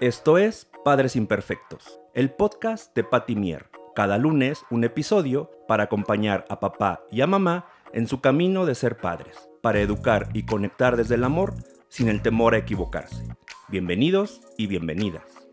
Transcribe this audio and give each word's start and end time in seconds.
Esto 0.00 0.38
es 0.38 0.68
Padres 0.84 1.14
Imperfectos, 1.14 2.00
el 2.14 2.32
podcast 2.32 2.92
de 2.96 3.04
Patty 3.04 3.36
Mier. 3.36 3.70
Cada 3.94 4.18
lunes 4.18 4.64
un 4.68 4.82
episodio 4.82 5.52
para 5.68 5.84
acompañar 5.84 6.44
a 6.48 6.58
papá 6.58 7.04
y 7.12 7.20
a 7.20 7.28
mamá 7.28 7.68
en 7.92 8.08
su 8.08 8.20
camino 8.20 8.66
de 8.66 8.74
ser 8.74 8.96
padres, 8.96 9.48
para 9.62 9.80
educar 9.80 10.30
y 10.34 10.46
conectar 10.46 10.96
desde 10.96 11.14
el 11.14 11.22
amor 11.22 11.54
sin 11.88 12.08
el 12.08 12.22
temor 12.22 12.54
a 12.54 12.58
equivocarse. 12.58 13.22
Bienvenidos 13.68 14.40
y 14.58 14.66
bienvenidas. 14.66 15.43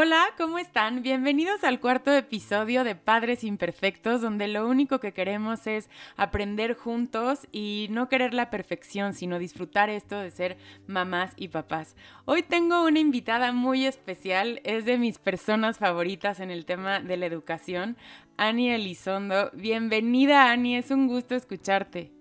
Hola, 0.00 0.26
¿cómo 0.36 0.60
están? 0.60 1.02
Bienvenidos 1.02 1.64
al 1.64 1.80
cuarto 1.80 2.12
episodio 2.12 2.84
de 2.84 2.94
Padres 2.94 3.42
Imperfectos, 3.42 4.22
donde 4.22 4.46
lo 4.46 4.68
único 4.68 5.00
que 5.00 5.12
queremos 5.12 5.66
es 5.66 5.90
aprender 6.16 6.76
juntos 6.76 7.48
y 7.50 7.88
no 7.90 8.08
querer 8.08 8.32
la 8.32 8.48
perfección, 8.48 9.12
sino 9.12 9.40
disfrutar 9.40 9.90
esto 9.90 10.20
de 10.20 10.30
ser 10.30 10.56
mamás 10.86 11.32
y 11.36 11.48
papás. 11.48 11.96
Hoy 12.26 12.44
tengo 12.44 12.84
una 12.84 13.00
invitada 13.00 13.50
muy 13.50 13.86
especial, 13.86 14.60
es 14.62 14.84
de 14.84 14.98
mis 14.98 15.18
personas 15.18 15.78
favoritas 15.78 16.38
en 16.38 16.52
el 16.52 16.64
tema 16.64 17.00
de 17.00 17.16
la 17.16 17.26
educación, 17.26 17.96
Ani 18.36 18.70
Elizondo. 18.70 19.50
Bienvenida, 19.52 20.52
Ani, 20.52 20.76
es 20.76 20.92
un 20.92 21.08
gusto 21.08 21.34
escucharte. 21.34 22.12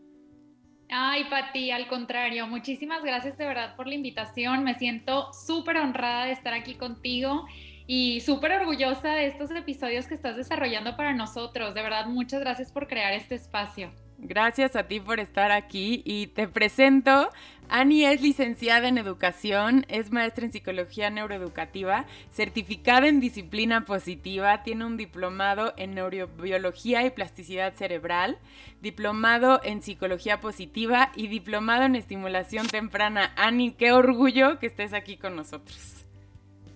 Ay, 0.90 1.26
Pati, 1.26 1.70
al 1.72 1.88
contrario, 1.88 2.48
muchísimas 2.48 3.04
gracias 3.04 3.38
de 3.38 3.46
verdad 3.46 3.76
por 3.76 3.88
la 3.88 3.96
invitación. 3.96 4.64
Me 4.64 4.73
siento 4.76 5.32
súper 5.34 5.78
honrada 5.78 6.26
de 6.26 6.32
estar 6.32 6.54
aquí 6.54 6.76
contigo 6.76 7.46
y 7.88 8.20
súper 8.22 8.52
orgullosa 8.52 9.14
de 9.14 9.27
estos 9.27 9.50
episodios 9.52 10.08
que 10.08 10.14
estás 10.14 10.36
desarrollando 10.36 10.98
para 10.98 11.14
nosotros. 11.14 11.73
De 11.73 11.82
verdad, 11.82 12.05
muchas 12.05 12.41
gracias 12.41 12.72
por 12.72 12.88
crear 12.88 13.14
este 13.14 13.36
espacio. 13.36 13.91
Gracias 14.20 14.76
a 14.76 14.84
ti 14.84 15.00
por 15.00 15.20
estar 15.20 15.52
aquí 15.52 16.02
y 16.04 16.28
te 16.28 16.48
presento. 16.48 17.30
Ani 17.70 18.05
es 18.05 18.22
licenciada 18.22 18.88
en 18.88 18.98
educación, 18.98 19.86
es 19.90 20.12
maestra 20.12 20.45
en 20.45 20.52
psicología 20.52 21.09
neuroeducativa, 21.09 22.06
certificada 22.31 23.08
en 23.08 23.20
disciplina 23.20 23.86
positiva, 23.86 24.64
tiene 24.64 24.86
un 24.86 24.97
diplomado 24.97 25.73
en 25.78 25.94
neurobiología 25.94 27.06
y 27.06 27.12
plasticidad 27.12 27.75
cerebral, 27.75 28.38
diplomado 28.81 29.62
en 29.64 29.81
psicología 29.81 30.40
positiva 30.40 31.12
y 31.16 31.28
diplomado 31.28 31.84
en 31.84 31.95
estimulación 31.95 32.67
temprana. 32.67 33.34
Ani, 33.36 33.72
qué 33.73 33.92
orgullo 33.92 34.59
que 34.59 34.67
estés 34.67 34.94
aquí 34.94 35.17
con 35.17 35.36
nosotros. 35.36 35.97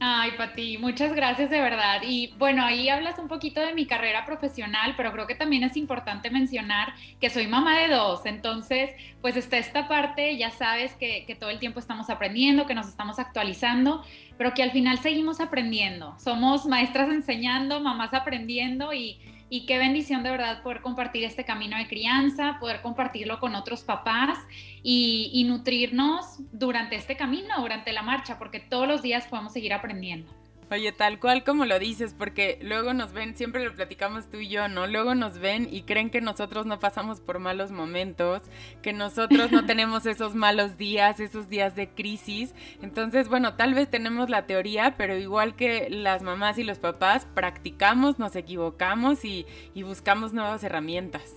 Ay, 0.04 0.32
Pati, 0.36 0.80
muchas 0.80 1.14
gracias 1.14 1.52
de 1.52 1.62
verdad. 1.62 2.02
Y 2.04 2.34
bueno, 2.40 2.66
ahí 2.66 2.90
hablas 2.90 3.20
un 3.20 3.28
poquito 3.28 3.62
de 3.62 3.76
mi 3.76 3.86
carrera 3.86 4.26
profesional, 4.26 4.96
pero 4.98 5.12
creo 5.12 5.28
que 5.28 5.36
también 5.36 5.64
es 5.64 5.78
importante 5.78 6.32
mencionar 6.32 6.96
que 7.20 7.30
soy 7.30 7.46
mamá 7.46 7.78
de 7.78 7.90
dos. 7.90 8.26
Entonces, 8.26 8.90
pues 9.22 9.38
está 9.38 9.60
esta 9.60 9.88
parte, 9.88 10.36
ya 10.38 10.50
sabes 10.50 10.96
que, 10.96 11.24
que 11.28 11.36
todo 11.36 11.52
el 11.52 11.60
tiempo 11.60 11.80
estamos 11.80 12.10
aprendiendo, 12.10 12.66
que 12.66 12.74
nos 12.74 12.88
estamos 12.88 13.20
actualizando, 13.20 14.04
pero 14.40 14.56
que 14.56 14.64
al 14.64 14.72
final 14.72 14.98
seguimos 14.98 15.40
aprendiendo. 15.40 16.18
Somos 16.18 16.66
maestras 16.66 17.10
enseñando, 17.10 17.80
mamás 17.80 18.16
aprendiendo 18.16 18.94
y 18.94 19.20
y 19.54 19.66
qué 19.66 19.78
bendición 19.78 20.24
de 20.24 20.32
verdad 20.32 20.64
poder 20.64 20.82
compartir 20.82 21.26
este 21.26 21.44
camino 21.44 21.78
de 21.78 21.86
crianza, 21.86 22.56
poder 22.62 22.82
compartirlo 22.82 23.42
con 23.42 23.54
otros 23.54 23.84
papás 23.84 24.40
y, 24.82 25.44
nutrirnos 25.46 26.38
durante 26.54 26.96
este 26.96 27.18
camino, 27.18 27.60
durante 27.60 27.92
la 27.92 28.02
marcha, 28.02 28.40
porque 28.40 28.62
todos 28.62 28.88
los 28.88 29.02
días 29.02 29.28
podemos 29.28 29.52
seguir 29.52 29.74
aprendiendo. 29.74 30.32
Oye, 30.72 30.94
tal 30.94 31.20
cual 31.20 31.44
como 31.44 31.66
lo 31.66 31.80
dices, 31.80 32.16
porque 32.18 32.58
luego 32.62 32.94
nos 32.94 33.12
ven, 33.12 33.36
siempre 33.36 33.66
lo 33.66 33.76
platicamos 33.76 34.30
tú 34.30 34.38
y 34.38 34.48
yo, 34.48 34.70
¿no? 34.70 34.88
Luego 34.88 35.16
nos 35.16 35.38
ven 35.38 35.68
y 35.70 35.82
creen 35.82 36.10
que 36.10 36.22
nosotros 36.22 36.66
no 36.66 36.80
pasamos 36.80 37.20
por 37.20 37.40
malos 37.40 37.72
momentos, 37.72 38.42
que 38.82 38.94
nosotros 38.94 39.52
no 39.52 39.66
tenemos 39.68 40.06
esos 40.06 40.34
malos 40.34 40.78
días, 40.78 41.20
esos 41.20 41.50
días 41.50 41.76
de 41.76 41.90
crisis. 41.90 42.56
Entonces, 42.82 43.28
bueno, 43.28 43.56
tal 43.56 43.74
vez 43.74 43.90
tenemos 43.90 44.30
la 44.30 44.48
teoría, 44.48 44.96
pero 44.98 45.18
igual 45.18 45.58
que 45.58 45.90
las 45.90 46.22
mamás 46.22 46.58
y 46.58 46.64
los 46.64 46.80
papás, 46.80 47.28
practicamos, 47.36 48.18
nos 48.18 48.38
equivocamos 48.38 49.26
y, 49.26 49.46
y 49.74 49.84
buscamos 49.84 50.32
nuevas 50.32 50.64
herramientas. 50.64 51.34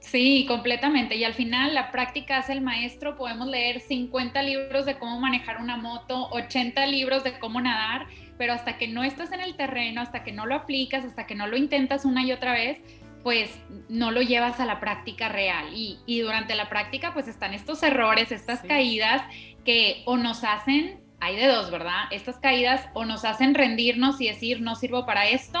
Sí, 0.00 0.46
completamente. 0.46 1.16
Y 1.16 1.24
al 1.24 1.34
final 1.34 1.74
la 1.74 1.90
práctica 1.90 2.38
hace 2.38 2.52
el 2.52 2.60
maestro. 2.60 3.16
Podemos 3.16 3.48
leer 3.48 3.80
50 3.80 4.42
libros 4.42 4.86
de 4.86 4.96
cómo 4.96 5.20
manejar 5.20 5.60
una 5.60 5.76
moto, 5.76 6.28
80 6.30 6.86
libros 6.86 7.24
de 7.24 7.38
cómo 7.38 7.60
nadar, 7.60 8.06
pero 8.38 8.52
hasta 8.52 8.78
que 8.78 8.88
no 8.88 9.04
estás 9.04 9.32
en 9.32 9.40
el 9.40 9.56
terreno, 9.56 10.00
hasta 10.00 10.24
que 10.24 10.32
no 10.32 10.46
lo 10.46 10.54
aplicas, 10.54 11.04
hasta 11.04 11.26
que 11.26 11.34
no 11.34 11.46
lo 11.46 11.56
intentas 11.56 12.04
una 12.04 12.24
y 12.24 12.32
otra 12.32 12.52
vez, 12.52 12.78
pues 13.22 13.50
no 13.88 14.10
lo 14.10 14.22
llevas 14.22 14.60
a 14.60 14.64
la 14.64 14.80
práctica 14.80 15.28
real. 15.28 15.66
Y, 15.74 16.20
durante 16.20 16.54
la 16.54 16.68
práctica 16.68 17.12
pues 17.12 17.28
están 17.28 17.52
estos 17.52 17.82
errores, 17.82 18.32
estas 18.32 18.60
caídas 18.60 19.22
que 19.64 20.02
o 20.06 20.16
nos 20.16 20.44
hacen, 20.44 21.00
hay 21.20 21.36
de 21.36 21.46
dos, 21.46 21.70
¿verdad? 21.70 22.04
Estas 22.10 22.36
caídas 22.36 22.86
o 22.94 23.04
nos 23.04 23.24
hacen 23.24 23.54
rendirnos 23.54 24.20
y 24.20 24.28
decir 24.28 24.60
no 24.60 24.76
sirvo 24.76 25.04
para 25.04 25.26
esto 25.28 25.60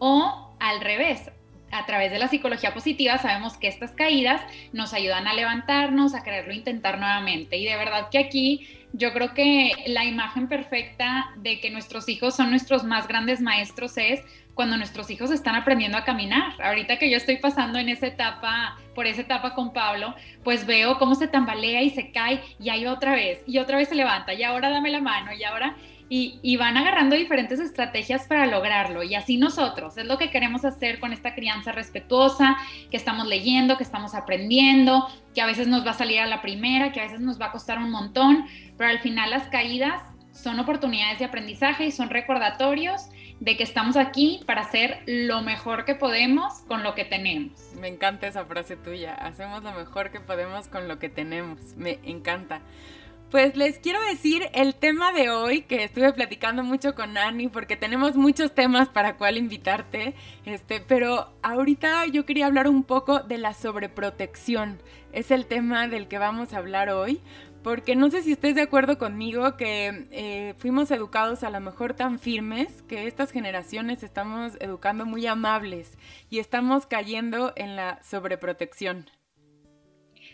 o 0.00 0.54
al 0.58 0.80
revés, 0.80 1.30
a 1.70 1.86
través 1.86 2.10
de 2.10 2.18
la 2.18 2.28
psicología 2.28 2.74
positiva 2.74 3.18
sabemos 3.18 3.56
que 3.56 3.68
estas 3.68 3.92
caídas 3.92 4.40
nos 4.72 4.94
ayudan 4.94 5.26
a 5.26 5.34
levantarnos, 5.34 6.14
a 6.14 6.22
quererlo 6.22 6.52
intentar 6.52 6.98
nuevamente. 6.98 7.56
Y 7.56 7.64
de 7.64 7.76
verdad 7.76 8.08
que 8.10 8.18
aquí 8.18 8.66
yo 8.92 9.12
creo 9.12 9.34
que 9.34 9.72
la 9.86 10.04
imagen 10.04 10.48
perfecta 10.48 11.30
de 11.36 11.60
que 11.60 11.70
nuestros 11.70 12.08
hijos 12.08 12.34
son 12.36 12.50
nuestros 12.50 12.84
más 12.84 13.06
grandes 13.06 13.40
maestros 13.40 13.98
es 13.98 14.22
cuando 14.54 14.76
nuestros 14.76 15.08
hijos 15.10 15.30
están 15.30 15.54
aprendiendo 15.54 15.98
a 15.98 16.04
caminar. 16.04 16.60
Ahorita 16.60 16.98
que 16.98 17.10
yo 17.10 17.16
estoy 17.16 17.36
pasando 17.36 17.78
en 17.78 17.88
esa 17.88 18.08
etapa, 18.08 18.76
por 18.94 19.06
esa 19.06 19.20
etapa 19.20 19.54
con 19.54 19.72
Pablo, 19.72 20.16
pues 20.42 20.66
veo 20.66 20.98
cómo 20.98 21.14
se 21.14 21.28
tambalea 21.28 21.82
y 21.82 21.90
se 21.90 22.10
cae 22.10 22.42
y 22.58 22.70
ahí 22.70 22.86
otra 22.86 23.12
vez 23.12 23.40
y 23.46 23.58
otra 23.58 23.76
vez 23.76 23.88
se 23.88 23.94
levanta 23.94 24.34
y 24.34 24.42
ahora 24.42 24.70
dame 24.70 24.90
la 24.90 25.00
mano 25.00 25.32
y 25.32 25.44
ahora 25.44 25.76
y, 26.10 26.56
van 26.56 26.76
agarrando 26.76 27.16
diferentes 27.16 27.60
estrategias 27.60 28.26
para 28.26 28.46
lograrlo. 28.46 29.02
Y 29.02 29.14
así 29.14 29.36
nosotros, 29.36 29.96
es 29.98 30.06
lo 30.06 30.18
que 30.18 30.30
queremos 30.30 30.64
hacer 30.64 31.00
con 31.00 31.12
esta 31.12 31.34
crianza 31.34 31.72
respetuosa, 31.72 32.56
que 32.90 32.96
estamos 32.96 33.26
leyendo, 33.26 33.76
que 33.76 33.84
estamos 33.84 34.14
aprendiendo, 34.14 35.06
que 35.34 35.42
a 35.42 35.46
veces 35.46 35.68
nos 35.68 35.86
va 35.86 35.90
a 35.90 35.94
salir 35.94 36.20
a 36.20 36.26
la 36.26 36.40
primera, 36.40 36.92
que 36.92 37.00
a 37.00 37.04
veces 37.04 37.20
nos 37.20 37.40
va 37.40 37.46
a 37.46 37.52
costar 37.52 37.78
un 37.78 37.90
montón, 37.90 38.46
pero 38.76 38.90
al 38.90 39.00
final 39.00 39.30
las 39.30 39.48
caídas 39.48 40.02
son 40.32 40.60
oportunidades 40.60 41.18
de 41.18 41.24
aprendizaje 41.24 41.84
y 41.86 41.90
son 41.90 42.10
recordatorios 42.10 43.08
de 43.40 43.56
que 43.56 43.62
estamos 43.62 43.96
aquí 43.96 44.40
para 44.46 44.62
hacer 44.62 45.02
lo 45.06 45.42
mejor 45.42 45.84
que 45.84 45.94
podemos 45.94 46.60
con 46.66 46.82
lo 46.82 46.94
que 46.94 47.04
tenemos. 47.04 47.52
Me 47.80 47.88
encanta 47.88 48.26
esa 48.26 48.44
frase 48.44 48.76
tuya, 48.76 49.14
hacemos 49.14 49.62
lo 49.62 49.72
mejor 49.72 50.10
que 50.10 50.20
podemos 50.20 50.68
con 50.68 50.88
lo 50.88 50.98
que 50.98 51.08
tenemos, 51.08 51.76
me 51.76 51.98
encanta. 52.04 52.60
Pues 53.30 53.56
les 53.56 53.78
quiero 53.78 54.00
decir 54.04 54.48
el 54.54 54.74
tema 54.74 55.12
de 55.12 55.28
hoy, 55.28 55.60
que 55.60 55.84
estuve 55.84 56.10
platicando 56.14 56.62
mucho 56.62 56.94
con 56.94 57.18
Ani, 57.18 57.48
porque 57.48 57.76
tenemos 57.76 58.16
muchos 58.16 58.54
temas 58.54 58.88
para 58.88 59.18
cuál 59.18 59.36
invitarte, 59.36 60.14
este, 60.46 60.80
pero 60.80 61.30
ahorita 61.42 62.06
yo 62.06 62.24
quería 62.24 62.46
hablar 62.46 62.68
un 62.68 62.84
poco 62.84 63.20
de 63.20 63.36
la 63.36 63.52
sobreprotección. 63.52 64.80
Es 65.12 65.30
el 65.30 65.44
tema 65.44 65.88
del 65.88 66.08
que 66.08 66.16
vamos 66.16 66.54
a 66.54 66.56
hablar 66.56 66.88
hoy, 66.88 67.20
porque 67.62 67.96
no 67.96 68.08
sé 68.08 68.22
si 68.22 68.32
estés 68.32 68.54
de 68.54 68.62
acuerdo 68.62 68.96
conmigo 68.96 69.58
que 69.58 70.08
eh, 70.10 70.54
fuimos 70.56 70.90
educados 70.90 71.42
a 71.42 71.50
lo 71.50 71.60
mejor 71.60 71.92
tan 71.92 72.18
firmes 72.18 72.80
que 72.88 73.06
estas 73.06 73.30
generaciones 73.30 74.02
estamos 74.02 74.54
educando 74.58 75.04
muy 75.04 75.26
amables 75.26 75.98
y 76.30 76.38
estamos 76.38 76.86
cayendo 76.86 77.52
en 77.56 77.76
la 77.76 78.02
sobreprotección. 78.02 79.17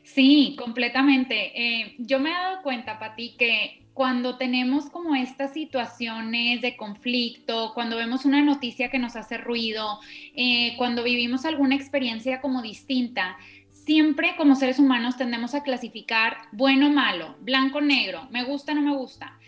Sí, 0.04 0.54
completamente. 0.58 1.52
Eh, 1.54 1.94
yo 1.98 2.20
me 2.20 2.30
he 2.30 2.34
dado 2.34 2.62
cuenta, 2.62 2.98
Pati, 2.98 3.36
que 3.38 3.86
cuando 3.94 4.36
tenemos 4.36 4.90
como 4.90 5.14
estas 5.14 5.54
situaciones 5.54 6.60
de 6.60 6.76
conflicto, 6.76 7.72
cuando 7.74 7.96
vemos 7.96 8.26
una 8.26 8.42
noticia 8.42 8.90
que 8.90 8.98
nos 8.98 9.16
hace 9.16 9.38
ruido, 9.38 10.00
eh, 10.36 10.74
cuando 10.76 11.02
vivimos 11.02 11.46
alguna 11.46 11.74
experiencia 11.74 12.42
como 12.42 12.60
distinta, 12.60 13.38
siempre 13.70 14.36
como 14.36 14.56
seres 14.56 14.78
humanos 14.78 15.16
tendemos 15.16 15.54
a 15.54 15.62
clasificar 15.62 16.36
bueno 16.52 16.90
malo, 16.90 17.36
blanco 17.40 17.80
negro, 17.80 18.28
me 18.30 18.44
gusta 18.44 18.74
no 18.74 18.82
me 18.82 18.94
gusta. 18.94 19.38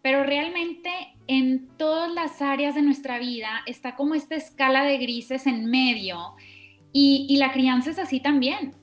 Pero 0.00 0.22
realmente 0.22 0.90
en 1.26 1.66
todas 1.76 2.12
las 2.12 2.40
áreas 2.40 2.76
de 2.76 2.82
nuestra 2.82 3.18
vida 3.18 3.62
está 3.66 3.96
como 3.96 4.14
esta 4.14 4.36
escala 4.36 4.84
de 4.84 4.98
grises 4.98 5.46
en 5.46 5.66
medio 5.66 6.34
y 6.92 7.36
la 7.38 7.50
crianza 7.50 7.90
es 7.90 7.98
así 7.98 8.20
también 8.20 8.74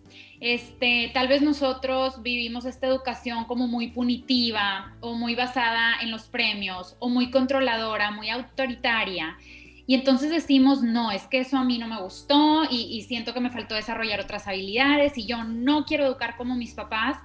este, 0.41 1.11
tal 1.13 1.27
vez 1.27 1.43
nosotros 1.43 2.23
vivimos 2.23 2.65
esta 2.65 2.87
educación 2.87 3.45
como 3.45 3.67
muy 3.67 3.89
punitiva 3.89 4.97
o 4.99 5.13
muy 5.13 5.35
basada 5.35 6.01
en 6.01 6.09
los 6.09 6.23
premios 6.23 6.97
o 6.99 7.09
muy 7.09 7.29
controladora, 7.29 8.09
muy 8.09 8.29
autoritaria. 8.29 9.37
Y 9.85 9.93
entonces 9.93 10.31
decimos, 10.31 10.81
no, 10.81 11.11
es 11.11 11.27
que 11.27 11.39
eso 11.39 11.57
a 11.57 11.63
mí 11.63 11.77
no 11.77 11.87
me 11.87 12.01
gustó 12.01 12.63
y, 12.63 12.87
y 12.91 13.03
siento 13.03 13.35
que 13.35 13.39
me 13.39 13.51
faltó 13.51 13.75
desarrollar 13.75 14.19
otras 14.19 14.47
habilidades 14.47 15.15
y 15.15 15.27
yo 15.27 15.43
no 15.43 15.85
quiero 15.85 16.05
educar 16.05 16.35
como 16.37 16.55
mis 16.55 16.73
papás, 16.73 17.17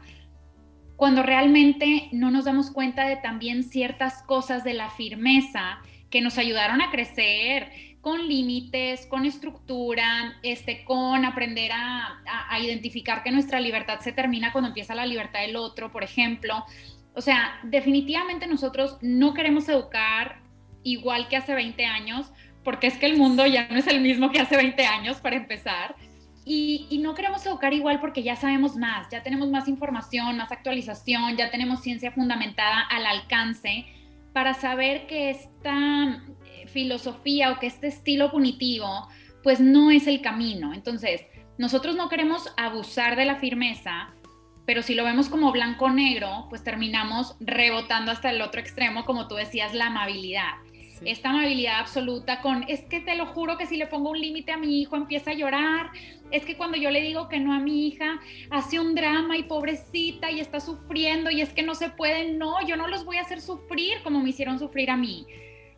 cuando 0.96 1.22
realmente 1.22 2.10
no 2.12 2.30
nos 2.30 2.44
damos 2.44 2.70
cuenta 2.70 3.06
de 3.06 3.16
también 3.16 3.62
ciertas 3.62 4.22
cosas 4.24 4.62
de 4.62 4.74
la 4.74 4.90
firmeza 4.90 5.78
que 6.10 6.20
nos 6.20 6.36
ayudaron 6.36 6.82
a 6.82 6.90
crecer, 6.90 7.95
con 8.06 8.28
límites, 8.28 9.04
con 9.06 9.24
estructura, 9.24 10.38
este, 10.44 10.84
con 10.84 11.24
aprender 11.24 11.72
a, 11.74 12.22
identificar 12.60 13.24
que 13.24 13.32
nuestra 13.32 13.58
libertad 13.58 13.98
se 13.98 14.12
termina 14.12 14.52
cuando 14.52 14.68
empieza 14.68 14.94
la 14.94 15.04
libertad 15.04 15.40
del 15.40 15.56
otro, 15.56 15.90
por 15.90 16.04
ejemplo, 16.04 16.64
O 17.14 17.20
sea, 17.20 17.58
definitivamente 17.64 18.46
nosotros 18.46 18.96
no 19.02 19.34
queremos 19.34 19.68
educar 19.68 20.40
igual 20.84 21.26
que 21.26 21.36
hace 21.36 21.52
20 21.52 21.84
años, 21.84 22.30
porque 22.62 22.86
es 22.86 22.96
que 22.96 23.06
el 23.06 23.18
mundo 23.18 23.44
ya 23.44 23.66
no 23.66 23.76
es 23.76 23.88
el 23.88 24.00
mismo 24.00 24.30
que 24.30 24.38
hace 24.38 24.56
20 24.56 24.86
años, 24.86 25.16
para 25.16 25.34
empezar. 25.34 25.96
Y, 26.44 26.86
y, 26.88 26.98
no 26.98 27.12
queremos 27.16 27.44
educar 27.44 27.74
igual 27.74 27.98
porque 27.98 28.22
ya 28.22 28.36
sabemos 28.36 28.76
más, 28.76 29.08
ya 29.10 29.24
tenemos 29.24 29.50
más 29.50 29.66
información, 29.66 30.36
más 30.36 30.52
actualización, 30.52 31.36
ya 31.36 31.50
tenemos 31.50 31.80
ciencia 31.82 32.12
fundamentada 32.12 32.82
al 32.82 33.04
alcance 33.04 33.84
para 34.32 34.54
saber 34.54 35.08
que 35.08 35.30
esta 35.30 36.22
filosofía 36.76 37.52
o 37.52 37.58
que 37.58 37.68
este 37.68 37.86
estilo 37.86 38.30
punitivo 38.30 39.08
pues 39.42 39.60
no 39.60 39.90
es 39.90 40.06
el 40.06 40.20
camino. 40.20 40.74
Entonces, 40.74 41.22
nosotros 41.56 41.96
no 41.96 42.10
queremos 42.10 42.52
abusar 42.58 43.16
de 43.16 43.24
la 43.24 43.36
firmeza, 43.36 44.12
pero 44.66 44.82
si 44.82 44.94
lo 44.94 45.04
vemos 45.04 45.30
como 45.30 45.52
blanco-negro, 45.52 46.46
pues 46.50 46.62
terminamos 46.62 47.34
rebotando 47.40 48.12
hasta 48.12 48.28
el 48.28 48.42
otro 48.42 48.60
extremo, 48.60 49.06
como 49.06 49.26
tú 49.26 49.36
decías, 49.36 49.72
la 49.72 49.86
amabilidad. 49.86 50.52
Esta 51.02 51.30
amabilidad 51.30 51.78
absoluta 51.78 52.42
con, 52.42 52.64
es 52.68 52.80
que 52.82 53.00
te 53.00 53.16
lo 53.16 53.24
juro 53.26 53.56
que 53.56 53.66
si 53.66 53.78
le 53.78 53.86
pongo 53.86 54.10
un 54.10 54.20
límite 54.20 54.52
a 54.52 54.58
mi 54.58 54.82
hijo 54.82 54.96
empieza 54.96 55.30
a 55.30 55.34
llorar, 55.34 55.92
es 56.30 56.44
que 56.44 56.56
cuando 56.56 56.76
yo 56.76 56.90
le 56.90 57.00
digo 57.00 57.28
que 57.28 57.40
no 57.40 57.54
a 57.54 57.58
mi 57.58 57.86
hija, 57.86 58.20
hace 58.50 58.80
un 58.80 58.94
drama 58.94 59.38
y 59.38 59.44
pobrecita 59.44 60.30
y 60.30 60.40
está 60.40 60.60
sufriendo 60.60 61.30
y 61.30 61.40
es 61.40 61.54
que 61.54 61.62
no 61.62 61.74
se 61.74 61.88
puede, 61.88 62.32
no, 62.32 62.66
yo 62.66 62.76
no 62.76 62.86
los 62.88 63.04
voy 63.04 63.16
a 63.16 63.22
hacer 63.22 63.40
sufrir 63.40 64.02
como 64.02 64.20
me 64.20 64.30
hicieron 64.30 64.58
sufrir 64.58 64.90
a 64.90 64.96
mí. 64.96 65.26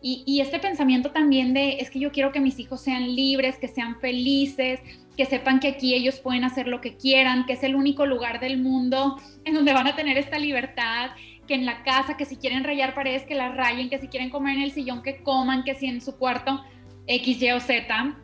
Y, 0.00 0.40
este 0.40 0.60
pensamiento 0.60 1.10
también 1.10 1.54
de, 1.54 1.78
es 1.80 1.90
que 1.90 1.98
yo 1.98 2.12
quiero 2.12 2.30
que 2.30 2.38
mis 2.38 2.60
hijos 2.60 2.80
sean 2.80 3.16
libres, 3.16 3.56
que 3.58 3.66
sean 3.66 3.98
felices, 4.00 4.78
que 5.16 5.26
sepan 5.26 5.58
que 5.58 5.68
aquí 5.68 5.92
ellos 5.92 6.20
pueden 6.20 6.44
hacer 6.44 6.68
lo 6.68 6.80
que 6.80 6.96
quieran, 6.96 7.46
que 7.46 7.54
es 7.54 7.64
el 7.64 7.74
único 7.74 8.06
lugar 8.06 8.38
del 8.38 8.58
mundo 8.58 9.20
en 9.44 9.54
donde 9.54 9.72
van 9.72 9.88
a 9.88 9.96
tener 9.96 10.16
esta 10.16 10.38
libertad, 10.38 11.10
que 11.48 11.54
en 11.54 11.66
la 11.66 11.82
casa, 11.82 12.16
que 12.16 12.26
si 12.26 12.36
quieren 12.36 12.62
rayar 12.62 12.94
paredes, 12.94 13.24
que 13.24 13.34
las 13.34 13.56
rayen, 13.56 13.90
que 13.90 13.98
si 13.98 14.06
quieren 14.06 14.30
comer 14.30 14.56
en 14.56 14.62
el 14.62 14.70
sillón, 14.70 15.02
que 15.02 15.22
coman, 15.24 15.64
que 15.64 15.74
si 15.74 15.86
en 15.86 16.00
su 16.00 16.16
cuarto 16.16 16.62
X, 17.08 17.42
Y 17.42 17.50
o 17.50 17.58
Z. 17.58 18.16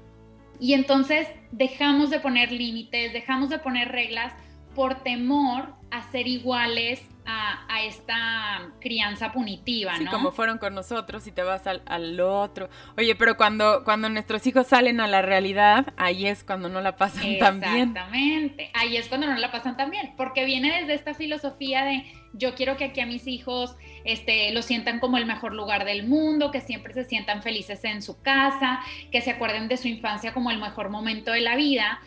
Y 0.60 0.74
entonces 0.74 1.26
dejamos 1.50 2.10
de 2.10 2.20
poner 2.20 2.52
límites, 2.52 3.12
dejamos 3.12 3.48
de 3.48 3.58
poner 3.58 3.90
reglas 3.90 4.32
por 4.74 5.02
temor 5.02 5.74
a 5.90 6.08
ser 6.12 6.28
iguales 6.28 7.02
a, 7.26 7.53
esta 7.82 8.70
crianza 8.80 9.32
punitiva, 9.32 9.92
¿no? 9.92 9.98
Sí, 9.98 10.06
como 10.06 10.32
fueron 10.32 10.58
con 10.58 10.74
nosotros 10.74 11.26
y 11.26 11.32
te 11.32 11.42
vas 11.42 11.66
al, 11.66 11.82
al, 11.86 12.20
otro. 12.20 12.68
Oye, 12.96 13.14
pero 13.14 13.36
cuando, 13.36 13.84
cuando 13.84 14.08
nuestros 14.08 14.46
hijos 14.46 14.66
salen 14.66 15.00
a 15.00 15.06
la 15.06 15.22
realidad, 15.22 15.92
ahí 15.96 16.26
es 16.26 16.44
cuando 16.44 16.68
no 16.68 16.80
la 16.80 16.96
pasan 16.96 17.38
tan 17.38 17.60
bien. 17.60 17.88
Exactamente, 17.90 18.70
ahí 18.74 18.96
es 18.96 19.08
cuando 19.08 19.26
no 19.26 19.36
la 19.36 19.50
pasan 19.50 19.76
tan 19.76 19.90
bien, 19.90 20.14
porque 20.16 20.44
viene 20.44 20.80
desde 20.80 20.94
esta 20.94 21.14
filosofía 21.14 21.84
de 21.84 22.04
yo 22.34 22.54
quiero 22.54 22.76
que 22.76 22.84
aquí 22.84 23.00
a 23.00 23.06
mis 23.06 23.26
hijos 23.26 23.76
este, 24.04 24.52
lo 24.52 24.62
sientan 24.62 24.98
como 24.98 25.16
el 25.16 25.26
mejor 25.26 25.54
lugar 25.54 25.84
del 25.84 26.06
mundo, 26.06 26.50
que 26.50 26.60
siempre 26.60 26.92
se 26.92 27.04
sientan 27.04 27.42
felices 27.42 27.84
en 27.84 28.02
su 28.02 28.20
casa, 28.20 28.80
que 29.10 29.20
se 29.20 29.30
acuerden 29.30 29.68
de 29.68 29.76
su 29.76 29.88
infancia 29.88 30.34
como 30.34 30.50
el 30.50 30.58
mejor 30.58 30.90
momento 30.90 31.32
de 31.32 31.40
la 31.40 31.56
vida, 31.56 32.00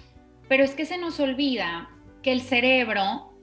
pero 0.50 0.64
es 0.64 0.76
que 0.76 0.86
se 0.86 0.98
nos 0.98 1.20
olvida 1.20 1.90
que 2.22 2.32
el 2.32 2.42
cerebro 2.42 3.37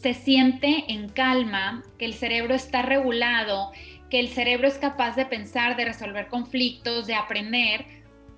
se 0.00 0.14
siente 0.14 0.84
en 0.88 1.08
calma, 1.10 1.82
que 1.98 2.06
el 2.06 2.14
cerebro 2.14 2.54
está 2.54 2.80
regulado, 2.80 3.70
que 4.08 4.18
el 4.18 4.28
cerebro 4.28 4.66
es 4.66 4.78
capaz 4.78 5.14
de 5.14 5.26
pensar, 5.26 5.76
de 5.76 5.84
resolver 5.84 6.28
conflictos, 6.28 7.06
de 7.06 7.14
aprender, 7.14 7.84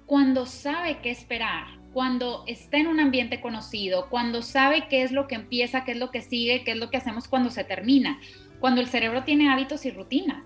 cuando 0.06 0.44
sabe 0.44 0.98
qué 1.02 1.10
esperar, 1.10 1.66
cuando 1.92 2.42
está 2.48 2.78
en 2.78 2.88
un 2.88 2.98
ambiente 2.98 3.40
conocido, 3.40 4.08
cuando 4.10 4.42
sabe 4.42 4.88
qué 4.88 5.02
es 5.02 5.12
lo 5.12 5.28
que 5.28 5.36
empieza, 5.36 5.84
qué 5.84 5.92
es 5.92 5.98
lo 5.98 6.10
que 6.10 6.20
sigue, 6.20 6.64
qué 6.64 6.72
es 6.72 6.78
lo 6.78 6.90
que 6.90 6.96
hacemos 6.96 7.28
cuando 7.28 7.50
se 7.50 7.62
termina, 7.62 8.18
cuando 8.58 8.80
el 8.80 8.88
cerebro 8.88 9.22
tiene 9.22 9.48
hábitos 9.48 9.86
y 9.86 9.90
rutinas. 9.90 10.44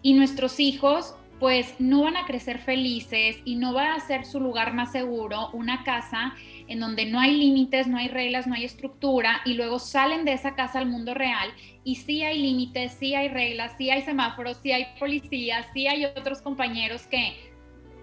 Y 0.00 0.14
nuestros 0.14 0.58
hijos 0.58 1.14
pues 1.38 1.74
no 1.78 2.02
van 2.02 2.16
a 2.16 2.24
crecer 2.24 2.58
felices 2.58 3.36
y 3.44 3.56
no 3.56 3.74
va 3.74 3.94
a 3.94 4.00
ser 4.00 4.24
su 4.24 4.40
lugar 4.40 4.72
más 4.72 4.92
seguro 4.92 5.50
una 5.52 5.84
casa 5.84 6.34
en 6.66 6.80
donde 6.80 7.04
no 7.04 7.20
hay 7.20 7.36
límites, 7.36 7.86
no 7.86 7.98
hay 7.98 8.08
reglas, 8.08 8.46
no 8.46 8.54
hay 8.54 8.64
estructura 8.64 9.42
y 9.44 9.54
luego 9.54 9.78
salen 9.78 10.24
de 10.24 10.32
esa 10.32 10.54
casa 10.54 10.78
al 10.78 10.86
mundo 10.86 11.14
real 11.14 11.50
y 11.84 11.96
sí 11.96 12.22
hay 12.22 12.40
límites, 12.40 12.96
sí 12.98 13.14
hay 13.14 13.28
reglas, 13.28 13.72
sí 13.76 13.90
hay 13.90 14.02
semáforos, 14.02 14.58
sí 14.62 14.72
hay 14.72 14.86
policías, 14.98 15.66
sí 15.72 15.86
hay 15.86 16.04
otros 16.06 16.40
compañeros 16.40 17.06
que 17.06 17.36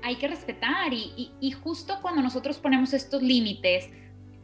hay 0.03 0.15
que 0.15 0.27
respetar 0.27 0.94
y, 0.94 1.51
justo 1.63 2.00
cuando 2.01 2.21
nosotros 2.21 2.59
ponemos 2.59 2.94
estos 2.94 3.21
límites 3.21 3.89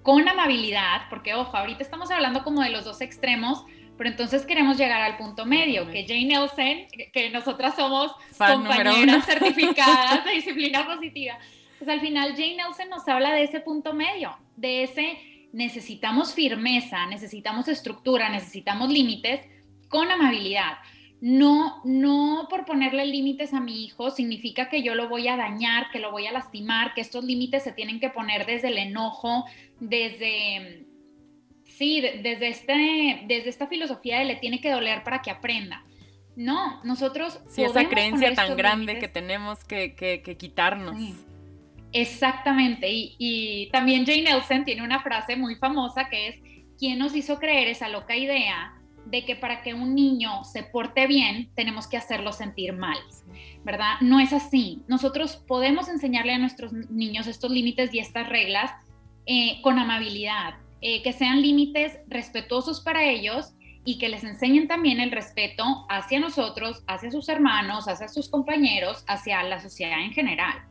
con 0.02 0.28
amabilidad, 0.28 1.02
porque 1.10 1.34
ojo, 1.34 1.56
ahorita 1.56 1.84
estamos 1.84 2.10
hablando 2.12 2.44
como 2.44 2.62
de 2.62 2.70
los 2.70 2.86
dos 2.86 3.02
extremos, 3.02 3.66
pero 4.00 4.12
entonces 4.12 4.46
queremos 4.46 4.78
llegar 4.78 5.02
al 5.02 5.18
punto 5.18 5.46
medio, 5.46 5.92
que 5.92 6.08
Jane 6.08 6.24
Nelson, 6.24 6.88
que 7.12 7.30
nosotras 7.32 7.76
somos 7.76 8.14
compañeras 8.38 9.26
certificadas 9.26 10.24
de 10.26 10.32
disciplina 10.32 10.86
positiva, 10.86 11.38
pues 11.78 11.90
al 11.90 12.00
final 12.00 12.32
Jane 12.32 12.56
Nelson 12.56 12.88
nos 12.90 13.06
habla 13.10 13.34
de 13.34 13.44
ese 13.44 13.60
punto 13.60 13.94
medio, 13.94 14.38
de 14.56 14.84
ese 14.84 15.18
necesitamos 15.52 16.34
firmeza, 16.34 17.08
necesitamos 17.08 17.68
estructura, 17.68 18.30
necesitamos 18.30 18.90
límites 18.90 19.42
con 19.90 20.10
amabilidad. 20.10 20.78
No, 21.20 21.82
no 21.84 22.48
por 22.50 22.64
ponerle 22.64 23.06
límites 23.06 23.54
a 23.54 23.60
mi 23.60 23.84
hijo 23.84 24.12
significa 24.12 24.70
que 24.70 24.82
yo 24.82 24.96
lo 24.96 25.10
voy 25.10 25.28
a 25.28 25.36
dañar, 25.36 25.92
que 25.92 26.00
lo 26.00 26.12
voy 26.12 26.26
a 26.26 26.32
lastimar, 26.32 26.94
que 26.94 27.02
estos 27.02 27.26
límites 27.26 27.64
se 27.64 27.74
tienen 27.74 28.00
que 28.00 28.10
poner 28.10 28.46
desde 28.46 28.70
el 28.70 28.78
enojo, 28.78 29.44
desde, 29.82 30.86
sí, 31.80 32.02
desde, 32.02 32.50
este, 32.50 33.22
desde 33.26 33.50
esta 33.50 33.66
filosofía 33.68 34.20
de 34.20 34.26
le 34.26 34.36
tiene 34.36 34.60
que 34.60 34.70
doler 34.70 35.02
para 35.02 35.22
que 35.22 35.32
aprenda. 35.32 35.82
No, 36.36 36.84
nosotros... 36.84 37.40
Sí, 37.48 37.64
esa 37.64 37.88
creencia 37.88 38.34
tan 38.34 38.58
grande 38.58 39.00
que 39.00 39.08
tenemos 39.08 39.64
que, 39.64 39.96
que, 39.96 40.38
quitarnos. 40.38 40.98
Exactamente, 41.94 42.88
y, 42.92 43.70
también 43.72 44.06
Jane 44.06 44.24
Nelson 44.24 44.66
tiene 44.66 44.84
una 44.84 45.02
frase 45.02 45.38
muy 45.38 45.56
famosa 45.56 46.10
que 46.10 46.28
es, 46.28 46.36
¿quién 46.78 47.00
nos 47.00 47.16
hizo 47.16 47.40
creer 47.40 47.70
esa 47.70 47.88
loca 47.88 48.16
idea 48.16 48.74
de 49.06 49.24
que 49.24 49.38
para 49.38 49.62
que 49.64 49.74
un 49.74 49.96
niño 49.96 50.44
se 50.44 50.64
porte 50.64 51.08
bien 51.08 51.50
tenemos 51.56 51.88
que 51.88 51.98
hacerlo 51.98 52.34
sentir 52.34 52.74
mal? 52.74 52.98
¿Verdad? 53.64 53.96
No 54.02 54.20
es 54.20 54.34
así. 54.34 54.82
Nosotros 54.88 55.38
podemos 55.48 55.88
enseñarle 55.88 56.34
a 56.34 56.38
nuestros 56.38 56.74
niños 56.74 57.26
estos 57.26 57.50
límites 57.52 57.94
y 57.94 58.00
estas 58.00 58.28
reglas 58.30 58.72
eh, 59.26 59.62
con 59.62 59.80
amabilidad, 59.80 60.56
eh, 60.82 61.02
que 61.04 61.14
sean 61.14 61.42
límites 61.42 62.00
respetuosos 62.08 62.82
para 62.82 63.06
ellos 63.06 63.54
y 63.86 63.98
que 63.98 64.10
les 64.10 64.24
enseñen 64.24 64.68
también 64.68 65.00
el 65.00 65.12
respeto 65.12 65.64
hacia 65.90 66.20
nosotros, 66.20 66.84
hacia 66.88 67.12
sus 67.12 67.28
hermanos, 67.30 67.88
hacia 67.88 68.08
sus 68.08 68.30
compañeros, 68.30 69.04
hacia 69.08 69.42
la 69.44 69.60
sociedad 69.60 70.02
en 70.02 70.12
general. 70.12 70.70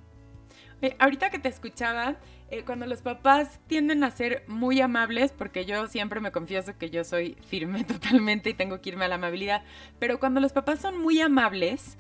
Eh, 0.81 0.95
ahorita 0.99 1.31
que 1.31 1.39
te 1.39 1.49
escuchaba, 1.49 2.17
eh, 2.51 2.63
cuando 2.65 2.87
los 2.87 3.03
papás 3.03 3.61
tienden 3.67 4.05
a 4.05 4.11
ser 4.11 4.45
muy 4.47 4.81
amables, 4.81 5.33
porque 5.33 5.65
yo 5.65 5.87
siempre 5.89 6.21
me 6.21 6.31
confieso 6.31 6.79
que 6.79 6.91
yo 6.91 7.03
soy 7.03 7.37
firme 7.47 7.85
totalmente 7.85 8.51
y 8.51 8.55
tengo 8.55 8.81
que 8.81 8.91
irme 8.91 9.05
a 9.05 9.09
la 9.09 9.17
amabilidad, 9.17 9.65
pero 9.99 10.21
cuando 10.21 10.41
los 10.41 10.53
papás 10.53 10.81
son 10.81 11.03
muy 11.03 11.21
amables, 11.21 11.99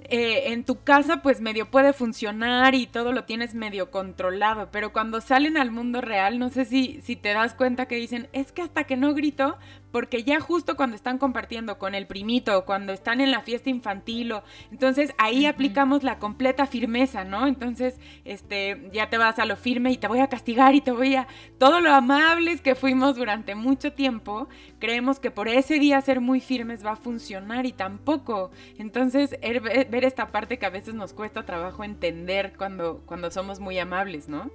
eh, 0.00 0.52
en 0.52 0.64
tu 0.64 0.82
casa 0.84 1.22
pues 1.22 1.40
medio 1.40 1.70
puede 1.70 1.92
funcionar 1.92 2.74
y 2.74 2.86
todo 2.86 3.12
lo 3.12 3.24
tienes 3.24 3.54
medio 3.54 3.90
controlado, 3.90 4.68
pero 4.70 4.92
cuando 4.92 5.20
salen 5.20 5.56
al 5.56 5.70
mundo 5.70 6.00
real, 6.00 6.38
no 6.38 6.48
sé 6.50 6.64
si, 6.64 7.00
si 7.02 7.16
te 7.16 7.30
das 7.30 7.54
cuenta 7.54 7.86
que 7.86 7.96
dicen, 7.96 8.28
es 8.32 8.52
que 8.52 8.62
hasta 8.62 8.84
que 8.84 8.96
no 8.96 9.14
grito, 9.14 9.58
porque 9.96 10.24
ya 10.24 10.40
justo 10.40 10.76
cuando 10.76 10.94
están 10.94 11.16
compartiendo 11.16 11.78
con 11.78 11.94
el 11.94 12.06
primito, 12.06 12.66
cuando 12.66 12.92
están 12.92 13.22
en 13.22 13.30
la 13.30 13.40
fiesta 13.40 13.70
infantil, 13.70 14.30
o 14.32 14.42
entonces 14.70 15.14
ahí 15.16 15.46
aplicamos 15.46 16.02
la 16.02 16.18
completa 16.18 16.66
firmeza, 16.66 17.24
¿no? 17.24 17.46
Entonces, 17.46 17.98
este, 18.26 18.90
ya 18.92 19.08
te 19.08 19.16
vas 19.16 19.38
a 19.38 19.46
lo 19.46 19.56
firme 19.56 19.90
y 19.92 19.96
te 19.96 20.06
voy 20.06 20.18
a 20.18 20.28
castigar 20.28 20.74
y 20.74 20.82
te 20.82 20.90
voy 20.90 21.14
a 21.14 21.26
todo 21.56 21.80
lo 21.80 21.94
amables 21.94 22.60
que 22.60 22.74
fuimos 22.74 23.16
durante 23.16 23.54
mucho 23.54 23.94
tiempo, 23.94 24.50
creemos 24.80 25.18
que 25.18 25.30
por 25.30 25.48
ese 25.48 25.78
día 25.78 25.98
ser 26.02 26.20
muy 26.20 26.42
firmes 26.42 26.84
va 26.84 26.90
a 26.90 26.96
funcionar 26.96 27.64
y 27.64 27.72
tampoco. 27.72 28.50
Entonces, 28.76 29.38
er, 29.40 29.62
ver 29.62 30.04
esta 30.04 30.26
parte 30.26 30.58
que 30.58 30.66
a 30.66 30.70
veces 30.70 30.92
nos 30.92 31.14
cuesta 31.14 31.46
trabajo 31.46 31.84
entender 31.84 32.52
cuando 32.58 33.00
cuando 33.06 33.30
somos 33.30 33.60
muy 33.60 33.78
amables, 33.78 34.28
¿no? 34.28 34.50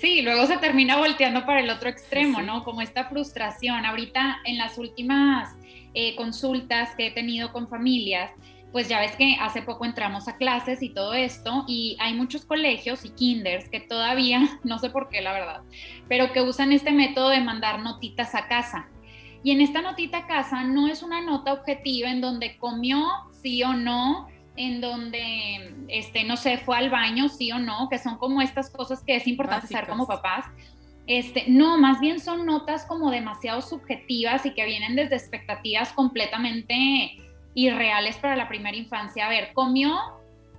Sí, 0.00 0.20
luego 0.20 0.46
se 0.46 0.58
termina 0.58 0.98
volteando 0.98 1.46
para 1.46 1.60
el 1.60 1.70
otro 1.70 1.88
extremo, 1.88 2.42
¿no? 2.42 2.64
Como 2.64 2.82
esta 2.82 3.06
frustración. 3.06 3.86
Ahorita 3.86 4.38
en 4.44 4.58
las 4.58 4.76
últimas 4.76 5.54
eh, 5.94 6.14
consultas 6.16 6.94
que 6.96 7.06
he 7.06 7.10
tenido 7.10 7.52
con 7.52 7.66
familias, 7.66 8.30
pues 8.72 8.88
ya 8.88 9.00
ves 9.00 9.16
que 9.16 9.36
hace 9.40 9.62
poco 9.62 9.86
entramos 9.86 10.28
a 10.28 10.36
clases 10.36 10.82
y 10.82 10.90
todo 10.90 11.14
esto, 11.14 11.64
y 11.66 11.96
hay 11.98 12.12
muchos 12.12 12.44
colegios 12.44 13.06
y 13.06 13.10
kinders 13.10 13.70
que 13.70 13.80
todavía, 13.80 14.60
no 14.64 14.78
sé 14.78 14.90
por 14.90 15.08
qué 15.08 15.22
la 15.22 15.32
verdad, 15.32 15.62
pero 16.08 16.32
que 16.32 16.42
usan 16.42 16.72
este 16.72 16.92
método 16.92 17.30
de 17.30 17.40
mandar 17.40 17.80
notitas 17.80 18.34
a 18.34 18.48
casa. 18.48 18.90
Y 19.42 19.52
en 19.52 19.62
esta 19.62 19.80
notita 19.80 20.18
a 20.18 20.26
casa 20.26 20.64
no 20.64 20.88
es 20.88 21.02
una 21.02 21.22
nota 21.22 21.54
objetiva 21.54 22.10
en 22.10 22.20
donde 22.20 22.58
comió 22.58 23.06
sí 23.40 23.62
o 23.62 23.72
no, 23.72 24.28
en 24.56 24.80
donde, 24.80 25.74
este, 25.88 26.24
no 26.24 26.36
sé, 26.36 26.58
fue 26.58 26.76
al 26.76 26.90
baño, 26.90 27.28
sí 27.28 27.52
o 27.52 27.58
no, 27.58 27.88
que 27.88 27.98
son 27.98 28.18
como 28.18 28.42
estas 28.42 28.70
cosas 28.70 29.02
que 29.02 29.16
es 29.16 29.26
importante 29.26 29.66
saber 29.66 29.88
como 29.88 30.06
papás. 30.06 30.46
Este, 31.06 31.44
no, 31.46 31.78
más 31.78 32.00
bien 32.00 32.18
son 32.18 32.46
notas 32.46 32.84
como 32.84 33.10
demasiado 33.10 33.62
subjetivas 33.62 34.44
y 34.44 34.54
que 34.54 34.64
vienen 34.64 34.96
desde 34.96 35.14
expectativas 35.16 35.92
completamente 35.92 37.16
irreales 37.54 38.16
para 38.16 38.36
la 38.36 38.48
primera 38.48 38.76
infancia. 38.76 39.26
A 39.26 39.28
ver, 39.28 39.52
¿comió 39.54 39.96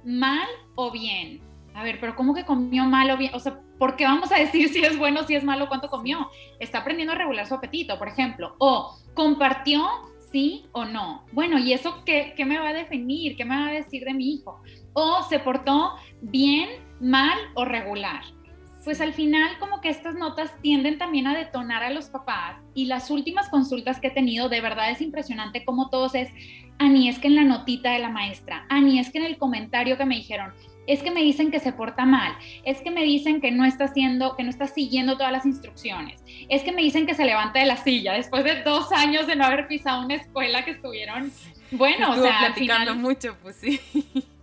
mal 0.06 0.48
o 0.76 0.92
bien? 0.92 1.42
A 1.74 1.84
ver, 1.84 2.00
pero 2.00 2.16
¿cómo 2.16 2.34
que 2.34 2.46
comió 2.46 2.86
mal 2.86 3.12
o 3.12 3.18
bien? 3.18 3.36
O 3.36 3.40
sea, 3.40 3.60
¿por 3.78 3.96
qué 3.96 4.06
vamos 4.06 4.32
a 4.32 4.40
decir 4.40 4.70
si 4.70 4.84
es 4.84 4.98
bueno, 4.98 5.24
si 5.24 5.36
es 5.36 5.44
malo, 5.44 5.68
cuánto 5.68 5.90
comió? 5.90 6.30
Está 6.60 6.80
aprendiendo 6.80 7.14
a 7.14 7.18
regular 7.18 7.46
su 7.46 7.54
apetito, 7.54 8.00
por 8.00 8.08
ejemplo. 8.08 8.56
O 8.58 8.98
compartió 9.14 9.86
sí 10.32 10.66
o 10.72 10.86
no. 10.86 11.26
Bueno, 11.32 11.58
¿y 11.60 11.74
eso 11.74 12.04
qué, 12.06 12.34
qué 12.36 12.46
me 12.46 12.60
va 12.60 12.70
a 12.70 12.74
definir? 12.74 13.36
¿Qué 13.36 13.46
me 13.46 13.56
va 13.56 13.68
a 13.68 13.72
decir 13.72 14.04
de 14.04 14.14
mi 14.14 14.34
hijo? 14.34 14.62
O 14.94 15.24
se 15.24 15.40
portó 15.40 15.96
bien, 16.22 16.70
mal 17.00 17.38
o 17.54 17.66
regular 17.66 18.24
pues 18.88 19.02
al 19.02 19.12
final 19.12 19.60
como 19.60 19.82
que 19.82 19.90
estas 19.90 20.16
notas 20.16 20.50
tienden 20.62 20.98
también 20.98 21.28
a 21.28 21.38
detonar 21.38 21.84
a 21.84 21.90
los 21.90 22.06
papás 22.06 22.56
y 22.74 22.86
las 22.86 23.12
últimas 23.12 23.50
consultas 23.50 24.00
que 24.00 24.08
he 24.08 24.12
tenido 24.12 24.48
de 24.48 24.62
verdad 24.62 24.90
es 24.90 25.02
impresionante 25.02 25.66
como 25.66 25.90
todos 25.90 26.16
es, 26.16 26.30
Ani, 26.80 27.10
es 27.10 27.20
que 27.20 27.28
en 27.28 27.36
la 27.36 27.44
notita 27.44 27.92
de 27.92 28.00
la 28.00 28.08
maestra, 28.08 28.66
Ani, 28.70 28.98
es 28.98 29.12
que 29.12 29.18
en 29.18 29.26
el 29.26 29.38
comentario 29.38 29.98
que 29.98 30.06
me 30.06 30.16
dijeron, 30.16 30.54
es 30.88 31.04
que 31.04 31.12
me 31.12 31.22
dicen 31.22 31.52
que 31.52 31.60
se 31.60 31.74
porta 31.74 32.06
mal, 32.06 32.34
es 32.64 32.82
que 32.82 32.90
me 32.90 33.04
dicen 33.04 33.42
que 33.42 33.52
no 33.52 33.66
está 33.66 33.86
haciendo, 33.86 34.36
que 34.36 34.44
no 34.44 34.50
está 34.50 34.68
siguiendo 34.68 35.18
todas 35.18 35.32
las 35.32 35.46
instrucciones, 35.46 36.24
es 36.50 36.64
que 36.64 36.72
me 36.72 36.82
dicen 36.82 37.06
que 37.06 37.14
se 37.14 37.26
levanta 37.26 37.60
de 37.60 37.66
la 37.66 37.78
silla 37.78 38.14
después 38.14 38.44
de 38.44 38.64
dos 38.64 38.92
años 38.92 39.28
de 39.28 39.36
no 39.36 39.46
haber 39.46 39.68
pisado 39.68 40.04
una 40.04 40.16
escuela 40.16 40.66
que 40.66 40.72
estuvieron, 40.72 41.32
bueno, 41.72 42.12
o 42.12 42.16
sea, 42.16 42.40
platicando 42.40 42.96
mucho, 42.96 43.38
pues 43.44 43.58
sí. 43.58 43.80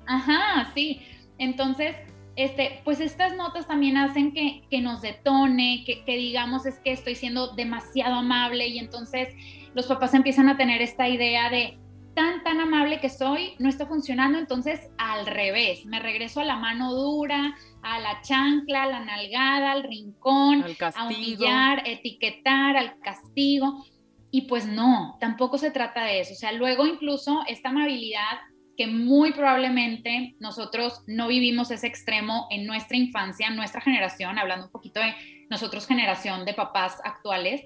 Ajá, 0.06 0.70
sí. 0.74 1.00
Entonces, 1.38 1.96
este, 2.36 2.80
pues 2.84 3.00
estas 3.00 3.36
notas 3.36 3.66
también 3.66 3.96
hacen 3.96 4.32
que, 4.32 4.80
nos 4.80 5.02
detone, 5.02 5.84
que, 5.84 6.16
digamos 6.16 6.66
es 6.66 6.78
que 6.80 6.92
estoy 6.92 7.14
siendo 7.14 7.54
demasiado 7.54 8.16
amable 8.16 8.66
y 8.66 8.78
entonces 8.78 9.28
los 9.74 9.86
papás 9.86 10.14
empiezan 10.14 10.48
a 10.48 10.56
tener 10.56 10.82
esta 10.82 11.08
idea 11.08 11.48
de 11.48 11.78
tan, 12.14 12.42
tan 12.42 12.60
amable 12.60 13.00
que 13.00 13.10
soy, 13.10 13.54
no 13.58 13.68
está 13.68 13.86
funcionando, 13.86 14.38
entonces 14.38 14.80
al 14.98 15.26
revés, 15.26 15.84
me 15.86 16.00
regreso 16.00 16.40
a 16.40 16.44
la 16.44 16.56
mano 16.56 16.92
dura, 16.92 17.56
a 17.82 18.00
la 18.00 18.20
chancla, 18.22 18.84
a 18.84 18.86
la 18.86 19.00
nalgada, 19.04 19.72
al 19.72 19.82
rincón, 19.82 20.64
a 20.94 21.06
humillar, 21.06 21.82
etiquetar, 21.86 22.76
al 22.76 22.98
castigo. 23.00 23.84
Y 24.30 24.42
pues 24.42 24.66
no, 24.66 25.16
tampoco 25.20 25.58
se 25.58 25.70
trata 25.70 26.04
de 26.04 26.20
eso. 26.20 26.32
O 26.32 26.36
sea, 26.36 26.52
luego 26.52 26.86
incluso 26.86 27.42
esta 27.46 27.68
amabilidad 27.68 28.40
que 28.76 28.86
muy 28.86 29.32
probablemente 29.32 30.34
nosotros 30.40 31.02
no 31.06 31.28
vivimos 31.28 31.70
ese 31.70 31.86
extremo 31.86 32.48
en 32.50 32.66
nuestra 32.66 32.96
infancia, 32.96 33.50
nuestra 33.50 33.80
generación, 33.80 34.38
hablando 34.38 34.66
un 34.66 34.72
poquito 34.72 35.00
de 35.00 35.14
nosotros 35.50 35.86
generación 35.86 36.44
de 36.44 36.54
papás 36.54 36.98
actuales, 37.04 37.62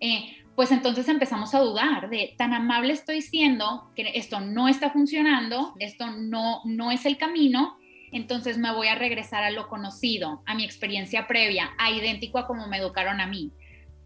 eh, 0.00 0.36
pues 0.58 0.72
entonces 0.72 1.06
empezamos 1.06 1.54
a 1.54 1.60
dudar 1.60 2.10
de 2.10 2.34
tan 2.36 2.52
amable 2.52 2.92
estoy 2.92 3.22
siendo 3.22 3.92
que 3.94 4.10
esto 4.16 4.40
no 4.40 4.66
está 4.66 4.90
funcionando, 4.90 5.72
esto 5.78 6.10
no, 6.10 6.62
no 6.64 6.90
es 6.90 7.06
el 7.06 7.16
camino, 7.16 7.78
entonces 8.10 8.58
me 8.58 8.74
voy 8.74 8.88
a 8.88 8.96
regresar 8.96 9.44
a 9.44 9.52
lo 9.52 9.68
conocido, 9.68 10.42
a 10.46 10.56
mi 10.56 10.64
experiencia 10.64 11.28
previa, 11.28 11.70
a 11.78 11.92
idéntico 11.92 12.38
a 12.38 12.48
como 12.48 12.66
me 12.66 12.78
educaron 12.78 13.20
a 13.20 13.28
mí. 13.28 13.52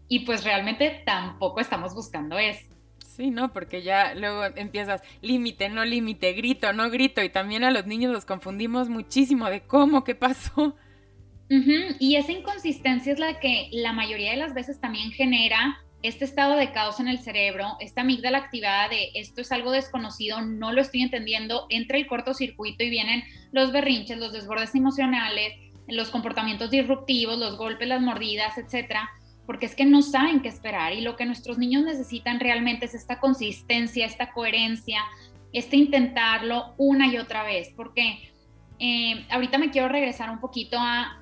Y 0.07 0.25
pues 0.25 0.43
realmente 0.43 1.01
tampoco 1.03 1.59
estamos 1.59 1.95
buscando 1.95 2.37
eso. 2.37 2.75
Sí, 3.03 3.31
¿no? 3.31 3.51
Porque 3.51 3.81
ya 3.81 4.13
luego 4.13 4.45
empiezas 4.55 5.01
límite, 5.21 5.69
no 5.69 5.83
límite, 5.85 6.33
grito, 6.33 6.71
no 6.71 6.91
grito, 6.91 7.23
y 7.23 7.29
también 7.29 7.63
a 7.63 7.71
los 7.71 7.87
niños 7.87 8.13
los 8.13 8.25
confundimos 8.25 8.89
muchísimo 8.89 9.49
de 9.49 9.61
cómo, 9.61 10.03
qué 10.03 10.13
pasó. 10.13 10.75
Y 11.99 12.15
esa 12.15 12.31
inconsistencia 12.31 13.11
es 13.11 13.17
la 13.17 13.39
que 13.39 13.69
la 13.71 13.91
mayoría 13.91 14.31
de 14.31 14.37
las 14.37 14.53
veces 14.53 14.79
también 14.79 15.11
genera 15.11 15.83
este 16.03 16.25
estado 16.25 16.55
de 16.55 16.71
caos 16.71 16.99
en 16.99 17.07
el 17.07 17.19
cerebro, 17.19 17.77
esta 17.79 18.01
amígdala 18.01 18.37
activada 18.37 18.89
de 18.89 19.09
esto 19.15 19.41
es 19.41 19.51
algo 19.51 19.71
desconocido, 19.71 20.41
no 20.41 20.71
lo 20.71 20.81
estoy 20.81 21.01
entendiendo, 21.01 21.65
entra 21.69 21.97
el 21.97 22.07
cortocircuito 22.07 22.83
y 22.83 22.89
vienen 22.89 23.23
los 23.51 23.71
berrinches, 23.71 24.19
los 24.19 24.33
desbordes 24.33 24.75
emocionales, 24.75 25.53
los 25.87 26.09
comportamientos 26.09 26.69
disruptivos, 26.69 27.37
los 27.37 27.57
golpes, 27.57 27.87
las 27.87 28.01
mordidas, 28.01 28.57
etcétera 28.57 29.09
porque 29.45 29.65
es 29.65 29.75
que 29.75 29.85
no 29.85 30.01
saben 30.01 30.41
qué 30.41 30.49
esperar 30.49 30.93
y 30.93 31.01
lo 31.01 31.15
que 31.15 31.25
nuestros 31.25 31.57
niños 31.57 31.83
necesitan 31.83 32.39
realmente 32.39 32.85
es 32.85 32.93
esta 32.93 33.19
consistencia, 33.19 34.05
esta 34.05 34.31
coherencia, 34.31 35.01
este 35.51 35.75
intentarlo 35.75 36.73
una 36.77 37.07
y 37.07 37.17
otra 37.17 37.43
vez, 37.43 37.71
porque 37.75 38.31
eh, 38.79 39.25
ahorita 39.29 39.57
me 39.57 39.69
quiero 39.69 39.89
regresar 39.89 40.29
un 40.29 40.39
poquito 40.39 40.77
a 40.79 41.21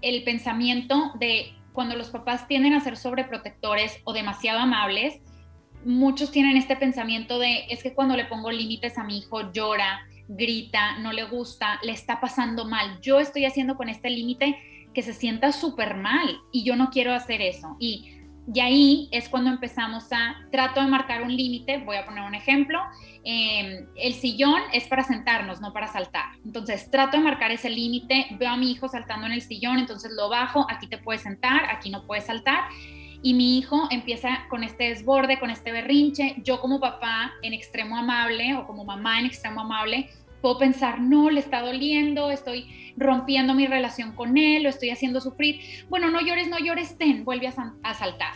el 0.00 0.22
pensamiento 0.22 1.12
de 1.18 1.52
cuando 1.74 1.96
los 1.96 2.08
papás 2.08 2.46
tienden 2.46 2.72
a 2.72 2.80
ser 2.80 2.96
sobreprotectores 2.96 4.00
o 4.04 4.12
demasiado 4.12 4.60
amables, 4.60 5.20
muchos 5.84 6.30
tienen 6.30 6.56
este 6.56 6.76
pensamiento 6.76 7.40
de 7.40 7.66
es 7.68 7.82
que 7.82 7.92
cuando 7.92 8.16
le 8.16 8.26
pongo 8.26 8.52
límites 8.52 8.96
a 8.96 9.02
mi 9.02 9.18
hijo 9.18 9.52
llora, 9.52 10.06
grita, 10.28 10.98
no 10.98 11.12
le 11.12 11.24
gusta, 11.24 11.80
le 11.82 11.90
está 11.90 12.20
pasando 12.20 12.64
mal. 12.64 13.00
Yo 13.02 13.18
estoy 13.18 13.44
haciendo 13.44 13.76
con 13.76 13.88
este 13.88 14.08
límite 14.08 14.56
que 14.94 15.02
se 15.02 15.12
sienta 15.12 15.50
súper 15.50 15.96
mal 15.96 16.38
y 16.52 16.62
yo 16.62 16.76
no 16.76 16.90
quiero 16.90 17.12
hacer 17.12 17.42
eso. 17.42 17.76
Y, 17.80 18.13
y 18.52 18.60
ahí 18.60 19.08
es 19.10 19.28
cuando 19.28 19.50
empezamos 19.50 20.12
a, 20.12 20.36
trato 20.50 20.80
de 20.80 20.86
marcar 20.86 21.22
un 21.22 21.34
límite, 21.34 21.78
voy 21.78 21.96
a 21.96 22.04
poner 22.04 22.24
un 22.24 22.34
ejemplo, 22.34 22.80
em, 23.24 23.86
el 23.96 24.14
sillón 24.14 24.60
es 24.72 24.86
para 24.86 25.02
sentarnos, 25.02 25.60
no 25.60 25.72
para 25.72 25.88
saltar. 25.88 26.26
Entonces 26.44 26.90
trato 26.90 27.16
de 27.16 27.22
marcar 27.22 27.50
ese 27.52 27.70
límite, 27.70 28.26
veo 28.38 28.50
a 28.50 28.56
mi 28.56 28.70
hijo 28.70 28.88
saltando 28.88 29.26
en 29.26 29.32
el 29.32 29.42
sillón, 29.42 29.78
entonces 29.78 30.12
lo 30.12 30.28
bajo, 30.28 30.66
aquí 30.68 30.86
te 30.86 30.98
puedes 30.98 31.22
sentar, 31.22 31.64
aquí 31.70 31.90
no 31.90 32.06
puedes 32.06 32.26
saltar. 32.26 32.64
Y 33.22 33.32
mi 33.32 33.56
hijo 33.56 33.88
empieza 33.90 34.44
con 34.50 34.62
este 34.62 34.90
desborde, 34.90 35.38
con 35.38 35.48
este 35.48 35.72
berrinche. 35.72 36.34
Yo 36.44 36.60
como 36.60 36.78
papá 36.78 37.32
en 37.40 37.54
extremo 37.54 37.96
amable 37.96 38.54
o 38.54 38.66
como 38.66 38.84
mamá 38.84 39.18
en 39.18 39.24
extremo 39.24 39.62
amable, 39.62 40.10
puedo 40.44 40.58
pensar, 40.58 41.00
no, 41.00 41.30
le 41.30 41.40
está 41.40 41.62
doliendo, 41.62 42.30
estoy 42.30 42.92
rompiendo 42.98 43.54
mi 43.54 43.66
relación 43.66 44.12
con 44.12 44.36
él, 44.36 44.64
lo 44.64 44.68
estoy 44.68 44.90
haciendo 44.90 45.22
sufrir. 45.22 45.86
Bueno, 45.88 46.10
no 46.10 46.20
llores, 46.20 46.48
no 46.48 46.58
llores, 46.58 46.98
ten, 46.98 47.24
vuelve 47.24 47.46
a, 47.46 47.94
saltar. 47.94 48.34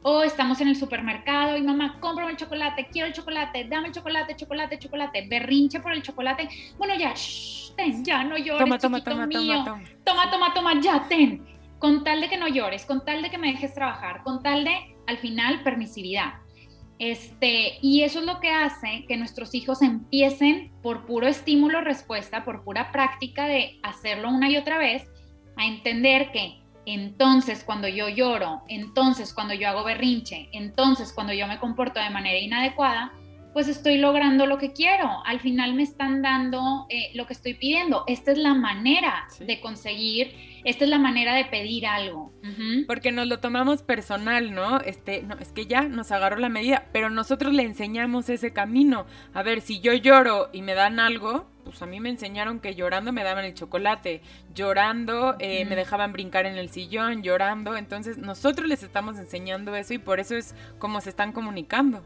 O 0.00 0.22
estamos 0.22 0.62
en 0.62 0.68
el 0.68 0.76
supermercado 0.76 1.58
y 1.58 1.60
mamá, 1.60 1.98
cómprame 2.00 2.30
el 2.30 2.38
chocolate, 2.38 2.88
quiero 2.90 3.06
el 3.06 3.12
chocolate, 3.12 3.64
dame 3.64 3.88
el 3.88 3.92
chocolate, 3.92 4.34
chocolate, 4.34 4.78
chocolate, 4.78 5.28
berrinche 5.28 5.80
por 5.80 5.92
el 5.92 6.00
chocolate. 6.00 6.48
Bueno, 6.78 6.94
ya, 6.94 7.12
ten, 7.76 8.02
ya, 8.02 8.24
no 8.24 8.38
llores, 8.38 8.58
toma, 8.58 8.78
toma, 8.78 9.04
toma, 9.04 9.26
mío. 9.26 9.62
Toma, 9.62 9.84
toma, 10.04 10.30
toma, 10.30 10.54
toma, 10.54 10.80
ya, 10.80 11.06
ten. 11.06 11.44
Con 11.78 12.02
tal 12.02 12.22
de 12.22 12.30
que 12.30 12.38
no 12.38 12.48
llores, 12.48 12.86
con 12.86 13.04
tal 13.04 13.20
de 13.20 13.28
que 13.28 13.36
me 13.36 13.52
dejes 13.52 13.74
trabajar, 13.74 14.22
con 14.22 14.42
tal 14.42 14.64
de, 14.64 14.96
al 15.06 15.18
final, 15.18 15.62
permisividad. 15.62 16.32
Este, 16.98 17.78
y 17.82 18.02
eso 18.02 18.20
es 18.20 18.26
lo 18.26 18.38
que 18.38 18.50
hace 18.50 19.04
que 19.08 19.16
nuestros 19.16 19.54
hijos 19.54 19.82
empiecen 19.82 20.70
por 20.82 21.04
puro 21.04 21.26
estímulo 21.26 21.80
respuesta, 21.80 22.44
por 22.44 22.62
pura 22.62 22.92
práctica 22.92 23.46
de 23.46 23.80
hacerlo 23.82 24.28
una 24.28 24.50
y 24.50 24.56
otra 24.56 24.78
vez, 24.78 25.08
a 25.56 25.66
entender 25.66 26.30
que 26.32 26.60
entonces 26.86 27.64
cuando 27.64 27.88
yo 27.88 28.08
lloro, 28.08 28.62
entonces 28.68 29.32
cuando 29.34 29.54
yo 29.54 29.68
hago 29.68 29.84
berrinche, 29.84 30.48
entonces 30.52 31.12
cuando 31.12 31.32
yo 31.32 31.46
me 31.46 31.58
comporto 31.58 32.00
de 32.00 32.10
manera 32.10 32.38
inadecuada, 32.38 33.12
pues 33.52 33.68
estoy 33.68 33.98
logrando 33.98 34.46
lo 34.46 34.58
que 34.58 34.72
quiero. 34.72 35.08
Al 35.24 35.40
final 35.40 35.74
me 35.74 35.82
están 35.82 36.22
dando 36.22 36.86
eh, 36.88 37.10
lo 37.14 37.26
que 37.26 37.32
estoy 37.32 37.54
pidiendo. 37.54 38.04
Esta 38.06 38.32
es 38.32 38.38
la 38.38 38.54
manera 38.54 39.26
de 39.38 39.60
conseguir, 39.60 40.34
esta 40.64 40.84
es 40.84 40.90
la 40.90 40.98
manera 40.98 41.34
de 41.34 41.44
pedir 41.44 41.86
algo. 41.86 42.32
Porque 42.86 43.12
nos 43.12 43.26
lo 43.26 43.40
tomamos 43.40 43.82
personal, 43.82 44.54
¿no? 44.54 44.80
Este, 44.80 45.22
no, 45.22 45.36
es 45.38 45.52
que 45.52 45.66
ya 45.66 45.82
nos 45.82 46.12
agarró 46.12 46.36
la 46.36 46.48
medida, 46.48 46.86
pero 46.92 47.10
nosotros 47.10 47.52
le 47.52 47.62
enseñamos 47.62 48.28
ese 48.28 48.52
camino. 48.52 49.06
A 49.34 49.42
ver, 49.42 49.60
si 49.60 49.80
yo 49.80 49.92
lloro 49.92 50.48
y 50.52 50.62
me 50.62 50.74
dan 50.74 50.98
algo, 50.98 51.46
pues 51.64 51.80
a 51.82 51.86
mí 51.86 52.00
me 52.00 52.10
enseñaron 52.10 52.60
que 52.60 52.74
llorando 52.74 53.12
me 53.12 53.22
daban 53.22 53.44
el 53.44 53.54
chocolate, 53.54 54.22
llorando 54.54 55.36
eh, 55.38 55.64
me 55.64 55.76
dejaban 55.76 56.12
brincar 56.12 56.46
en 56.46 56.56
el 56.56 56.70
sillón, 56.70 57.22
llorando. 57.22 57.76
Entonces 57.76 58.18
nosotros 58.18 58.66
les 58.66 58.82
estamos 58.82 59.18
enseñando 59.18 59.74
eso 59.76 59.94
y 59.94 59.98
por 59.98 60.20
eso 60.20 60.36
es 60.36 60.54
como 60.78 61.00
se 61.00 61.10
están 61.10 61.32
comunicando. 61.32 62.02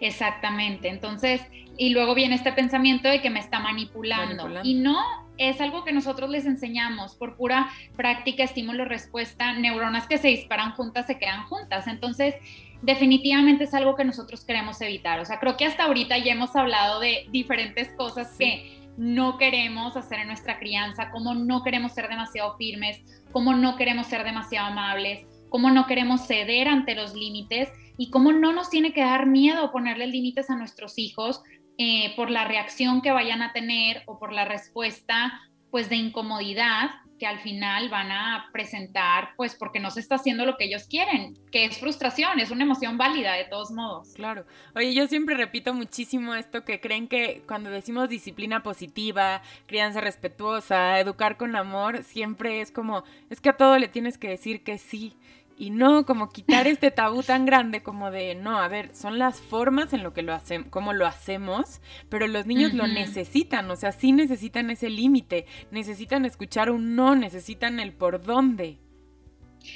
Exactamente. 0.00 0.88
Entonces, 0.88 1.40
y 1.76 1.90
luego 1.90 2.14
viene 2.14 2.34
este 2.34 2.52
pensamiento 2.52 3.08
de 3.08 3.22
que 3.22 3.30
me 3.30 3.40
está 3.40 3.58
manipulando. 3.58 4.48
Y 4.62 4.74
no 4.74 4.98
es 5.38 5.60
algo 5.60 5.84
que 5.84 5.92
nosotros 5.92 6.28
les 6.28 6.44
enseñamos 6.44 7.14
por 7.14 7.36
pura 7.36 7.70
práctica, 7.96 8.44
estímulo, 8.44 8.84
respuesta. 8.84 9.54
Neuronas 9.54 10.06
que 10.06 10.18
se 10.18 10.28
disparan 10.28 10.72
juntas 10.72 11.06
se 11.06 11.18
quedan 11.18 11.44
juntas. 11.44 11.86
Entonces, 11.86 12.34
definitivamente 12.82 13.64
es 13.64 13.74
algo 13.74 13.96
que 13.96 14.04
nosotros 14.04 14.44
queremos 14.44 14.80
evitar. 14.82 15.20
O 15.20 15.24
sea, 15.24 15.40
creo 15.40 15.56
que 15.56 15.64
hasta 15.64 15.84
ahorita 15.84 16.18
ya 16.18 16.32
hemos 16.32 16.54
hablado 16.56 17.00
de 17.00 17.26
diferentes 17.30 17.88
cosas 17.96 18.36
que 18.38 18.78
no 18.96 19.38
queremos 19.38 19.96
hacer 19.96 20.20
en 20.20 20.26
nuestra 20.26 20.58
crianza, 20.58 21.10
cómo 21.10 21.34
no 21.34 21.62
queremos 21.62 21.92
ser 21.92 22.08
demasiado 22.08 22.56
firmes, 22.58 23.00
cómo 23.32 23.54
no 23.54 23.76
queremos 23.76 24.06
ser 24.06 24.24
demasiado 24.24 24.66
amables, 24.66 25.26
cómo 25.48 25.70
no 25.70 25.86
queremos 25.86 26.26
ceder 26.26 26.68
ante 26.68 26.94
los 26.94 27.14
límites 27.14 27.70
y 28.00 28.08
cómo 28.08 28.32
no 28.32 28.54
nos 28.54 28.70
tiene 28.70 28.94
que 28.94 29.02
dar 29.02 29.26
miedo 29.26 29.70
ponerle 29.72 30.06
límites 30.06 30.48
a 30.48 30.56
nuestros 30.56 30.96
hijos 30.96 31.42
eh, 31.76 32.14
por 32.16 32.30
la 32.30 32.46
reacción 32.46 33.02
que 33.02 33.12
vayan 33.12 33.42
a 33.42 33.52
tener 33.52 34.04
o 34.06 34.18
por 34.18 34.32
la 34.32 34.46
respuesta 34.46 35.38
pues 35.70 35.90
de 35.90 35.96
incomodidad 35.96 36.92
que 37.18 37.26
al 37.26 37.40
final 37.40 37.90
van 37.90 38.10
a 38.10 38.48
presentar, 38.54 39.34
pues 39.36 39.54
porque 39.54 39.80
no 39.80 39.90
se 39.90 40.00
está 40.00 40.14
haciendo 40.14 40.46
lo 40.46 40.56
que 40.56 40.64
ellos 40.64 40.84
quieren, 40.88 41.34
que 41.52 41.66
es 41.66 41.78
frustración, 41.78 42.40
es 42.40 42.50
una 42.50 42.64
emoción 42.64 42.96
válida 42.96 43.34
de 43.34 43.44
todos 43.44 43.70
modos. 43.70 44.14
Claro. 44.14 44.46
Oye, 44.74 44.94
yo 44.94 45.06
siempre 45.06 45.36
repito 45.36 45.74
muchísimo 45.74 46.34
esto 46.34 46.64
que 46.64 46.80
creen 46.80 47.06
que 47.06 47.42
cuando 47.46 47.68
decimos 47.68 48.08
disciplina 48.08 48.62
positiva, 48.62 49.42
crianza 49.66 50.00
respetuosa, 50.00 50.98
educar 50.98 51.36
con 51.36 51.54
amor, 51.54 52.02
siempre 52.02 52.62
es 52.62 52.72
como, 52.72 53.04
es 53.28 53.42
que 53.42 53.50
a 53.50 53.56
todo 53.58 53.78
le 53.78 53.88
tienes 53.88 54.16
que 54.16 54.30
decir 54.30 54.64
que 54.64 54.78
sí 54.78 55.14
y 55.60 55.68
no 55.68 56.06
como 56.06 56.30
quitar 56.30 56.66
este 56.66 56.90
tabú 56.90 57.22
tan 57.22 57.44
grande 57.44 57.82
como 57.82 58.10
de 58.10 58.34
no, 58.34 58.58
a 58.58 58.66
ver, 58.66 58.96
son 58.96 59.18
las 59.18 59.42
formas 59.42 59.92
en 59.92 60.02
lo 60.02 60.14
que 60.14 60.22
lo 60.22 60.32
hacemos, 60.32 60.68
cómo 60.70 60.94
lo 60.94 61.06
hacemos, 61.06 61.82
pero 62.08 62.26
los 62.26 62.46
niños 62.46 62.72
lo 62.72 62.86
necesitan, 62.86 63.70
o 63.70 63.76
sea, 63.76 63.92
sí 63.92 64.12
necesitan 64.12 64.70
ese 64.70 64.88
límite, 64.88 65.44
necesitan 65.70 66.24
escuchar 66.24 66.70
un 66.70 66.96
no, 66.96 67.14
necesitan 67.14 67.78
el 67.78 67.92
por 67.92 68.22
dónde. 68.22 68.78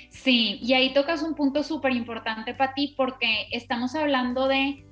Sí, 0.08 0.58
y 0.62 0.72
ahí 0.72 0.94
tocas 0.94 1.22
un 1.22 1.34
punto 1.34 1.62
súper 1.62 1.92
importante 1.92 2.54
para 2.54 2.72
ti 2.72 2.94
porque 2.96 3.48
estamos 3.52 3.94
hablando 3.94 4.48
de 4.48 4.86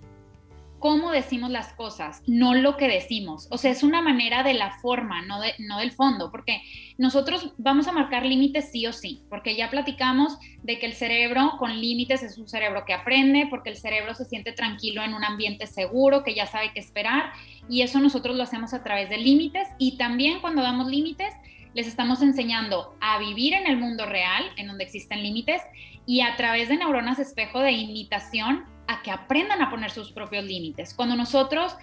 cómo 0.82 1.12
decimos 1.12 1.48
las 1.50 1.72
cosas, 1.74 2.24
no 2.26 2.54
lo 2.54 2.76
que 2.76 2.88
decimos. 2.88 3.46
O 3.52 3.56
sea, 3.56 3.70
es 3.70 3.84
una 3.84 4.02
manera 4.02 4.42
de 4.42 4.52
la 4.52 4.72
forma, 4.80 5.22
no, 5.22 5.40
de, 5.40 5.54
no 5.60 5.78
del 5.78 5.92
fondo, 5.92 6.32
porque 6.32 6.60
nosotros 6.98 7.52
vamos 7.56 7.86
a 7.86 7.92
marcar 7.92 8.26
límites 8.26 8.72
sí 8.72 8.84
o 8.88 8.92
sí, 8.92 9.22
porque 9.30 9.54
ya 9.54 9.70
platicamos 9.70 10.36
de 10.64 10.80
que 10.80 10.86
el 10.86 10.94
cerebro 10.94 11.52
con 11.60 11.80
límites 11.80 12.24
es 12.24 12.36
un 12.36 12.48
cerebro 12.48 12.84
que 12.84 12.94
aprende, 12.94 13.46
porque 13.48 13.70
el 13.70 13.76
cerebro 13.76 14.12
se 14.16 14.24
siente 14.24 14.50
tranquilo 14.50 15.04
en 15.04 15.14
un 15.14 15.22
ambiente 15.22 15.68
seguro, 15.68 16.24
que 16.24 16.34
ya 16.34 16.46
sabe 16.46 16.72
qué 16.74 16.80
esperar, 16.80 17.32
y 17.68 17.82
eso 17.82 18.00
nosotros 18.00 18.36
lo 18.36 18.42
hacemos 18.42 18.74
a 18.74 18.82
través 18.82 19.08
de 19.08 19.18
límites, 19.18 19.68
y 19.78 19.96
también 19.98 20.40
cuando 20.40 20.62
damos 20.62 20.88
límites, 20.88 21.32
les 21.74 21.86
estamos 21.86 22.22
enseñando 22.22 22.96
a 23.00 23.20
vivir 23.20 23.54
en 23.54 23.68
el 23.68 23.76
mundo 23.76 24.04
real, 24.04 24.44
en 24.56 24.66
donde 24.66 24.82
existen 24.82 25.22
límites, 25.22 25.62
y 26.06 26.22
a 26.22 26.34
través 26.36 26.68
de 26.68 26.76
neuronas 26.76 27.20
espejo 27.20 27.60
de 27.60 27.70
imitación 27.70 28.64
a 28.86 29.02
que 29.02 29.10
aprendan 29.10 29.62
a 29.62 29.70
poner 29.70 29.90
sus 29.90 30.12
propios 30.12 30.44
límites. 30.44 30.94
Cuando 30.94 31.16
nosotros 31.16 31.74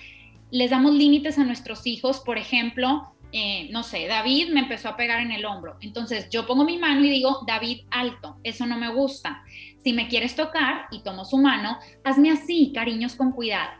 les 0.51 0.71
damos 0.71 0.93
límites 0.93 1.37
a 1.37 1.43
nuestros 1.43 1.85
hijos, 1.85 2.19
por 2.21 2.37
ejemplo, 2.37 3.13
eh, 3.31 3.69
no 3.71 3.83
sé, 3.83 4.07
David 4.07 4.49
me 4.53 4.61
empezó 4.61 4.89
a 4.89 4.97
pegar 4.97 5.21
en 5.21 5.31
el 5.31 5.45
hombro. 5.45 5.77
Entonces 5.81 6.29
yo 6.29 6.47
pongo 6.47 6.63
mi 6.63 6.77
mano 6.77 7.03
y 7.05 7.09
digo, 7.09 7.43
David, 7.45 7.81
alto, 7.91 8.37
eso 8.43 8.65
no 8.65 8.77
me 8.77 8.91
gusta. 8.91 9.43
Si 9.83 9.93
me 9.93 10.07
quieres 10.07 10.35
tocar 10.35 10.87
y 10.91 11.03
tomo 11.03 11.25
su 11.25 11.37
mano, 11.37 11.77
hazme 12.03 12.31
así, 12.31 12.71
cariños 12.73 13.15
con 13.15 13.31
cuidado. 13.31 13.71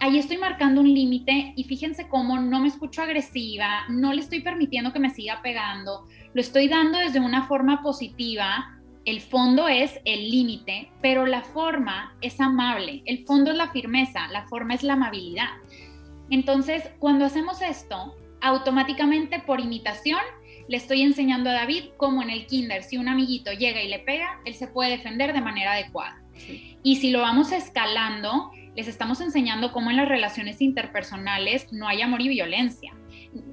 Ahí 0.00 0.16
estoy 0.16 0.38
marcando 0.38 0.80
un 0.80 0.92
límite 0.92 1.54
y 1.56 1.64
fíjense 1.64 2.08
cómo 2.08 2.38
no 2.38 2.60
me 2.60 2.68
escucho 2.68 3.02
agresiva, 3.02 3.84
no 3.88 4.12
le 4.12 4.20
estoy 4.20 4.40
permitiendo 4.40 4.92
que 4.92 5.00
me 5.00 5.10
siga 5.10 5.42
pegando, 5.42 6.06
lo 6.34 6.40
estoy 6.40 6.68
dando 6.68 6.98
desde 6.98 7.18
una 7.18 7.48
forma 7.48 7.82
positiva, 7.82 8.77
el 9.04 9.20
fondo 9.20 9.68
es 9.68 10.00
el 10.04 10.30
límite, 10.30 10.90
pero 11.00 11.26
la 11.26 11.42
forma 11.42 12.16
es 12.20 12.40
amable. 12.40 13.02
El 13.06 13.24
fondo 13.24 13.50
es 13.50 13.56
la 13.56 13.70
firmeza, 13.70 14.28
la 14.28 14.46
forma 14.48 14.74
es 14.74 14.82
la 14.82 14.94
amabilidad. 14.94 15.48
Entonces, 16.30 16.90
cuando 16.98 17.24
hacemos 17.24 17.62
esto, 17.62 18.14
automáticamente 18.40 19.40
por 19.40 19.60
imitación, 19.60 20.20
le 20.68 20.76
estoy 20.76 21.02
enseñando 21.02 21.48
a 21.50 21.54
David 21.54 21.84
cómo 21.96 22.22
en 22.22 22.30
el 22.30 22.46
kinder, 22.46 22.82
si 22.82 22.98
un 22.98 23.08
amiguito 23.08 23.52
llega 23.52 23.82
y 23.82 23.88
le 23.88 23.98
pega, 24.00 24.40
él 24.44 24.54
se 24.54 24.68
puede 24.68 24.90
defender 24.90 25.32
de 25.32 25.40
manera 25.40 25.72
adecuada. 25.72 26.20
Y 26.82 26.96
si 26.96 27.10
lo 27.10 27.20
vamos 27.20 27.52
escalando, 27.52 28.50
les 28.76 28.86
estamos 28.86 29.20
enseñando 29.20 29.72
cómo 29.72 29.90
en 29.90 29.96
las 29.96 30.08
relaciones 30.08 30.60
interpersonales 30.60 31.72
no 31.72 31.88
hay 31.88 32.02
amor 32.02 32.20
y 32.20 32.28
violencia. 32.28 32.94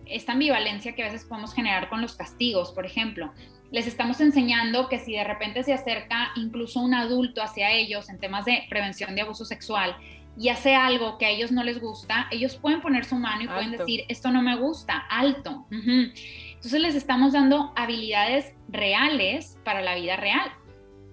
Esta 0.06 0.34
ambivalencia 0.34 0.94
que 0.94 1.04
a 1.04 1.12
veces 1.12 1.26
podemos 1.26 1.54
generar 1.54 1.90
con 1.90 2.02
los 2.02 2.16
castigos, 2.16 2.72
por 2.74 2.86
ejemplo 2.86 3.32
les 3.72 3.88
estamos 3.88 4.22
enseñando 4.22 4.90
que 4.90 5.00
si 5.00 5.14
de 5.14 5.24
repente 5.24 5.64
se 5.64 5.74
acerca 5.74 6.32
incluso 6.36 6.80
un 6.80 6.94
adulto 6.94 7.42
hacia 7.42 7.72
ellos 7.72 8.10
en 8.10 8.20
temas 8.20 8.46
de 8.46 8.64
prevención 8.70 9.16
de 9.16 9.22
abuso 9.22 9.46
sexual 9.46 9.96
y 10.38 10.50
hace 10.50 10.76
algo 10.76 11.18
que 11.18 11.26
a 11.26 11.30
ellos 11.30 11.52
no 11.52 11.64
les 11.64 11.80
gusta, 11.80 12.28
ellos 12.32 12.56
pueden 12.58 12.82
poner 12.82 13.06
su 13.06 13.16
mano 13.16 13.44
y 13.44 13.48
pueden 13.48 13.72
decir, 13.72 14.04
esto 14.10 14.32
no 14.32 14.42
me 14.42 14.58
gusta, 14.58 14.98
alto. 15.10 15.66
Entonces 15.72 16.82
les 16.82 16.96
estamos 16.96 17.34
dando 17.34 17.72
habilidades 17.76 18.54
reales 18.68 19.58
para 19.64 19.82
la 19.82 19.96
vida 19.96 20.18
real. 20.18 20.52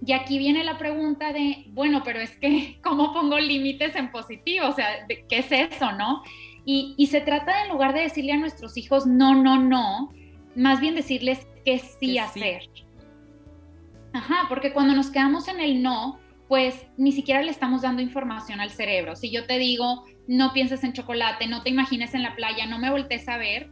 Y 0.05 0.13
aquí 0.13 0.39
viene 0.39 0.65
la 0.65 0.79
pregunta 0.79 1.33
de, 1.33 1.67
bueno, 1.69 2.03
pero 2.05 2.19
es 2.19 2.37
que, 2.37 2.81
¿cómo 2.83 3.13
pongo 3.13 3.39
límites 3.39 3.95
en 3.95 4.11
positivo? 4.11 4.67
O 4.67 4.73
sea, 4.73 5.07
¿qué 5.07 5.39
es 5.39 5.53
eso, 5.53 5.93
no? 5.93 6.23
Y, 6.65 6.95
y 6.97 7.07
se 7.07 7.21
trata 7.21 7.57
de, 7.57 7.63
en 7.65 7.69
lugar 7.69 7.95
de 7.95 8.01
decirle 8.01 8.33
a 8.33 8.37
nuestros 8.39 8.77
hijos, 8.77 9.07
no, 9.07 9.35
no, 9.37 9.59
no, 9.61 10.13
más 10.57 10.81
bien 10.81 10.97
decirles 10.97 11.47
que 11.65 11.79
sí 11.79 12.19
hacer. 12.19 12.69
Ajá, 14.13 14.47
porque 14.49 14.73
cuando 14.73 14.95
nos 14.95 15.11
quedamos 15.11 15.49
en 15.49 15.61
el 15.61 15.83
no, 15.83 16.19
pues 16.49 16.87
ni 16.97 17.13
siquiera 17.13 17.43
le 17.43 17.51
estamos 17.51 17.83
dando 17.83 18.03
información 18.03 18.61
al 18.61 18.71
cerebro. 18.71 19.17
Si 19.17 19.31
yo 19.31 19.47
te 19.47 19.59
digo, 19.59 20.05
no 20.27 20.53
pienses 20.53 20.85
en 20.85 20.93
chocolate, 20.93 21.47
no 21.47 21.63
te 21.63 21.71
imagines 21.71 22.15
en 22.15 22.23
la 22.23 22.37
playa, 22.37 22.67
no 22.67 22.79
me 22.79 22.91
voltees 22.91 23.29
a 23.29 23.39
ver, 23.39 23.71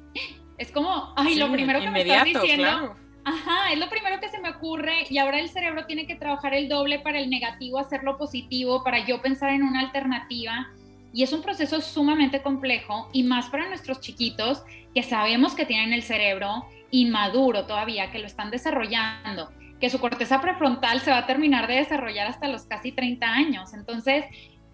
es 0.59 0.71
como, 0.73 1.13
ay, 1.17 1.37
lo 1.37 1.51
primero 1.51 1.81
que 1.81 1.91
me 1.91 2.03
estás 2.03 2.25
diciendo. 2.25 2.97
Ajá, 3.25 3.73
es 3.73 3.79
lo 3.79 3.89
primero 3.91 4.19
que 4.19 4.29
se 4.29 4.41
me 4.41 4.51
ocurre 4.51 5.05
y 5.11 5.19
ahora 5.19 5.41
el 5.41 5.51
cerebro 5.51 5.85
tiene 5.87 6.07
que 6.07 6.17
trabajar 6.17 6.55
el 6.55 6.69
doble 6.69 6.99
para 7.01 7.19
el 7.19 7.29
negativo, 7.29 7.79
hacerlo 7.79 8.17
positivo, 8.17 8.83
para 8.83 9.05
yo 9.07 9.21
pensar 9.21 9.51
en 9.51 9.63
una 9.63 9.81
alternativa. 9.81 10.71
Y 11.13 11.23
es 11.23 11.33
un 11.33 11.43
proceso 11.43 11.81
sumamente 11.81 12.41
complejo 12.43 13.11
y 13.13 13.25
más 13.25 13.51
para 13.51 13.69
nuestros 13.69 14.01
chiquitos 14.01 14.63
que 14.95 15.03
sabemos 15.03 15.55
que 15.55 15.67
tienen 15.67 15.93
el 15.93 16.03
cerebro 16.03 16.67
inmaduro 16.91 17.67
todavía, 17.67 18.11
que 18.11 18.19
lo 18.19 18.27
están 18.27 18.51
desarrollando, 18.51 19.51
que 19.81 19.91
su 19.91 20.01
corteza 20.01 20.41
prefrontal 20.41 21.01
se 21.01 21.11
va 21.11 21.19
a 21.19 21.27
terminar 21.27 21.67
de 21.67 21.77
desarrollar 21.77 22.27
hasta 22.27 22.49
los 22.49 22.65
casi 22.65 22.93
30 22.93 23.27
años. 23.27 23.73
Entonces, 23.75 24.25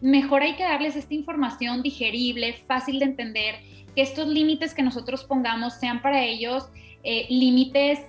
mejor 0.00 0.42
hay 0.42 0.55
que 0.55 0.64
darles 0.64 0.96
esta 0.96 1.14
información 1.14 1.83
digerible, 1.83 2.55
fácil 2.66 2.98
de 2.98 3.07
entender, 3.07 3.57
que 3.94 4.02
estos 4.02 4.29
límites 4.29 4.74
que 4.74 4.83
nosotros 4.83 5.24
pongamos 5.24 5.74
sean 5.74 6.02
para 6.02 6.22
ellos 6.22 6.68
eh, 7.02 7.26
límites 7.31 8.00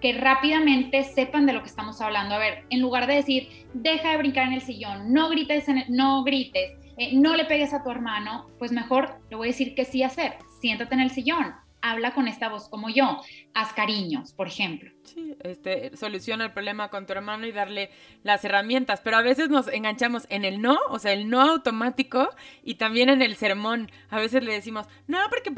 que 0.00 0.12
rápidamente 0.14 1.04
sepan 1.04 1.46
de 1.46 1.52
lo 1.52 1.62
que 1.62 1.68
estamos 1.68 2.00
hablando. 2.00 2.34
A 2.34 2.38
ver, 2.38 2.64
en 2.70 2.80
lugar 2.80 3.06
de 3.06 3.14
decir, 3.14 3.66
deja 3.72 4.10
de 4.10 4.16
brincar 4.16 4.48
en 4.48 4.54
el 4.54 4.62
sillón, 4.62 5.12
no 5.12 5.28
grites, 5.28 5.66
no 5.88 6.24
grites, 6.24 6.72
eh, 6.96 7.10
no 7.14 7.36
le 7.36 7.44
pegues 7.44 7.72
a 7.72 7.82
tu 7.82 7.90
hermano, 7.90 8.48
pues 8.58 8.72
mejor 8.72 9.20
le 9.30 9.36
voy 9.36 9.48
a 9.48 9.50
decir 9.52 9.74
que 9.74 9.84
sí 9.84 10.02
hacer, 10.02 10.34
siéntate 10.62 10.94
en 10.94 11.00
el 11.00 11.10
sillón, 11.10 11.54
habla 11.82 12.14
con 12.14 12.28
esta 12.28 12.48
voz 12.48 12.68
como 12.68 12.88
yo, 12.88 13.20
haz 13.52 13.72
cariños, 13.72 14.32
por 14.32 14.46
ejemplo. 14.46 14.92
Sí, 15.02 15.34
este, 15.40 15.96
soluciona 15.96 16.44
el 16.44 16.52
problema 16.52 16.88
con 16.88 17.04
tu 17.04 17.12
hermano 17.12 17.44
y 17.44 17.52
darle 17.52 17.90
las 18.22 18.44
herramientas, 18.44 19.00
pero 19.02 19.16
a 19.16 19.22
veces 19.22 19.50
nos 19.50 19.66
enganchamos 19.66 20.26
en 20.30 20.44
el 20.44 20.62
no, 20.62 20.78
o 20.88 21.00
sea, 21.00 21.12
el 21.12 21.28
no 21.28 21.40
automático 21.42 22.30
y 22.62 22.76
también 22.76 23.10
en 23.10 23.20
el 23.20 23.34
sermón. 23.34 23.90
A 24.08 24.20
veces 24.20 24.44
le 24.44 24.52
decimos, 24.52 24.86
no, 25.08 25.18
porque... 25.28 25.52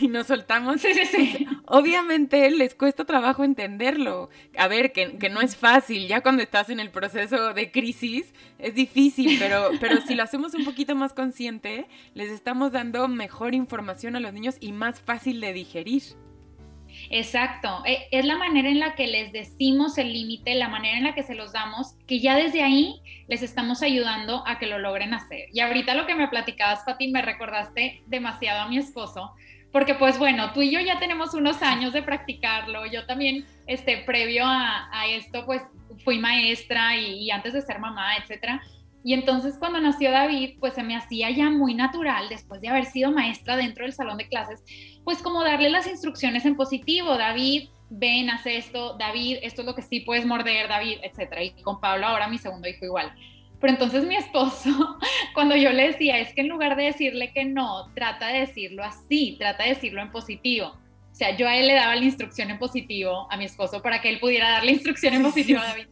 y 0.00 0.08
nos 0.08 0.26
soltamos. 0.26 0.82
Sí, 0.82 0.92
sí, 0.92 1.06
sí. 1.06 1.46
Obviamente 1.74 2.50
les 2.50 2.74
cuesta 2.74 3.06
trabajo 3.06 3.44
entenderlo. 3.44 4.28
A 4.58 4.68
ver, 4.68 4.92
que, 4.92 5.16
que, 5.16 5.30
no 5.30 5.40
es 5.40 5.56
fácil, 5.56 6.06
ya 6.06 6.20
cuando 6.20 6.42
estás 6.42 6.68
en 6.68 6.80
el 6.80 6.90
proceso 6.90 7.54
de 7.54 7.70
crisis 7.70 8.34
es 8.58 8.74
difícil, 8.74 9.38
pero, 9.38 9.70
pero 9.80 10.02
si 10.02 10.14
lo 10.14 10.22
hacemos 10.22 10.52
un 10.52 10.66
poquito 10.66 10.94
más 10.94 11.14
consciente, 11.14 11.86
les 12.12 12.28
estamos 12.28 12.72
dando 12.72 13.08
mejor 13.08 13.54
información 13.54 14.16
a 14.16 14.20
los 14.20 14.34
niños 14.34 14.56
y 14.60 14.72
más 14.72 15.00
fácil 15.00 15.40
de 15.40 15.54
digerir. 15.54 16.02
Exacto, 17.08 17.82
e, 17.86 18.06
es 18.10 18.26
la 18.26 18.36
manera 18.36 18.68
en 18.68 18.78
la 18.78 18.94
que 18.94 19.06
les 19.06 19.32
decimos 19.32 19.96
el 19.96 20.12
límite, 20.12 20.54
la 20.54 20.68
manera 20.68 20.98
en 20.98 21.04
la 21.04 21.14
que 21.14 21.22
se 21.22 21.34
los 21.34 21.52
damos, 21.52 21.94
que 22.06 22.20
ya 22.20 22.36
desde 22.36 22.62
ahí 22.62 23.00
les 23.28 23.42
estamos 23.42 23.82
ayudando 23.82 24.46
a 24.46 24.58
que 24.58 24.66
lo 24.66 24.78
logren 24.78 25.14
hacer. 25.14 25.48
Y 25.54 25.60
ahorita 25.60 25.94
lo 25.94 26.06
que 26.06 26.14
me 26.14 26.28
platicabas, 26.28 26.84
Pati, 26.84 27.08
me 27.08 27.22
recordaste 27.22 28.02
demasiado 28.08 28.60
a 28.60 28.68
mi 28.68 28.76
esposo, 28.76 29.32
porque 29.72 29.94
pues 29.94 30.18
bueno, 30.18 30.52
tú 30.52 30.62
y 30.62 30.70
yo 30.70 30.80
ya 30.80 30.98
tenemos 30.98 31.34
unos 31.34 31.62
años 31.62 31.92
de 31.92 32.02
practicarlo, 32.02 32.86
yo 32.86 33.06
también, 33.06 33.46
este, 33.66 33.98
previo 33.98 34.44
a, 34.46 35.06
esto, 35.08 35.44
pues 35.46 35.62
fui 36.04 36.18
maestra 36.18 36.96
y, 36.96 37.24
y 37.24 37.30
antes 37.30 37.54
de 37.54 37.62
ser 37.62 37.78
mamá, 37.78 38.16
etcétera. 38.16 38.62
Y 39.04 39.14
entonces 39.14 39.56
cuando 39.58 39.80
nació 39.80 40.12
David, 40.12 40.58
pues 40.60 40.74
se 40.74 40.82
me 40.82 40.94
hacía 40.94 41.30
ya 41.30 41.50
muy 41.50 41.74
natural, 41.74 42.28
después 42.28 42.60
de 42.60 42.68
haber 42.68 42.84
sido 42.84 43.10
maestra 43.10 43.56
dentro 43.56 43.84
del 43.84 43.92
salón 43.92 44.16
de 44.16 44.28
clases, 44.28 44.62
pues 45.04 45.18
como 45.22 45.42
darle 45.42 45.70
las 45.70 45.88
instrucciones 45.88 46.44
en 46.44 46.54
positivo, 46.54 47.16
David, 47.16 47.68
ven, 47.90 48.30
haz 48.30 48.46
esto, 48.46 48.96
David, 48.98 49.38
esto 49.42 49.62
es 49.62 49.66
lo 49.66 49.74
que 49.74 49.82
sí 49.82 50.00
puedes 50.00 50.24
morder, 50.24 50.68
David, 50.68 50.98
etcétera. 51.02 51.42
Y 51.42 51.50
con 51.62 51.80
Pablo 51.80 52.06
ahora 52.06 52.28
mi 52.28 52.38
segundo 52.38 52.68
hijo 52.68 52.84
igual. 52.84 53.12
Pero 53.62 53.74
entonces 53.74 54.04
mi 54.04 54.16
esposo, 54.16 54.98
cuando 55.34 55.54
yo 55.54 55.70
le 55.70 55.92
decía, 55.92 56.18
es 56.18 56.34
que 56.34 56.40
en 56.40 56.48
lugar 56.48 56.74
de 56.74 56.82
decirle 56.82 57.32
que 57.32 57.44
no, 57.44 57.92
trata 57.94 58.26
de 58.26 58.40
decirlo 58.40 58.82
así, 58.82 59.36
trata 59.38 59.62
de 59.62 59.70
decirlo 59.70 60.02
en 60.02 60.10
positivo. 60.10 60.66
O 60.66 61.14
sea, 61.14 61.36
yo 61.36 61.48
a 61.48 61.56
él 61.56 61.68
le 61.68 61.74
daba 61.74 61.94
la 61.94 62.04
instrucción 62.04 62.50
en 62.50 62.58
positivo 62.58 63.28
a 63.30 63.36
mi 63.36 63.44
esposo 63.44 63.80
para 63.80 64.00
que 64.00 64.08
él 64.08 64.18
pudiera 64.18 64.50
dar 64.50 64.64
la 64.64 64.72
instrucción 64.72 65.14
en 65.14 65.22
positivo 65.22 65.60
a 65.60 65.66
David. 65.66 65.86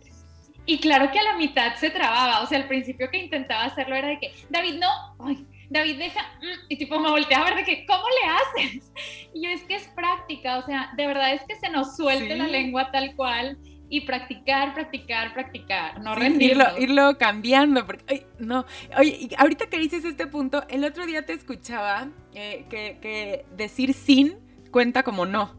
Y 0.67 0.79
claro 0.79 1.13
que 1.13 1.21
a 1.21 1.23
la 1.23 1.37
mitad 1.37 1.77
se 1.77 1.91
trababa, 1.91 2.43
o 2.43 2.47
sea, 2.47 2.59
al 2.59 2.67
principio 2.67 3.09
que 3.09 3.19
intentaba 3.19 3.65
hacerlo 3.65 3.95
era 3.95 4.09
de 4.09 4.19
que, 4.19 4.33
David, 4.49 4.81
no, 4.81 4.89
ay, 5.25 5.47
David, 5.69 5.99
deja, 5.99 6.23
mm", 6.41 6.67
y 6.71 6.77
tipo 6.77 6.99
me 6.99 7.11
voltea 7.11 7.39
a 7.39 7.45
ver 7.45 7.55
de 7.55 7.65
que, 7.65 7.87
¿cómo 7.87 8.03
le 8.03 8.65
haces? 8.65 8.93
Y 9.33 9.45
yo, 9.45 9.51
es 9.51 9.63
que 9.63 9.77
es 9.77 9.87
práctica, 9.95 10.59
o 10.59 10.67
sea, 10.67 10.91
de 10.97 11.07
verdad 11.07 11.33
es 11.33 11.43
que 11.45 11.55
se 11.55 11.69
nos 11.69 11.97
suelte 11.97 12.35
la 12.35 12.49
lengua 12.49 12.91
tal 12.91 13.15
cual 13.15 13.57
y 13.91 14.03
practicar, 14.03 14.73
practicar, 14.73 15.35
practicar, 15.35 16.01
no 16.01 16.15
rendirlo. 16.15 16.65
Irlo, 16.79 17.19
cambiando, 17.19 17.85
porque, 17.85 18.25
no, 18.39 18.65
oye, 18.97 19.29
ahorita 19.37 19.67
que 19.67 19.79
dices 19.79 20.05
este 20.05 20.29
punto, 20.29 20.65
el 20.69 20.85
otro 20.85 21.07
día 21.07 21.27
te 21.27 21.33
escuchaba 21.33 22.09
eh, 22.33 22.65
que, 22.71 23.45
decir 23.57 23.93
sin 23.93 24.37
cuenta 24.71 25.03
como 25.03 25.27
no. 25.27 25.57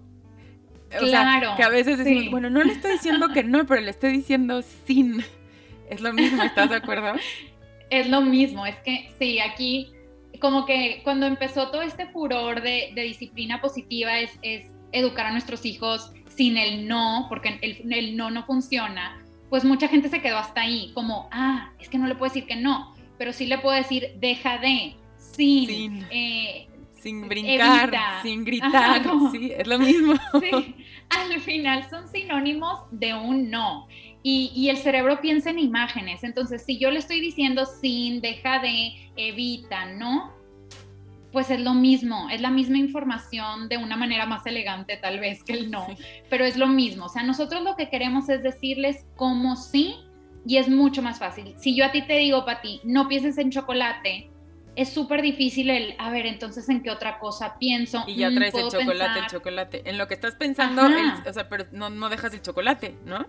claro. 0.97 1.55
que 1.57 1.63
a 1.63 1.69
veces 1.69 1.97
decimos, 1.97 2.31
bueno, 2.31 2.49
no 2.49 2.63
le 2.63 2.71
estoy 2.71 2.93
diciendo 2.93 3.27
que 3.33 3.43
no, 3.43 3.65
pero 3.65 3.81
le 3.81 3.91
estoy 3.91 4.13
diciendo 4.13 4.61
sin. 4.87 5.23
Es 5.89 5.99
lo 5.99 6.13
mismo, 6.13 6.41
¿estás 6.41 6.69
de 6.69 6.77
acuerdo? 6.77 7.13
es 7.89 8.07
lo 8.07 8.21
mismo, 8.21 8.65
es 8.65 8.77
que 8.77 9.11
sí, 9.19 9.39
aquí 9.39 9.91
como 10.39 10.65
que 10.65 11.01
cuando 11.03 11.25
empezó 11.25 11.69
todo 11.69 11.81
este 11.81 12.07
furor 12.07 12.61
de, 12.61 12.93
disciplina 12.95 13.59
positiva 13.59 14.19
es, 14.19 14.31
es 14.41 14.63
educar 14.93 15.25
a 15.25 15.31
nuestros 15.33 15.65
hijos 15.65 16.13
sin 16.41 16.57
el 16.57 16.87
no, 16.87 17.27
porque 17.29 17.59
el, 17.61 18.17
no 18.17 18.31
no 18.31 18.43
funciona, 18.43 19.23
pues 19.51 19.63
mucha 19.63 19.87
gente 19.87 20.09
se 20.09 20.23
quedó 20.23 20.39
hasta 20.39 20.61
ahí, 20.61 20.91
como, 20.95 21.29
ah, 21.31 21.71
es 21.79 21.87
que 21.87 21.99
no 21.99 22.07
le 22.07 22.15
puedo 22.15 22.33
decir 22.33 22.47
que 22.47 22.55
no, 22.55 22.95
pero 23.19 23.31
sí 23.31 23.45
le 23.45 23.59
puedo 23.59 23.75
decir, 23.75 24.13
deja 24.19 24.57
de, 24.57 24.95
sin, 25.17 25.67
sin, 25.67 26.05
eh, 26.09 26.67
brincar, 27.27 28.23
sin 28.23 28.43
gritar, 28.43 29.03
sí, 29.31 29.51
es 29.55 29.67
lo 29.67 29.77
mismo. 29.77 30.15
Sí, 30.39 30.75
al 31.09 31.39
final 31.41 31.87
son 31.91 32.07
sinónimos 32.07 32.79
de 32.89 33.13
un 33.13 33.51
no. 33.51 33.87
Y, 34.23 34.51
y, 34.55 34.69
el 34.69 34.77
cerebro 34.77 35.21
piensa 35.21 35.51
en 35.51 35.59
imágenes. 35.59 36.23
Entonces, 36.23 36.63
si 36.63 36.79
yo 36.79 36.89
le 36.89 36.97
estoy 36.97 37.19
diciendo 37.19 37.65
sin, 37.65 38.19
deja 38.21 38.59
de, 38.59 39.11
evita, 39.15 39.85
¿no? 39.85 40.31
Pues 41.31 41.49
es 41.49 41.59
lo 41.59 41.73
mismo, 41.73 42.29
es 42.29 42.41
la 42.41 42.49
misma 42.49 42.77
información 42.77 43.69
de 43.69 43.77
una 43.77 43.95
manera 43.95 44.25
más 44.25 44.45
elegante 44.45 44.97
tal 44.97 45.19
vez 45.19 45.43
que 45.43 45.53
el 45.53 45.71
no, 45.71 45.87
pero 46.29 46.45
es 46.45 46.57
lo 46.57 46.67
mismo. 46.67 47.05
O 47.05 47.09
sea, 47.09 47.23
nosotros 47.23 47.63
lo 47.63 47.75
que 47.75 47.89
queremos 47.89 48.29
es 48.29 48.43
decirles 48.43 49.05
cómo 49.15 49.55
sí 49.55 49.95
y 50.45 50.57
es 50.57 50.67
mucho 50.67 51.01
más 51.01 51.19
fácil. 51.19 51.53
Si 51.57 51.75
yo 51.75 51.85
a 51.85 51.91
ti 51.91 52.01
te 52.01 52.17
digo, 52.17 52.45
Pati, 52.45 52.81
no 52.83 53.07
pienses 53.07 53.37
en 53.37 53.51
chocolate, 53.51 54.29
es 54.75 54.89
súper 54.89 55.21
difícil 55.21 55.69
el, 55.69 55.95
a 55.99 56.09
ver, 56.09 56.25
entonces 56.25 56.67
en 56.69 56.81
qué 56.81 56.91
otra 56.91 57.19
cosa 57.19 57.57
pienso. 57.59 58.03
Y 58.07 58.15
ya 58.15 58.29
mm, 58.29 58.35
traes 58.35 58.53
el 58.55 58.69
chocolate, 58.69 59.19
el 59.19 59.27
chocolate. 59.27 59.89
En 59.89 59.97
lo 59.97 60.07
que 60.07 60.13
estás 60.13 60.35
pensando, 60.35 60.83
o 60.83 61.33
sea, 61.33 61.49
pero 61.49 61.65
no, 61.71 61.89
no 61.89 62.09
dejas 62.09 62.33
el 62.33 62.41
chocolate, 62.41 62.95
¿no? 63.05 63.25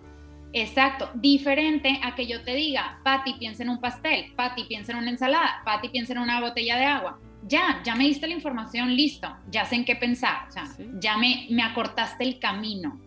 Exacto, 0.55 1.09
diferente 1.15 1.99
a 2.03 2.13
que 2.13 2.27
yo 2.27 2.43
te 2.43 2.53
diga, 2.53 2.99
Pati, 3.03 3.33
piensa 3.33 3.63
en 3.63 3.69
un 3.69 3.79
pastel, 3.79 4.33
Pati, 4.35 4.65
piensa 4.65 4.91
en 4.91 4.99
una 4.99 5.09
ensalada, 5.09 5.61
Pati, 5.65 5.89
piensa 5.89 6.13
en 6.13 6.19
una 6.19 6.39
botella 6.41 6.77
de 6.77 6.85
agua 6.85 7.19
ya, 7.47 7.81
ya 7.83 7.95
me 7.95 8.05
diste 8.05 8.27
la 8.27 8.33
información, 8.33 8.95
listo, 8.95 9.27
ya 9.51 9.65
sé 9.65 9.75
en 9.75 9.85
qué 9.85 9.95
pensar, 9.95 10.47
o 10.47 10.51
sea, 10.51 10.63
ya 10.99 11.17
me, 11.17 11.47
me 11.49 11.63
acortaste 11.63 12.23
el 12.23 12.39
camino. 12.39 12.99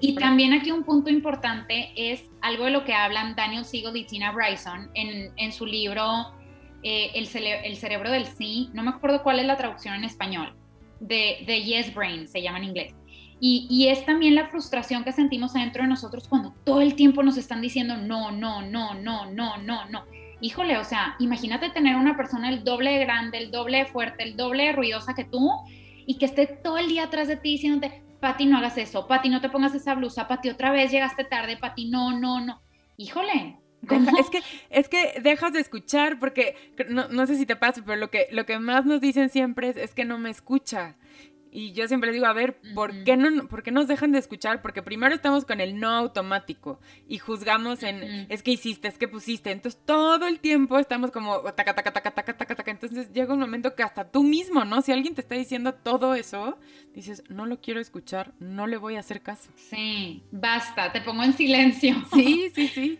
y 0.00 0.14
también 0.14 0.52
aquí 0.52 0.70
un 0.70 0.84
punto 0.84 1.10
importante 1.10 1.92
es 1.96 2.22
algo 2.42 2.66
de 2.66 2.70
lo 2.70 2.84
que 2.84 2.94
hablan 2.94 3.34
Daniel 3.34 3.64
Siegel 3.64 3.96
y 3.96 4.04
Tina 4.04 4.32
Bryson 4.32 4.90
en, 4.94 5.32
en 5.36 5.52
su 5.52 5.66
libro 5.66 6.32
eh, 6.82 7.10
el, 7.14 7.28
el, 7.64 7.76
cerebro 7.76 8.10
del 8.10 8.26
sí, 8.26 8.70
no 8.72 8.82
me 8.82 8.90
acuerdo 8.90 9.22
cuál 9.22 9.38
es 9.38 9.46
la 9.46 9.56
traducción 9.56 9.94
en 9.94 10.04
español, 10.04 10.54
de, 10.98 11.42
de 11.46 11.62
Yes 11.62 11.94
Brain, 11.94 12.28
se 12.28 12.42
llama 12.42 12.58
en 12.58 12.64
inglés. 12.64 12.94
Y, 13.42 13.66
y, 13.70 13.88
es 13.88 14.04
también 14.04 14.34
la 14.34 14.48
frustración 14.48 15.02
que 15.02 15.12
sentimos 15.12 15.54
dentro 15.54 15.82
de 15.82 15.88
nosotros 15.88 16.28
cuando 16.28 16.52
todo 16.62 16.82
el 16.82 16.94
tiempo 16.94 17.22
nos 17.22 17.38
están 17.38 17.62
diciendo 17.62 17.96
no, 17.96 18.30
no, 18.30 18.60
no, 18.60 18.92
no, 18.92 19.30
no, 19.30 19.56
no, 19.56 19.88
no 19.88 20.04
híjole, 20.40 20.78
o 20.78 20.84
sea, 20.84 21.16
imagínate 21.18 21.70
tener 21.70 21.96
una 21.96 22.16
persona 22.16 22.48
el 22.48 22.64
doble 22.64 22.92
de 22.92 23.04
grande, 23.04 23.38
el 23.38 23.50
doble 23.50 23.86
fuerte, 23.86 24.22
el 24.22 24.36
doble 24.36 24.72
ruidosa 24.72 25.14
que 25.14 25.24
tú 25.24 25.50
y 26.06 26.18
que 26.18 26.26
esté 26.26 26.46
todo 26.46 26.78
el 26.78 26.88
día 26.88 27.04
atrás 27.04 27.28
de 27.28 27.36
ti 27.36 27.52
diciéndote, 27.52 28.02
Pati, 28.20 28.46
no 28.46 28.58
hagas 28.58 28.76
eso, 28.78 29.06
Pati, 29.06 29.28
no 29.28 29.40
te 29.40 29.48
pongas 29.48 29.74
esa 29.74 29.94
blusa, 29.94 30.28
Pati, 30.28 30.50
otra 30.50 30.70
vez 30.70 30.90
llegaste 30.90 31.24
tarde, 31.24 31.56
Pati, 31.56 31.88
no, 31.88 32.18
no, 32.18 32.40
no. 32.40 32.60
Híjole, 32.96 33.56
es 34.18 34.30
que, 34.30 34.42
es 34.68 34.88
que 34.88 35.20
dejas 35.22 35.52
de 35.52 35.60
escuchar 35.60 36.18
porque 36.18 36.54
no, 36.88 37.08
no, 37.08 37.26
sé 37.26 37.36
si 37.36 37.46
te 37.46 37.56
pasa, 37.56 37.82
pero 37.84 37.96
lo 37.96 38.10
que, 38.10 38.26
lo 38.30 38.44
que 38.44 38.58
más 38.58 38.84
nos 38.84 39.00
dicen 39.00 39.30
siempre 39.30 39.68
es, 39.68 39.76
es 39.76 39.94
que 39.94 40.04
no 40.04 40.18
me 40.18 40.30
escucha. 40.30 40.96
Y 41.52 41.72
yo 41.72 41.88
siempre 41.88 42.08
les 42.08 42.14
digo, 42.14 42.26
a 42.26 42.32
ver, 42.32 42.60
¿por, 42.74 43.02
qué 43.04 43.16
no, 43.16 43.48
¿por 43.48 43.62
qué 43.62 43.72
nos 43.72 43.88
dejan 43.88 44.12
de 44.12 44.18
escuchar? 44.18 44.62
Porque 44.62 44.82
primero 44.82 45.14
estamos 45.14 45.44
con 45.44 45.60
el 45.60 45.80
no 45.80 45.88
automático 45.88 46.80
y 47.08 47.18
juzgamos 47.18 47.82
en, 47.82 48.26
es 48.28 48.42
que 48.42 48.52
hiciste, 48.52 48.86
es 48.86 48.98
que 48.98 49.08
pusiste. 49.08 49.50
Entonces 49.50 49.80
todo 49.84 50.28
el 50.28 50.38
tiempo 50.38 50.78
estamos 50.78 51.10
como, 51.10 51.40
taca, 51.52 51.74
taca, 51.74 51.92
taca, 51.92 52.12
taca, 52.12 52.36
taca, 52.36 52.54
taca. 52.54 52.70
Entonces 52.70 53.12
llega 53.12 53.34
un 53.34 53.40
momento 53.40 53.74
que 53.74 53.82
hasta 53.82 54.10
tú 54.10 54.22
mismo, 54.22 54.64
¿no? 54.64 54.80
Si 54.80 54.92
alguien 54.92 55.14
te 55.14 55.20
está 55.22 55.34
diciendo 55.34 55.74
todo 55.74 56.14
eso, 56.14 56.56
dices, 56.94 57.24
no 57.28 57.46
lo 57.46 57.60
quiero 57.60 57.80
escuchar, 57.80 58.32
no 58.38 58.68
le 58.68 58.76
voy 58.76 58.94
a 58.94 59.00
hacer 59.00 59.20
caso. 59.20 59.50
Sí, 59.56 60.22
basta, 60.30 60.92
te 60.92 61.00
pongo 61.00 61.22
en 61.22 61.32
silencio. 61.32 61.96
Sí, 62.12 62.50
sí, 62.54 62.68
sí. 62.68 62.98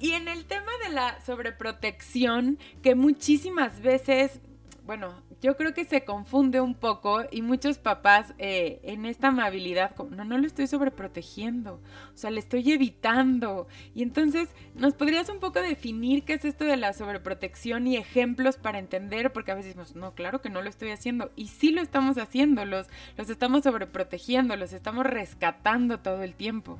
y 0.00 0.12
en 0.12 0.28
el 0.28 0.44
tema 0.44 0.70
de 0.86 0.92
la 0.92 1.20
sobreprotección, 1.24 2.58
que 2.82 2.94
muchísimas 2.94 3.80
veces, 3.80 4.40
bueno, 4.84 5.22
yo 5.40 5.56
creo 5.56 5.72
que 5.72 5.84
se 5.84 6.04
confunde 6.04 6.60
un 6.60 6.74
poco 6.74 7.22
y 7.30 7.42
muchos 7.42 7.78
papás 7.78 8.34
eh, 8.38 8.80
en 8.82 9.06
esta 9.06 9.28
amabilidad, 9.28 9.94
no, 10.10 10.24
no 10.24 10.38
lo 10.38 10.46
estoy 10.46 10.66
sobreprotegiendo, 10.66 11.74
o 11.74 12.16
sea, 12.16 12.30
le 12.30 12.40
estoy 12.40 12.72
evitando. 12.72 13.68
Y 13.94 14.02
entonces, 14.02 14.48
¿nos 14.74 14.94
podrías 14.94 15.28
un 15.28 15.38
poco 15.38 15.60
definir 15.60 16.24
qué 16.24 16.34
es 16.34 16.44
esto 16.44 16.64
de 16.64 16.76
la 16.76 16.92
sobreprotección 16.92 17.86
y 17.86 17.96
ejemplos 17.96 18.56
para 18.56 18.78
entender? 18.78 19.32
Porque 19.32 19.52
a 19.52 19.54
veces 19.54 19.76
decimos, 19.76 19.94
no, 19.94 20.14
claro 20.14 20.40
que 20.40 20.50
no 20.50 20.60
lo 20.60 20.68
estoy 20.68 20.90
haciendo. 20.90 21.30
Y 21.36 21.48
sí 21.48 21.70
lo 21.70 21.80
estamos 21.80 22.18
haciendo, 22.18 22.64
los, 22.64 22.86
los 23.16 23.30
estamos 23.30 23.62
sobreprotegiendo, 23.62 24.56
los 24.56 24.72
estamos 24.72 25.06
rescatando 25.06 26.00
todo 26.00 26.22
el 26.22 26.34
tiempo. 26.34 26.78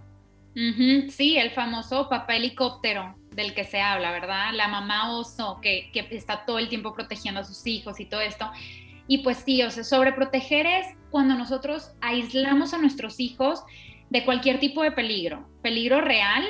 Sí, 1.11 1.37
el 1.37 1.53
famoso 1.53 2.09
papá 2.09 2.35
helicóptero 2.35 3.15
del 3.39 3.55
que 3.55 3.65
se 3.65 3.81
habla, 3.81 4.11
¿verdad? 4.11 4.53
La 4.53 4.69
mamá 4.69 5.17
oso 5.17 5.61
que, 5.63 5.91
que 5.93 6.07
está 6.11 6.45
todo 6.45 6.59
el 6.59 6.69
tiempo 6.69 6.93
protegiendo 6.93 7.41
a 7.41 7.45
sus 7.45 7.67
hijos 7.67 8.01
y 8.01 8.05
todo 8.05 8.21
esto. 8.21 8.51
Y 9.07 9.19
pues 9.19 9.39
sí, 9.39 9.63
o 9.63 9.71
sea, 9.71 9.85
sobreproteger 9.85 10.67
es 10.67 10.87
cuando 11.11 11.35
nosotros 11.35 11.93
aislamos 12.03 12.75
a 12.75 12.79
nuestros 12.79 13.19
hijos 13.21 13.65
de 14.11 14.25
cualquier 14.25 14.61
tipo 14.61 14.83
de 14.83 14.93
peligro, 14.93 15.49
peligro 15.63 16.01
real, 16.01 16.45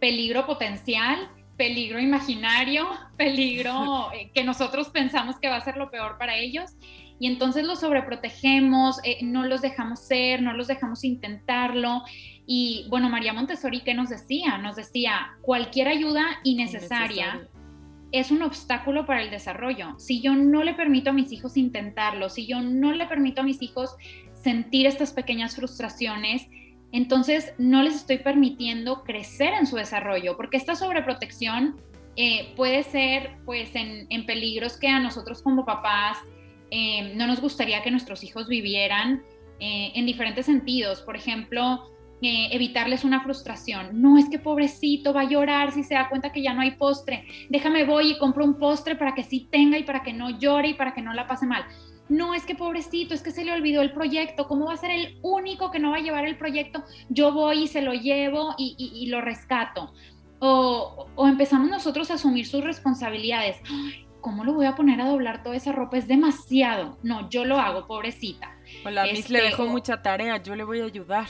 peligro 0.00 0.46
potencial, 0.46 1.30
peligro 1.56 2.00
imaginario, 2.00 2.88
peligro 3.16 4.10
eh, 4.12 4.30
que 4.34 4.42
nosotros 4.42 4.88
pensamos 4.88 5.38
que 5.38 5.48
va 5.48 5.56
a 5.56 5.64
ser 5.64 5.76
lo 5.76 5.90
peor 5.90 6.18
para 6.18 6.36
ellos. 6.36 6.72
Y 7.20 7.28
entonces 7.28 7.64
los 7.64 7.80
sobreprotegemos, 7.80 8.98
eh, 9.04 9.18
no 9.22 9.46
los 9.46 9.60
dejamos 9.62 10.00
ser, 10.00 10.42
no 10.42 10.54
los 10.54 10.66
dejamos 10.66 11.04
intentarlo. 11.04 12.02
Y 12.46 12.86
bueno, 12.88 13.08
María 13.08 13.32
Montessori, 13.32 13.82
¿qué 13.82 13.94
nos 13.94 14.08
decía? 14.08 14.58
Nos 14.58 14.74
decía, 14.74 15.36
cualquier 15.42 15.86
ayuda 15.86 16.24
innecesaria 16.42 17.46
es 18.12 18.30
un 18.30 18.42
obstáculo 18.42 19.06
para 19.06 19.22
el 19.22 19.30
desarrollo. 19.30 19.98
Si 19.98 20.20
yo 20.20 20.34
no 20.34 20.64
le 20.64 20.74
permito 20.74 21.10
a 21.10 21.12
mis 21.12 21.30
hijos 21.30 21.56
intentarlo, 21.56 22.28
si 22.28 22.46
yo 22.46 22.60
no 22.60 22.92
le 22.92 23.06
permito 23.06 23.42
a 23.42 23.44
mis 23.44 23.62
hijos 23.62 23.94
sentir 24.32 24.86
estas 24.86 25.12
pequeñas 25.12 25.54
frustraciones, 25.54 26.48
entonces 26.92 27.52
no 27.58 27.82
les 27.82 27.94
estoy 27.94 28.18
permitiendo 28.18 29.04
crecer 29.04 29.52
en 29.54 29.66
su 29.66 29.76
desarrollo, 29.76 30.36
porque 30.36 30.56
esta 30.56 30.74
sobreprotección 30.74 31.76
eh, 32.16 32.52
puede 32.56 32.82
ser 32.82 33.36
pues 33.44 33.70
en, 33.74 34.26
peligros 34.26 34.76
que 34.76 34.88
a 34.88 34.98
nosotros 34.98 35.42
como 35.42 35.64
papás 35.64 36.18
eh, 36.70 37.12
no 37.14 37.26
nos 37.26 37.40
gustaría 37.40 37.82
que 37.82 37.90
nuestros 37.90 38.22
hijos 38.24 38.48
vivieran 38.48 39.22
eh, 39.58 39.92
en 39.94 40.06
diferentes 40.06 40.46
sentidos. 40.46 41.02
Por 41.02 41.16
ejemplo, 41.16 41.90
eh, 42.22 42.48
evitarles 42.52 43.04
una 43.04 43.22
frustración. 43.22 44.00
No 44.00 44.18
es 44.18 44.28
que 44.28 44.38
pobrecito 44.38 45.14
va 45.14 45.22
a 45.22 45.28
llorar 45.28 45.72
si 45.72 45.82
se 45.82 45.94
da 45.94 46.10
cuenta 46.10 46.32
que 46.32 46.42
ya 46.42 46.52
no 46.52 46.60
hay 46.60 46.72
postre. 46.72 47.24
Déjame 47.48 47.84
voy 47.84 48.10
y 48.10 48.18
compro 48.18 48.44
un 48.44 48.58
postre 48.58 48.94
para 48.94 49.14
que 49.14 49.22
sí 49.22 49.48
tenga 49.50 49.78
y 49.78 49.84
para 49.84 50.02
que 50.02 50.12
no 50.12 50.38
llore 50.38 50.68
y 50.68 50.74
para 50.74 50.92
que 50.92 51.00
no 51.00 51.14
la 51.14 51.26
pase 51.26 51.46
mal. 51.46 51.64
No 52.10 52.34
es 52.34 52.44
que 52.44 52.54
pobrecito, 52.54 53.14
es 53.14 53.22
que 53.22 53.30
se 53.30 53.42
le 53.42 53.52
olvidó 53.52 53.80
el 53.80 53.92
proyecto. 53.92 54.48
¿Cómo 54.48 54.66
va 54.66 54.74
a 54.74 54.76
ser 54.76 54.90
el 54.90 55.18
único 55.22 55.70
que 55.70 55.78
no 55.78 55.92
va 55.92 55.96
a 55.96 56.00
llevar 56.00 56.26
el 56.26 56.36
proyecto? 56.36 56.84
Yo 57.08 57.32
voy 57.32 57.62
y 57.62 57.68
se 57.68 57.80
lo 57.80 57.94
llevo 57.94 58.54
y, 58.58 59.06
lo 59.06 59.20
rescato. 59.22 59.94
O, 60.40 61.06
empezamos 61.26 61.70
nosotros 61.70 62.10
a 62.10 62.14
asumir 62.14 62.46
sus 62.46 62.62
responsabilidades. 62.62 63.56
¿Cómo 64.20 64.44
lo 64.44 64.54
voy 64.54 64.66
a 64.66 64.74
poner 64.74 65.00
a 65.00 65.06
doblar 65.06 65.42
toda 65.42 65.56
esa 65.56 65.72
ropa? 65.72 65.98
Es 65.98 66.08
demasiado. 66.08 66.98
No, 67.02 67.28
yo 67.30 67.44
lo 67.44 67.58
hago, 67.58 67.86
pobrecita. 67.86 68.56
O 68.84 68.90
la 68.90 69.04
Miss 69.04 69.30
le 69.30 69.42
dejó 69.42 69.62
este, 69.62 69.72
mucha 69.72 70.02
tarea, 70.02 70.42
yo 70.42 70.54
le 70.56 70.64
voy 70.64 70.80
a 70.80 70.84
ayudar 70.84 71.26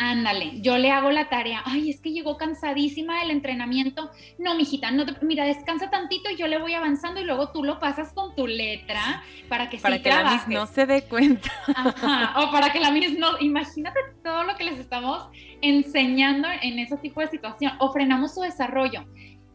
ándale, 0.00 0.60
yo 0.62 0.78
le 0.78 0.90
hago 0.90 1.10
la 1.10 1.28
tarea, 1.28 1.62
ay, 1.66 1.90
es 1.90 2.00
que 2.00 2.10
llegó 2.10 2.38
cansadísima 2.38 3.20
del 3.20 3.30
entrenamiento, 3.30 4.10
no, 4.38 4.54
mijita, 4.54 4.90
no 4.90 5.04
mira, 5.20 5.44
descansa 5.44 5.90
tantito 5.90 6.30
y 6.30 6.36
yo 6.36 6.46
le 6.46 6.58
voy 6.58 6.72
avanzando 6.72 7.20
y 7.20 7.24
luego 7.24 7.50
tú 7.50 7.62
lo 7.62 7.78
pasas 7.78 8.12
con 8.14 8.34
tu 8.34 8.46
letra 8.46 9.22
para 9.48 9.68
que 9.68 9.76
para 9.76 10.00
que 10.00 10.08
la 10.08 10.32
Miss 10.32 10.48
no 10.48 10.66
se 10.66 10.86
dé 10.86 11.02
cuenta. 11.02 11.50
Ajá, 11.76 12.40
o 12.40 12.50
para 12.50 12.72
que 12.72 12.80
la 12.80 12.90
Miss 12.90 13.18
no, 13.18 13.38
imagínate 13.40 14.00
todo 14.24 14.44
lo 14.44 14.56
que 14.56 14.64
les 14.64 14.78
estamos 14.78 15.28
enseñando 15.60 16.48
en 16.62 16.78
ese 16.78 16.96
tipo 16.96 17.20
de 17.20 17.28
situación, 17.28 17.72
o 17.78 17.92
frenamos 17.92 18.34
su 18.34 18.40
desarrollo. 18.40 19.04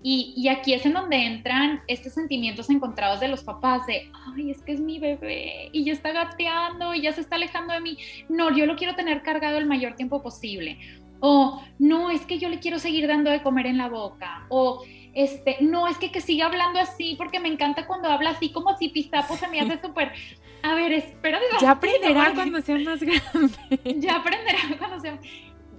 Y, 0.08 0.48
aquí 0.50 0.76
es 0.76 0.86
en 0.86 0.94
donde 0.94 1.16
entran 1.18 1.82
estos 1.88 2.14
sentimientos 2.14 2.70
encontrados 2.70 3.20
de 3.20 3.28
los 3.28 3.44
papás 3.44 3.88
de, 3.88 4.12
ay, 4.36 4.52
es 4.52 4.62
que 4.62 4.74
es 4.74 4.80
mi 4.80 5.00
bebé 5.00 5.70
y 5.72 5.84
ya 5.84 5.94
está 5.94 6.12
gateando 6.12 6.94
y 6.94 7.02
ya 7.02 7.12
se 7.12 7.22
está 7.22 7.38
alejando 7.38 7.74
de 7.74 7.82
mí. 7.82 7.98
No, 8.30 8.56
yo 8.56 8.68
lo 8.68 8.76
quiero 8.76 8.94
tener 8.94 9.24
cargado 9.24 9.58
el 9.58 9.66
mayor 9.66 9.96
tiempo 9.96 10.22
posible. 10.22 10.78
O 11.22 11.60
no, 11.80 12.12
es 12.12 12.22
que 12.22 12.38
yo 12.38 12.50
le 12.50 12.60
quiero 12.60 12.78
seguir 12.78 13.08
dando 13.08 13.32
de 13.32 13.42
comer 13.42 13.66
en 13.66 13.80
la 13.80 13.90
boca. 13.90 14.46
O 14.50 14.84
este, 15.16 15.58
no, 15.62 15.88
es 15.88 15.98
que 15.98 16.12
que 16.12 16.22
siga 16.22 16.46
hablando 16.46 16.80
así 16.80 17.16
porque 17.18 17.40
me 17.40 17.48
encanta 17.50 17.88
cuando 17.88 18.08
habla 18.08 18.30
así 18.30 18.52
como 18.52 18.78
si 18.78 18.90
pistapo 18.90 19.36
se 19.36 19.48
me 19.48 19.60
hace 19.60 19.82
súper... 19.82 20.12
A 20.62 20.76
ver, 20.76 20.94
espera. 20.94 21.40
Ya 21.60 21.72
aprenderá 21.72 22.32
cuando 22.36 22.62
sea 22.62 22.78
más 22.78 23.00
grande. 23.02 24.00
Ya 24.00 24.18
aprenderá 24.18 24.60
cuando 24.78 25.00
sea 25.00 25.18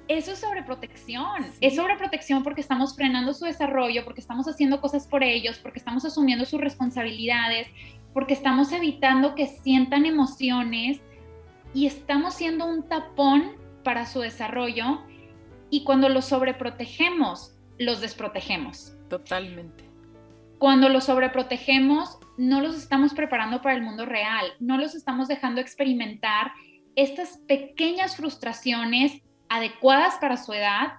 eso 0.08 0.32
es 0.32 0.38
sobreprotección. 0.38 1.44
Es 1.60 1.76
sobreprotección 1.76 2.42
porque 2.42 2.60
estamos 2.60 2.94
frenando 2.94 3.34
su 3.34 3.44
desarrollo, 3.44 4.04
porque 4.04 4.20
estamos 4.20 4.46
haciendo 4.46 4.80
cosas 4.80 5.06
por 5.06 5.22
ellos, 5.22 5.58
porque 5.58 5.78
estamos 5.78 6.04
asumiendo 6.04 6.44
sus 6.44 6.60
responsabilidades, 6.60 7.68
porque 8.12 8.34
estamos 8.34 8.72
evitando 8.72 9.34
que 9.34 9.46
sientan 9.46 10.06
emociones 10.06 11.00
y 11.74 11.86
estamos 11.86 12.34
siendo 12.34 12.66
un 12.66 12.88
tapón 12.88 13.52
para 13.82 14.06
su 14.06 14.20
desarrollo. 14.20 15.02
Y 15.70 15.84
cuando 15.84 16.08
los 16.08 16.26
sobreprotegemos, 16.26 17.54
los 17.78 18.00
desprotegemos. 18.00 18.96
Totalmente. 19.08 19.84
Cuando 20.58 20.88
los 20.88 21.04
sobreprotegemos, 21.04 22.18
no 22.38 22.60
los 22.60 22.76
estamos 22.76 23.12
preparando 23.12 23.60
para 23.60 23.74
el 23.74 23.82
mundo 23.82 24.06
real, 24.06 24.46
no 24.60 24.78
los 24.78 24.94
estamos 24.94 25.28
dejando 25.28 25.60
experimentar 25.60 26.52
estas 26.94 27.38
pequeñas 27.46 28.16
frustraciones 28.16 29.20
adecuadas 29.48 30.14
para 30.16 30.36
su 30.36 30.52
edad, 30.52 30.94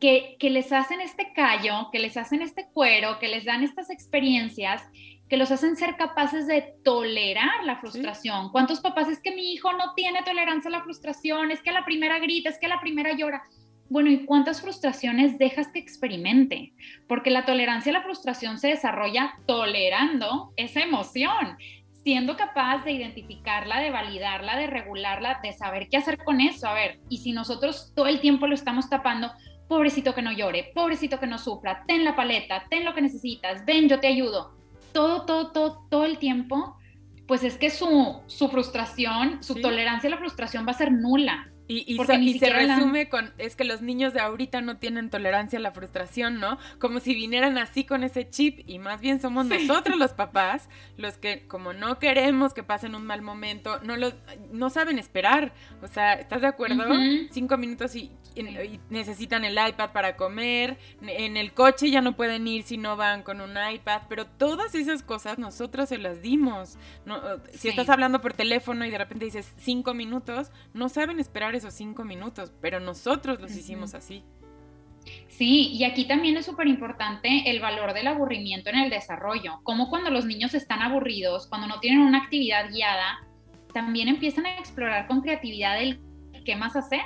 que, 0.00 0.36
les 0.40 0.72
hacen 0.72 1.00
este 1.00 1.32
callo, 1.32 1.90
que 1.90 1.98
les 1.98 2.16
hacen 2.16 2.42
este 2.42 2.68
cuero, 2.72 3.18
que 3.18 3.28
les 3.28 3.44
dan 3.44 3.62
estas 3.62 3.90
experiencias, 3.90 4.82
que 5.28 5.36
los 5.36 5.50
hacen 5.50 5.76
ser 5.76 5.96
capaces 5.96 6.46
de 6.46 6.74
tolerar 6.84 7.64
la 7.64 7.76
frustración. 7.76 8.50
¿Cuántos 8.50 8.80
papás 8.80 9.08
es 9.08 9.20
que 9.20 9.34
mi 9.34 9.52
hijo 9.52 9.72
no 9.72 9.94
tiene 9.94 10.22
tolerancia 10.22 10.68
a 10.68 10.72
la 10.72 10.82
frustración? 10.82 11.50
Es 11.50 11.60
que 11.62 11.70
a 11.70 11.74
la 11.74 11.84
primera 11.84 12.18
grita, 12.18 12.48
es 12.48 12.58
que 12.58 12.66
a 12.66 12.70
la 12.70 12.80
primera 12.80 13.12
llora. 13.12 13.42
Bueno, 13.90 14.10
¿y 14.10 14.24
cuántas 14.26 14.60
frustraciones 14.60 15.38
dejas 15.38 15.68
que 15.68 15.78
experimente? 15.78 16.72
Porque 17.06 17.30
la 17.30 17.46
tolerancia 17.46 17.90
a 17.90 17.94
la 17.94 18.02
frustración 18.02 18.58
se 18.58 18.68
desarrolla 18.68 19.34
tolerando 19.46 20.52
esa 20.56 20.80
emoción 20.80 21.56
siendo 22.02 22.36
capaz 22.36 22.84
de 22.84 22.92
identificarla, 22.92 23.80
de 23.80 23.90
validarla, 23.90 24.56
de 24.56 24.66
regularla, 24.66 25.40
de 25.42 25.52
saber 25.52 25.88
qué 25.90 25.96
hacer 25.96 26.18
con 26.18 26.40
eso. 26.40 26.68
A 26.68 26.74
ver, 26.74 27.00
y 27.08 27.18
si 27.18 27.32
nosotros 27.32 27.92
todo 27.94 28.06
el 28.06 28.20
tiempo 28.20 28.46
lo 28.46 28.54
estamos 28.54 28.88
tapando, 28.88 29.32
pobrecito 29.68 30.14
que 30.14 30.22
no 30.22 30.32
llore, 30.32 30.70
pobrecito 30.74 31.20
que 31.20 31.26
no 31.26 31.38
sufra, 31.38 31.84
ten 31.86 32.04
la 32.04 32.16
paleta, 32.16 32.64
ten 32.70 32.84
lo 32.84 32.94
que 32.94 33.02
necesitas, 33.02 33.64
ven, 33.64 33.88
yo 33.88 34.00
te 34.00 34.06
ayudo. 34.06 34.56
Todo, 34.92 35.26
todo, 35.26 35.52
todo, 35.52 35.86
todo 35.90 36.04
el 36.04 36.18
tiempo, 36.18 36.76
pues 37.26 37.44
es 37.44 37.58
que 37.58 37.70
su, 37.70 38.22
su 38.26 38.48
frustración, 38.48 39.42
su 39.42 39.56
tolerancia 39.56 40.08
a 40.08 40.10
la 40.12 40.18
frustración 40.18 40.66
va 40.66 40.70
a 40.70 40.74
ser 40.74 40.90
nula. 40.90 41.52
Y, 41.70 41.98
se 42.38 42.48
resume 42.48 43.10
con, 43.10 43.30
es 43.36 43.54
que 43.54 43.64
los 43.64 43.82
niños 43.82 44.14
de 44.14 44.20
ahorita 44.20 44.62
no 44.62 44.78
tienen 44.78 45.10
tolerancia 45.10 45.58
a 45.58 45.62
la 45.62 45.70
frustración, 45.70 46.40
¿no? 46.40 46.56
Como 46.78 46.98
si 46.98 47.14
vinieran 47.14 47.58
así 47.58 47.84
con 47.84 48.04
ese 48.04 48.28
chip 48.28 48.60
y 48.66 48.78
más 48.78 49.02
bien 49.02 49.20
somos 49.20 49.44
nosotros 49.44 49.96
los 49.98 50.12
papás 50.12 50.68
los 50.96 51.18
que 51.18 51.46
como 51.46 51.74
no 51.74 51.98
queremos 51.98 52.54
que 52.54 52.62
pasen 52.62 52.94
un 52.94 53.04
mal 53.04 53.20
momento, 53.20 53.80
no, 53.80 53.96
lo, 53.96 54.12
no 54.50 54.70
saben 54.70 54.98
esperar. 54.98 55.52
O 55.82 55.88
sea, 55.88 56.14
¿estás 56.14 56.40
de 56.40 56.48
acuerdo? 56.48 56.84
Cinco 57.30 57.56
minutos 57.56 57.94
y, 57.96 58.10
necesitan 58.88 59.44
el 59.44 59.54
iPad 59.54 59.90
para 59.90 60.16
comer, 60.16 60.78
en 61.02 61.36
el 61.36 61.52
coche 61.52 61.90
ya 61.90 62.00
no 62.00 62.14
pueden 62.14 62.46
ir 62.46 62.62
si 62.62 62.76
no 62.76 62.96
van 62.96 63.24
con 63.24 63.40
un 63.40 63.50
iPad, 63.50 64.02
pero 64.08 64.26
todas 64.26 64.76
esas 64.76 65.02
cosas 65.02 65.38
nosotros 65.38 65.88
se 65.88 65.98
las 65.98 66.22
dimos. 66.22 66.78
No, 67.04 67.20
si 67.52 67.68
estás 67.68 67.88
hablando 67.88 68.20
por 68.20 68.34
teléfono 68.34 68.84
y 68.84 68.90
de 68.90 68.98
repente 68.98 69.24
dices 69.24 69.52
cinco 69.58 69.92
minutos, 69.92 70.52
no 70.72 70.88
saben 70.88 71.18
esperar 71.18 71.56
esos 71.58 71.74
cinco 71.74 72.04
minutos, 72.04 72.52
pero 72.60 72.80
nosotros 72.80 73.40
los 73.40 73.54
hicimos 73.54 73.94
así. 73.94 74.24
Sí, 75.28 75.70
y 75.72 75.84
aquí 75.84 76.06
también 76.06 76.36
es 76.36 76.46
súper 76.46 76.66
importante 76.66 77.50
el 77.50 77.60
valor 77.60 77.94
del 77.94 78.08
aburrimiento 78.08 78.70
en 78.70 78.76
el 78.76 78.90
desarrollo, 78.90 79.60
como 79.62 79.88
cuando 79.88 80.10
los 80.10 80.24
niños 80.24 80.54
están 80.54 80.82
aburridos, 80.82 81.46
cuando 81.46 81.66
no 81.66 81.80
tienen 81.80 82.00
una 82.00 82.18
actividad 82.18 82.70
guiada, 82.70 83.20
también 83.72 84.08
empiezan 84.08 84.46
a 84.46 84.58
explorar 84.58 85.06
con 85.06 85.20
creatividad 85.20 85.80
el 85.80 86.00
qué 86.44 86.56
más 86.56 86.76
hacer. 86.76 87.00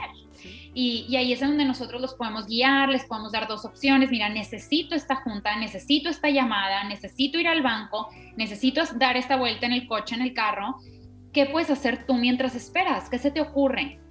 Y, 0.73 1.05
y, 1.09 1.17
ahí 1.17 1.33
es 1.33 1.41
donde 1.41 1.65
nosotros 1.65 2.01
los 2.01 2.15
podemos 2.15 2.47
guiar, 2.47 2.89
les 2.89 3.05
podemos 3.05 3.33
dar 3.33 3.49
dos 3.49 3.65
opciones, 3.65 4.11
mira, 4.11 4.29
necesito 4.29 4.95
esta 4.95 5.17
junta, 5.17 5.57
necesito 5.57 6.09
esta 6.09 6.31
llamada, 6.31 6.85
necesito 6.85 7.39
ir 7.39 7.49
al 7.49 7.63
banco, 7.63 8.09
necesito 8.37 8.83
dar 8.97 9.17
esta 9.17 9.37
vuelta 9.37 9.67
en 9.67 9.73
el 9.73 9.87
coche, 9.87 10.15
en 10.15 10.23
el 10.23 10.33
carro. 10.33 10.77
¿Qué 11.33 11.47
puedes 11.47 11.71
hacer 11.71 12.07
tú 12.07 12.15
mientras 12.15 12.55
esperas? 12.55 13.09
¿Qué 13.09 13.19
se 13.19 13.31
te 13.31 13.41
ocurre? 13.41 14.02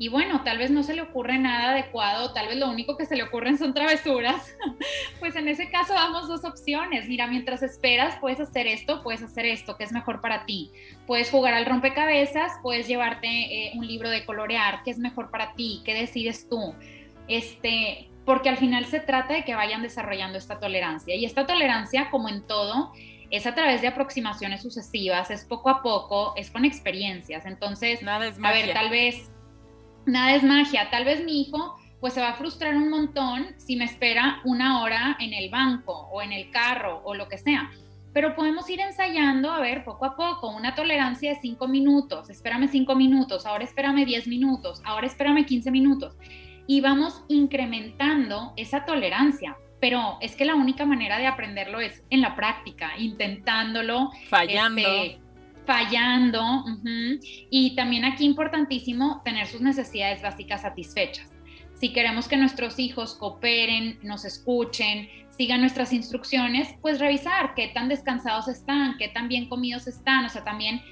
Y 0.00 0.08
bueno, 0.08 0.40
tal 0.44 0.56
vez 0.56 0.70
no 0.70 0.82
se 0.82 0.94
le 0.94 1.02
ocurre 1.02 1.36
nada 1.36 1.72
adecuado, 1.72 2.32
tal 2.32 2.48
vez 2.48 2.56
lo 2.56 2.70
único 2.70 2.96
que 2.96 3.04
se 3.04 3.16
le 3.16 3.22
ocurren 3.22 3.58
son 3.58 3.74
travesuras, 3.74 4.56
pues 5.20 5.36
en 5.36 5.46
ese 5.46 5.68
caso 5.68 5.92
damos 5.92 6.26
dos 6.26 6.42
opciones. 6.46 7.06
Mira, 7.06 7.26
mientras 7.26 7.62
esperas, 7.62 8.16
puedes 8.18 8.40
hacer 8.40 8.66
esto, 8.66 9.02
puedes 9.02 9.22
hacer 9.22 9.44
esto, 9.44 9.76
que 9.76 9.84
es 9.84 9.92
mejor 9.92 10.22
para 10.22 10.46
ti. 10.46 10.72
Puedes 11.06 11.30
jugar 11.30 11.52
al 11.52 11.66
rompecabezas, 11.66 12.52
puedes 12.62 12.88
llevarte 12.88 13.28
eh, 13.28 13.72
un 13.74 13.86
libro 13.86 14.08
de 14.08 14.24
colorear, 14.24 14.82
que 14.84 14.90
es 14.90 14.98
mejor 14.98 15.30
para 15.30 15.52
ti, 15.52 15.82
qué 15.84 15.92
decides 15.92 16.48
tú. 16.48 16.74
Este, 17.28 18.08
porque 18.24 18.48
al 18.48 18.56
final 18.56 18.86
se 18.86 19.00
trata 19.00 19.34
de 19.34 19.44
que 19.44 19.54
vayan 19.54 19.82
desarrollando 19.82 20.38
esta 20.38 20.58
tolerancia. 20.60 21.14
Y 21.14 21.26
esta 21.26 21.46
tolerancia, 21.46 22.08
como 22.10 22.30
en 22.30 22.40
todo, 22.46 22.90
es 23.30 23.46
a 23.46 23.54
través 23.54 23.82
de 23.82 23.88
aproximaciones 23.88 24.62
sucesivas, 24.62 25.30
es 25.30 25.44
poco 25.44 25.68
a 25.68 25.82
poco, 25.82 26.32
es 26.36 26.50
con 26.50 26.64
experiencias. 26.64 27.44
Entonces, 27.44 28.02
Nada 28.02 28.28
es 28.28 28.38
a 28.42 28.50
ver, 28.50 28.72
tal 28.72 28.88
vez 28.88 29.30
nada 30.06 30.34
es 30.34 30.42
magia. 30.42 30.90
Tal 30.90 31.04
vez 31.04 31.24
mi 31.24 31.42
hijo 31.42 31.76
pues 32.00 32.14
se 32.14 32.20
va 32.20 32.30
a 32.30 32.34
frustrar 32.34 32.76
un 32.76 32.88
montón 32.88 33.48
si 33.58 33.76
me 33.76 33.84
espera 33.84 34.40
una 34.44 34.82
hora 34.82 35.16
en 35.20 35.34
el 35.34 35.50
banco 35.50 36.08
o 36.10 36.22
en 36.22 36.32
el 36.32 36.50
carro 36.50 37.02
o 37.04 37.14
lo 37.14 37.28
que 37.28 37.38
sea. 37.38 37.70
Pero 38.12 38.34
podemos 38.34 38.68
ir 38.68 38.80
ensayando, 38.80 39.52
a 39.52 39.60
ver, 39.60 39.84
poco 39.84 40.04
a 40.04 40.16
poco, 40.16 40.48
una 40.48 40.74
tolerancia 40.74 41.30
de 41.30 41.40
cinco 41.40 41.68
minutos, 41.68 42.28
espérame 42.28 42.68
cinco 42.68 42.96
minutos, 42.96 43.46
ahora 43.46 43.62
espérame 43.62 44.04
10 44.04 44.26
minutos, 44.26 44.82
ahora 44.84 45.06
espérame 45.06 45.44
15 45.44 45.70
minutos. 45.70 46.16
Y 46.66 46.80
vamos 46.80 47.22
incrementando 47.28 48.52
esa 48.56 48.84
tolerancia. 48.84 49.56
Pero 49.80 50.18
es 50.20 50.36
que 50.36 50.44
la 50.44 50.56
única 50.56 50.84
manera 50.84 51.18
de 51.18 51.26
aprenderlo 51.26 51.80
es 51.80 52.04
en 52.10 52.20
la 52.20 52.34
práctica, 52.34 52.92
intentándolo. 52.98 54.10
Fallando. 54.28 54.80
Este, 54.80 55.20
fallando. 55.66 56.64
Y 57.50 57.74
también 57.76 58.04
aquí 58.04 58.24
importantísimo 58.24 59.22
tener 59.24 59.46
sus 59.46 59.60
necesidades 59.60 60.22
básicas 60.22 60.62
satisfechas. 60.62 61.28
Si 61.74 61.92
queremos 61.92 62.28
que 62.28 62.36
nuestros 62.36 62.78
hijos 62.78 63.14
cooperen, 63.14 63.98
nos 64.02 64.26
escuchen, 64.26 65.08
sigan 65.30 65.62
nuestras 65.62 65.94
instrucciones, 65.94 66.74
pues 66.82 67.00
revisar 67.00 67.54
qué 67.54 67.68
tan 67.68 67.88
descansados 67.88 68.48
están, 68.48 68.98
qué 68.98 69.08
tan 69.08 69.28
bien 69.28 69.48
comidos 69.48 69.86
están. 69.86 70.26
O 70.26 70.28
sea, 70.28 70.44
también 70.44 70.82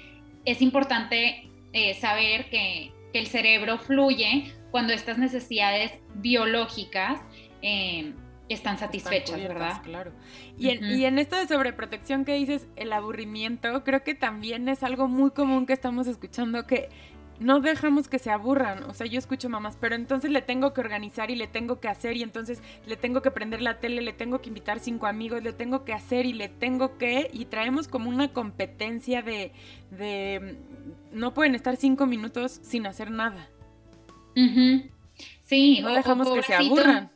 es 0.45 0.61
importante 0.61 1.47
eh, 1.73 1.93
saber 1.95 2.49
que, 2.49 2.91
el 3.11 3.25
cerebro 3.25 3.79
fluye 3.79 4.53
cuando 4.69 4.93
estas 4.93 5.17
necesidades 5.17 5.91
biológicas 6.13 7.19
eh, 7.63 8.13
están 8.53 8.77
satisfechas, 8.77 9.37
¿verdad? 9.37 9.81
Claro. 9.83 10.11
Y, 10.57 10.69
en, 10.69 11.19
esto 11.19 11.35
de 11.35 11.47
sobreprotección 11.47 12.25
que 12.25 12.33
dices, 12.33 12.67
el 12.75 12.91
aburrimiento, 12.93 13.83
creo 13.83 14.03
que 14.03 14.15
también 14.15 14.67
es 14.69 14.83
algo 14.83 15.07
muy 15.07 15.31
común 15.31 15.65
que 15.65 15.73
estamos 15.73 16.07
escuchando 16.07 16.65
que 16.65 16.89
no 17.39 17.61
dejamos 17.61 18.09
que 18.09 18.19
se 18.19 18.31
aburran. 18.31 18.83
O 18.83 18.93
sea, 18.93 19.07
yo 19.07 19.19
escucho 19.19 19.49
mamás, 19.49 19.77
pero 19.79 19.95
entonces 19.95 20.31
le 20.31 20.41
tengo 20.41 20.73
que 20.73 20.81
organizar 20.81 21.31
y 21.31 21.35
le 21.35 21.47
tengo 21.47 21.79
que 21.79 21.87
hacer 21.87 22.17
y 22.17 22.23
entonces 22.23 22.61
le 22.85 22.97
tengo 22.97 23.21
que 23.21 23.31
prender 23.31 23.61
la 23.61 23.79
tele, 23.79 24.01
le 24.01 24.13
tengo 24.13 24.41
que 24.41 24.49
invitar 24.49 24.79
cinco 24.79 25.07
amigos, 25.07 25.43
le 25.43 25.53
tengo 25.53 25.85
que 25.85 25.93
hacer 25.93 26.25
y 26.25 26.33
le 26.33 26.49
tengo 26.49 26.97
que... 26.97 27.29
Y 27.31 27.45
traemos 27.45 27.87
como 27.87 28.09
una 28.09 28.33
competencia 28.33 29.21
de... 29.21 29.53
de 29.91 30.57
no 31.11 31.33
pueden 31.33 31.55
estar 31.55 31.77
cinco 31.77 32.05
minutos 32.07 32.59
sin 32.63 32.85
hacer 32.87 33.11
nada. 33.11 33.47
Sí, 35.43 35.81
no 35.81 35.93
dejamos 35.93 36.29
que 36.31 36.43
se 36.43 36.55
aburran. 36.55 37.11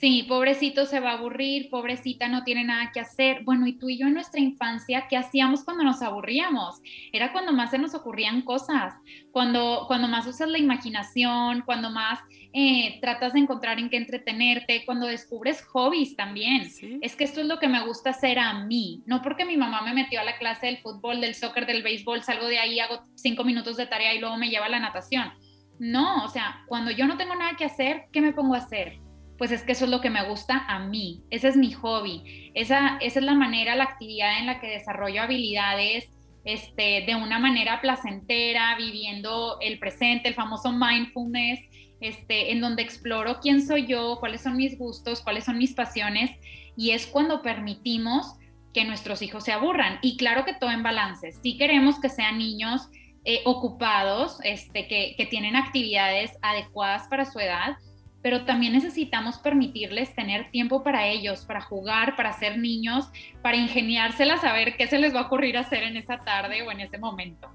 Sí, 0.00 0.24
pobrecito 0.26 0.86
se 0.86 0.98
va 0.98 1.10
a 1.10 1.18
aburrir, 1.18 1.68
pobrecita 1.68 2.26
no 2.26 2.42
tiene 2.42 2.64
nada 2.64 2.90
que 2.90 3.00
hacer. 3.00 3.44
Bueno, 3.44 3.66
y 3.66 3.74
tú 3.74 3.90
y 3.90 3.98
yo 3.98 4.06
en 4.06 4.14
nuestra 4.14 4.40
infancia, 4.40 5.06
¿qué 5.10 5.18
hacíamos 5.18 5.62
cuando 5.62 5.84
nos 5.84 6.00
aburríamos? 6.00 6.80
Era 7.12 7.32
cuando 7.32 7.52
más 7.52 7.70
se 7.70 7.76
nos 7.76 7.94
ocurrían 7.94 8.40
cosas, 8.40 8.94
cuando, 9.30 9.84
cuando 9.88 10.08
más 10.08 10.26
usas 10.26 10.48
la 10.48 10.56
imaginación, 10.56 11.64
cuando 11.66 11.90
más 11.90 12.18
eh, 12.54 12.98
tratas 13.02 13.34
de 13.34 13.40
encontrar 13.40 13.78
en 13.78 13.90
qué 13.90 13.98
entretenerte, 13.98 14.86
cuando 14.86 15.06
descubres 15.06 15.62
hobbies 15.66 16.16
también. 16.16 16.62
Es 17.02 17.14
que 17.14 17.24
esto 17.24 17.42
es 17.42 17.46
lo 17.46 17.58
que 17.58 17.68
me 17.68 17.84
gusta 17.84 18.08
hacer 18.08 18.38
a 18.38 18.64
mí, 18.64 19.02
no 19.04 19.20
porque 19.20 19.44
mi 19.44 19.58
mamá 19.58 19.82
me 19.82 19.92
metió 19.92 20.18
a 20.18 20.24
la 20.24 20.38
clase 20.38 20.64
del 20.64 20.78
fútbol, 20.78 21.20
del 21.20 21.34
soccer, 21.34 21.66
del 21.66 21.82
béisbol, 21.82 22.22
salgo 22.22 22.46
de 22.46 22.58
ahí, 22.58 22.80
hago 22.80 23.02
cinco 23.16 23.44
minutos 23.44 23.76
de 23.76 23.84
tarea 23.84 24.14
y 24.14 24.18
luego 24.18 24.38
me 24.38 24.48
lleva 24.48 24.64
a 24.64 24.70
la 24.70 24.80
natación. 24.80 25.30
No, 25.78 26.24
o 26.24 26.28
sea, 26.28 26.64
cuando 26.68 26.90
yo 26.90 27.06
no 27.06 27.18
tengo 27.18 27.34
nada 27.34 27.54
que 27.58 27.66
hacer, 27.66 28.06
¿qué 28.12 28.22
me 28.22 28.32
pongo 28.32 28.54
a 28.54 28.58
hacer? 28.58 28.98
Pues 29.40 29.52
es 29.52 29.62
que 29.62 29.72
eso 29.72 29.86
es 29.86 29.90
lo 29.90 30.02
que 30.02 30.10
me 30.10 30.22
gusta 30.28 30.66
a 30.68 30.80
mí, 30.80 31.22
ese 31.30 31.48
es 31.48 31.56
mi 31.56 31.72
hobby, 31.72 32.50
esa, 32.52 32.98
es 33.00 33.16
la 33.16 33.32
manera, 33.32 33.74
la 33.74 33.84
actividad 33.84 34.38
en 34.38 34.44
la 34.44 34.60
que 34.60 34.66
desarrollo 34.66 35.22
habilidades 35.22 36.10
este, 36.44 37.04
de 37.06 37.14
una 37.14 37.38
manera 37.38 37.80
placentera, 37.80 38.76
viviendo 38.76 39.56
el 39.62 39.78
presente, 39.78 40.28
el 40.28 40.34
famoso 40.34 40.72
mindfulness, 40.72 41.58
este, 42.02 42.52
en 42.52 42.60
donde 42.60 42.82
exploro 42.82 43.40
quién 43.40 43.66
soy 43.66 43.86
yo, 43.86 44.18
cuáles 44.20 44.42
son 44.42 44.56
mis 44.56 44.76
gustos, 44.76 45.22
cuáles 45.22 45.44
son 45.44 45.56
mis 45.56 45.72
pasiones, 45.72 46.30
y 46.76 46.90
es 46.90 47.06
cuando 47.06 47.40
permitimos 47.40 48.34
que 48.74 48.84
nuestros 48.84 49.22
hijos 49.22 49.44
se 49.44 49.52
aburran. 49.52 50.00
Y 50.02 50.18
claro 50.18 50.44
que 50.44 50.52
todo 50.52 50.70
en 50.70 50.82
balance. 50.82 51.32
Si 51.32 51.56
queremos 51.56 51.98
que 51.98 52.10
sean 52.10 52.36
niños 52.36 52.90
eh, 53.24 53.40
ocupados, 53.46 54.38
este, 54.44 54.86
que 54.86 55.26
tienen 55.30 55.56
actividades 55.56 56.30
adecuadas 56.42 57.08
para 57.08 57.24
su 57.24 57.40
edad, 57.40 57.78
pero 58.22 58.44
también 58.44 58.72
necesitamos 58.72 59.38
permitirles 59.38 60.14
tener 60.14 60.50
tiempo 60.50 60.82
para 60.82 61.06
ellos, 61.06 61.44
para 61.44 61.60
jugar, 61.60 62.16
para 62.16 62.32
ser 62.32 62.58
niños, 62.58 63.10
para 63.42 63.56
ingeniárselas 63.56 64.44
a 64.44 64.52
ver 64.52 64.76
qué 64.76 64.86
se 64.86 64.98
les 64.98 65.14
va 65.14 65.20
a 65.20 65.26
ocurrir 65.26 65.56
hacer 65.56 65.82
en 65.84 65.96
esa 65.96 66.18
tarde 66.18 66.62
o 66.62 66.70
en 66.70 66.80
ese 66.80 66.98
momento. 66.98 67.50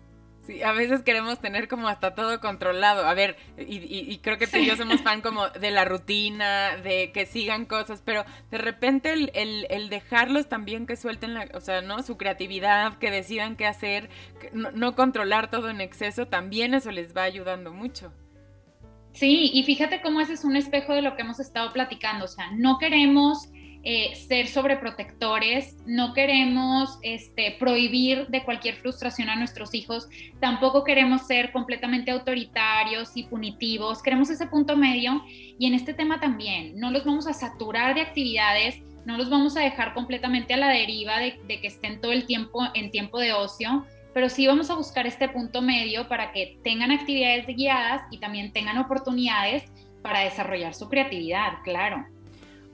Sí, 0.46 0.62
a 0.62 0.74
veces 0.74 1.02
queremos 1.02 1.40
tener 1.40 1.68
como 1.68 1.88
hasta 1.88 2.14
todo 2.14 2.40
controlado. 2.40 3.08
A 3.08 3.16
ver, 3.16 3.36
y, 3.58 4.20
creo 4.20 4.38
que 4.38 4.46
tú 4.46 4.58
y 4.58 4.68
yo 4.68 4.76
somos 4.76 5.02
fan 5.02 5.22
como 5.24 5.50
de 5.50 5.72
la 5.72 5.86
rutina, 5.86 6.78
de 6.78 7.12
que 7.12 7.26
sigan 7.26 7.66
cosas, 7.66 8.04
pero 8.06 8.26
de 8.52 8.60
repente 8.60 9.14
el, 9.14 9.90
dejarlos 9.90 10.48
también 10.48 10.86
que 10.86 10.98
suelten 10.98 11.34
la, 11.34 11.50
o 11.56 11.62
sea, 11.62 11.82
¿no? 11.82 12.04
Su 12.04 12.18
creatividad, 12.18 13.00
que 13.00 13.10
decidan 13.10 13.56
qué 13.56 13.66
hacer, 13.66 14.10
no, 14.54 14.70
no 14.72 14.96
controlar 14.96 15.50
todo 15.50 15.70
en 15.72 15.82
exceso, 15.82 16.28
también 16.28 16.76
eso 16.76 16.92
les 16.92 17.16
va 17.18 17.24
ayudando 17.24 17.74
mucho. 17.74 18.14
Sí, 19.16 19.50
y 19.54 19.64
fíjate 19.64 20.02
cómo 20.02 20.20
ese 20.20 20.34
es 20.34 20.44
un 20.44 20.58
espejo 20.58 20.94
de 20.94 21.02
lo 21.02 21.16
que 21.16 21.22
hemos 21.22 21.40
estado 21.40 21.72
platicando. 21.72 22.26
O 22.26 22.28
sea, 22.28 22.52
no 22.52 22.78
queremos 22.78 23.50
eh, 23.88 24.14
ser 24.16 24.48
sobreprotectores, 24.48 25.78
no 25.86 26.14
queremos 26.14 27.00
este, 27.02 27.56
prohibir 27.58 28.28
de 28.28 28.44
cualquier 28.44 28.76
frustración 28.76 29.30
a 29.30 29.36
nuestros 29.36 29.74
hijos, 29.74 30.10
tampoco 30.40 30.84
queremos 30.84 31.28
ser 31.28 31.52
completamente 31.52 32.10
autoritarios 32.10 33.12
y 33.16 33.24
punitivos, 33.24 34.02
queremos 34.02 34.32
ese 34.32 34.48
punto 34.48 34.76
medio 34.76 35.24
y 35.28 35.68
en 35.68 35.76
este 35.76 35.94
tema 35.94 36.20
también, 36.20 36.80
no 36.80 36.90
los 36.90 37.06
vamos 37.06 37.28
a 37.28 37.34
saturar 37.34 37.94
de 37.94 38.02
actividades, 38.02 38.82
no 39.06 39.18
los 39.18 39.30
vamos 39.30 39.56
a 39.56 39.62
dejar 39.62 39.94
completamente 39.94 40.56
a 40.56 40.58
la 40.58 40.70
deriva 40.70 41.20
de, 41.20 41.40
de 41.48 41.62
que 41.62 41.68
estén 41.68 42.02
todo 42.02 42.12
el 42.12 42.26
tiempo 42.26 42.64
en 42.74 42.90
tiempo 42.90 43.20
de 43.20 43.34
ocio, 43.34 43.86
pero 44.16 44.30
sí 44.30 44.48
vamos 44.48 44.70
a 44.70 44.76
buscar 44.76 45.06
este 45.06 45.28
punto 45.28 45.62
medio 45.62 46.08
para 46.08 46.32
que 46.32 46.58
tengan 46.64 46.90
actividades 46.90 47.48
guiadas 47.48 48.02
y 48.12 48.20
también 48.20 48.54
tengan 48.54 48.78
oportunidades 48.78 49.64
para 50.02 50.22
desarrollar 50.22 50.74
su 50.74 50.88
creatividad, 50.88 51.56
claro. 51.66 52.06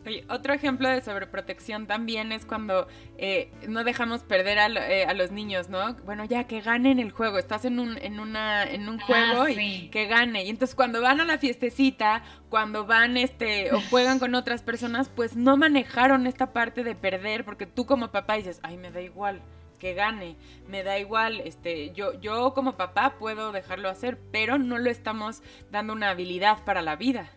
Oye, 0.05 0.23
otro 0.29 0.53
ejemplo 0.53 0.87
de 0.87 1.01
sobreprotección 1.01 1.87
también 1.87 2.31
es 2.31 2.45
cuando 2.45 2.87
eh, 3.17 3.49
no 3.67 3.83
dejamos 3.83 4.21
perder 4.21 4.59
eh, 4.59 5.05
a, 5.05 5.15
los 5.15 5.31
niños, 5.31 5.67
¿no? 5.67 5.95
Bueno, 6.05 6.25
ya 6.25 6.43
que 6.43 6.61
ganen 6.61 6.99
el 6.99 7.09
juego, 7.09 7.39
estás 7.39 7.65
en 7.65 7.79
un, 7.79 7.97
en 7.97 8.19
una, 8.19 8.63
en 8.63 8.87
un 8.87 8.99
ah, 9.01 9.05
juego 9.07 9.49
y 9.49 9.89
que 9.89 10.05
gane. 10.05 10.43
Y 10.45 10.49
entonces 10.49 10.75
cuando 10.75 11.01
van 11.01 11.21
a 11.21 11.25
la 11.25 11.39
fiestecita, 11.39 12.21
cuando 12.49 12.85
van 12.85 13.17
este, 13.17 13.73
o 13.73 13.81
juegan 13.89 14.19
con 14.19 14.35
otras 14.35 14.61
personas, 14.61 15.09
pues 15.09 15.35
no 15.35 15.57
manejaron 15.57 16.27
esta 16.27 16.53
parte 16.53 16.83
de 16.83 16.93
perder, 16.93 17.45
porque 17.45 17.65
tú 17.65 17.87
como 17.87 18.11
papá 18.11 18.35
dices, 18.35 18.59
ay, 18.61 18.77
me 18.77 18.91
da 18.91 19.01
igual 19.01 19.41
que 19.81 19.95
gane, 19.95 20.35
me 20.67 20.83
da 20.83 20.99
igual, 20.99 21.41
este, 21.41 21.91
yo, 21.93 22.13
yo 22.21 22.53
como 22.53 22.77
papá 22.77 23.15
puedo 23.17 23.51
dejarlo 23.51 23.89
hacer, 23.89 24.19
pero 24.31 24.59
no 24.59 24.77
lo 24.77 24.91
estamos 24.91 25.41
dando 25.71 25.93
una 25.93 26.11
habilidad 26.11 26.63
para 26.63 26.83
la 26.83 26.95
vida. 26.95 27.31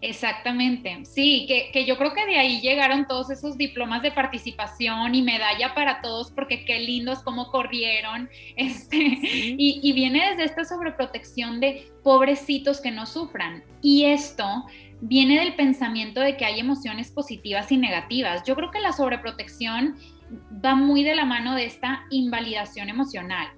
Exactamente, 0.00 1.04
sí, 1.04 1.48
que, 1.72 1.84
yo 1.84 1.98
creo 1.98 2.14
que 2.14 2.24
de 2.26 2.38
ahí 2.38 2.60
llegaron 2.60 3.08
todos 3.08 3.30
esos 3.30 3.58
diplomas 3.58 4.02
de 4.02 4.12
participación 4.12 5.16
y 5.16 5.22
medalla 5.22 5.74
para 5.74 6.00
todos, 6.00 6.30
porque 6.30 6.64
qué 6.64 6.78
lindos 6.78 7.24
cómo 7.24 7.50
corrieron, 7.50 8.30
este, 8.56 8.96
y, 8.96 9.80
y 9.82 9.92
viene 9.94 10.30
desde 10.30 10.44
esta 10.44 10.64
sobreprotección 10.64 11.58
de 11.58 11.90
pobrecitos 12.04 12.80
que 12.80 12.92
no 12.92 13.04
sufran. 13.04 13.64
Y 13.82 14.04
esto 14.04 14.46
viene 15.00 15.40
del 15.40 15.56
pensamiento 15.56 16.20
de 16.20 16.36
que 16.36 16.44
hay 16.44 16.60
emociones 16.60 17.10
positivas 17.10 17.72
y 17.72 17.76
negativas. 17.76 18.44
Yo 18.46 18.54
creo 18.54 18.70
que 18.70 18.78
la 18.78 18.92
sobreprotección 18.92 19.96
va 20.64 20.74
muy 20.74 21.04
de 21.04 21.14
la 21.14 21.24
mano 21.24 21.54
de 21.54 21.64
esta 21.64 22.04
invalidación 22.10 22.88
emocional. 22.88 23.48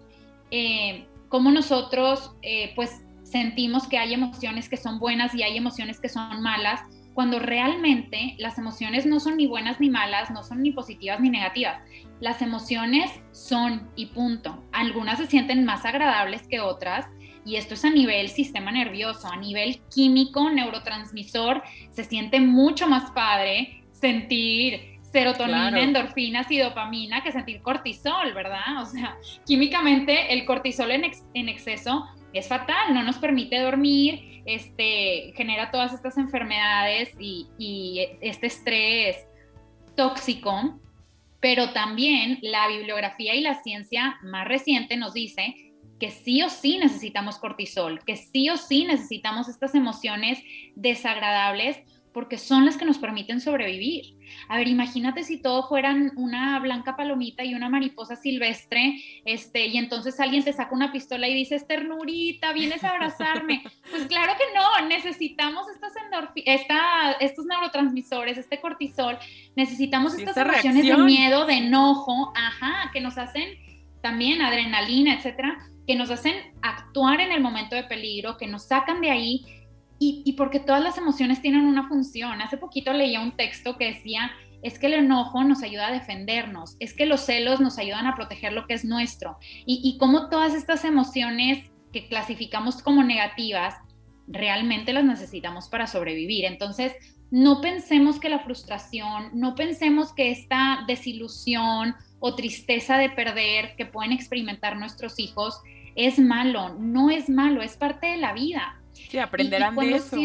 Eh, 0.50 1.06
como 1.28 1.50
nosotros, 1.50 2.33
eh, 2.42 2.72
pues, 2.74 3.02
sentimos 3.22 3.87
que 3.87 3.98
hay 3.98 4.14
emociones 4.14 4.68
que 4.68 4.76
son 4.76 4.98
buenas 4.98 5.35
y 5.35 5.42
hay 5.42 5.56
emociones 5.56 6.00
que 6.00 6.09
son 6.09 6.42
malas, 6.42 6.80
cuando 7.14 7.38
realmente 7.38 8.35
las 8.38 8.59
emociones 8.59 9.04
no 9.04 9.20
son 9.20 9.37
ni 9.37 9.46
buenas 9.46 9.80
ni 9.80 9.90
malas, 9.90 10.30
no 10.30 10.42
son 10.42 10.62
ni 10.62 10.70
positivas 10.70 11.20
ni 11.20 11.28
negativas. 11.28 11.80
Las 12.20 12.40
emociones 12.40 13.11
son 13.33 13.90
y 13.96 14.06
punto. 14.06 14.64
Algunas 14.72 15.18
se 15.18 15.26
sienten 15.26 15.64
más 15.64 15.85
agradables 15.85 16.46
que 16.48 16.61
otras 16.61 17.06
y 17.44 17.56
esto 17.56 17.74
es 17.74 17.85
a 17.85 17.90
nivel 17.90 18.28
sistema 18.28 18.70
nervioso, 18.70 19.28
a 19.28 19.37
nivel 19.37 19.80
químico, 19.92 20.50
neurotransmisor, 20.50 21.62
se 21.90 22.04
siente 22.04 22.40
mucho 22.40 22.87
más 22.88 23.11
padre 23.11 23.83
sentir 23.90 24.89
serotonina, 25.12 25.80
endorfinas 25.80 26.50
y 26.50 26.58
dopamina 26.58 27.22
que 27.22 27.32
sentir 27.32 27.62
cortisol, 27.62 28.32
¿verdad? 28.32 28.82
O 28.82 28.86
sea, 28.86 29.16
químicamente 29.46 30.32
el 30.32 30.44
cortisol 30.44 30.90
en, 30.92 31.10
en, 31.34 31.48
exceso 31.48 32.06
es 32.32 32.48
fatal, 32.48 32.94
no 32.94 33.02
nos 33.02 33.18
permite 33.18 33.58
dormir, 33.58 34.42
este, 34.46 35.32
genera 35.36 35.70
todas 35.70 35.92
estas 35.92 36.16
enfermedades 36.16 37.10
y, 37.18 37.48
y 37.58 38.06
este 38.20 38.46
estrés 38.46 39.16
tóxico, 39.96 40.78
pero 41.40 41.70
también 41.70 42.38
la 42.42 42.68
bibliografía 42.68 43.34
y 43.34 43.40
la 43.40 43.62
ciencia 43.62 44.18
más 44.22 44.46
reciente 44.46 44.96
nos 44.96 45.14
dice 45.14 45.70
que 45.98 46.10
sí 46.10 46.42
o 46.42 46.48
sí 46.48 46.78
necesitamos 46.78 47.38
cortisol, 47.38 48.02
que 48.04 48.16
sí 48.16 48.48
o 48.48 48.56
sí 48.56 48.84
necesitamos 48.84 49.48
estas 49.48 49.74
emociones 49.74 50.38
desagradables 50.74 51.78
porque 52.12 52.38
son 52.38 52.64
las 52.64 52.76
que 52.76 52.84
nos 52.84 52.98
permiten 52.98 53.40
sobrevivir. 53.40 54.16
A 54.48 54.56
ver, 54.56 54.68
imagínate 54.68 55.24
si 55.24 55.40
todo 55.40 55.68
fueran 55.68 56.12
una 56.16 56.58
blanca 56.58 56.96
palomita 56.96 57.44
y 57.44 57.54
una 57.54 57.68
mariposa 57.68 58.16
silvestre, 58.16 59.02
este, 59.24 59.66
y 59.66 59.78
entonces 59.78 60.18
alguien 60.20 60.44
te 60.44 60.52
saca 60.52 60.74
una 60.74 60.92
pistola 60.92 61.28
y 61.28 61.34
dices, 61.34 61.66
ternurita, 61.66 62.52
vienes 62.52 62.84
a 62.84 62.90
abrazarme. 62.90 63.62
Pues 63.90 64.06
claro 64.06 64.34
que 64.38 64.44
no, 64.54 64.88
necesitamos 64.88 65.66
estas 65.68 65.92
esta, 66.44 67.12
estos 67.20 67.46
neurotransmisores, 67.46 68.38
este 68.38 68.60
cortisol, 68.60 69.18
necesitamos 69.56 70.14
estas 70.14 70.36
emociones 70.36 70.86
de 70.86 70.96
miedo, 70.98 71.46
de 71.46 71.54
enojo, 71.54 72.32
ajá, 72.36 72.90
que 72.92 73.00
nos 73.00 73.18
hacen 73.18 73.58
también 74.00 74.42
adrenalina, 74.42 75.14
etcétera, 75.14 75.58
que 75.86 75.94
nos 75.94 76.10
hacen 76.10 76.34
actuar 76.62 77.20
en 77.20 77.32
el 77.32 77.40
momento 77.40 77.76
de 77.76 77.84
peligro, 77.84 78.36
que 78.36 78.46
nos 78.46 78.66
sacan 78.66 79.00
de 79.00 79.10
ahí 79.10 79.44
y, 80.02 80.32
porque 80.32 80.60
todas 80.60 80.82
las 80.82 80.96
emociones 80.96 81.42
tienen 81.42 81.66
una 81.66 81.86
función. 81.86 82.40
Hace 82.40 82.56
poquito 82.56 82.90
leía 82.94 83.20
un 83.20 83.32
texto 83.32 83.76
que 83.76 83.92
decía, 83.92 84.30
es 84.62 84.78
que 84.78 84.86
el 84.86 84.94
enojo 84.94 85.44
nos 85.44 85.62
ayuda 85.62 85.88
a 85.88 85.92
defendernos, 85.92 86.76
es 86.80 86.94
que 86.94 87.04
los 87.04 87.20
celos 87.20 87.60
nos 87.60 87.76
ayudan 87.76 88.06
a 88.06 88.14
proteger 88.16 88.54
lo 88.54 88.66
que 88.66 88.72
es 88.72 88.84
nuestro. 88.86 89.36
Y, 89.66 89.82
y 89.84 89.98
cómo 89.98 90.30
todas 90.30 90.54
estas 90.54 90.86
emociones 90.86 91.70
que 91.92 92.08
clasificamos 92.08 92.82
como 92.82 93.04
negativas, 93.04 93.74
realmente 94.26 94.94
las 94.94 95.04
necesitamos 95.04 95.68
para 95.68 95.86
sobrevivir. 95.86 96.46
Entonces, 96.46 96.94
no 97.30 97.60
pensemos 97.60 98.18
que 98.18 98.30
la 98.30 98.38
frustración, 98.38 99.30
no 99.34 99.54
pensemos 99.54 100.14
que 100.14 100.30
esta 100.30 100.84
desilusión 100.86 101.94
o 102.20 102.34
tristeza 102.34 102.96
de 102.96 103.10
perder 103.10 103.76
que 103.76 103.84
pueden 103.84 104.12
experimentar 104.12 104.78
nuestros 104.78 105.18
hijos 105.18 105.60
es 105.94 106.18
malo. 106.18 106.74
No 106.78 107.10
es 107.10 107.28
malo, 107.28 107.60
es 107.60 107.76
parte 107.76 108.06
de 108.06 108.16
la 108.16 108.32
vida. 108.32 108.79
Sí, 109.08 109.18
aprenderán 109.18 109.76
de 109.76 109.94
eso. 109.94 110.16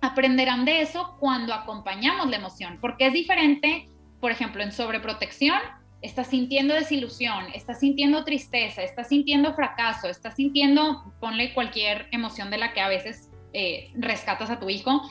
aprenderán 0.00 0.64
de 0.64 0.80
eso 0.82 1.16
cuando 1.18 1.54
acompañamos 1.54 2.28
la 2.28 2.36
emoción, 2.36 2.78
porque 2.80 3.06
es 3.06 3.12
diferente, 3.12 3.88
por 4.20 4.30
ejemplo, 4.30 4.62
en 4.62 4.72
sobreprotección, 4.72 5.58
estás 6.02 6.28
sintiendo 6.28 6.74
desilusión, 6.74 7.46
estás 7.54 7.80
sintiendo 7.80 8.24
tristeza, 8.24 8.82
estás 8.82 9.08
sintiendo 9.08 9.54
fracaso, 9.54 10.08
estás 10.08 10.36
sintiendo, 10.36 11.12
ponle 11.20 11.54
cualquier 11.54 12.08
emoción 12.12 12.50
de 12.50 12.58
la 12.58 12.72
que 12.72 12.80
a 12.80 12.88
veces 12.88 13.30
eh, 13.52 13.90
rescatas 13.94 14.50
a 14.50 14.60
tu 14.60 14.68
hijo, 14.68 15.02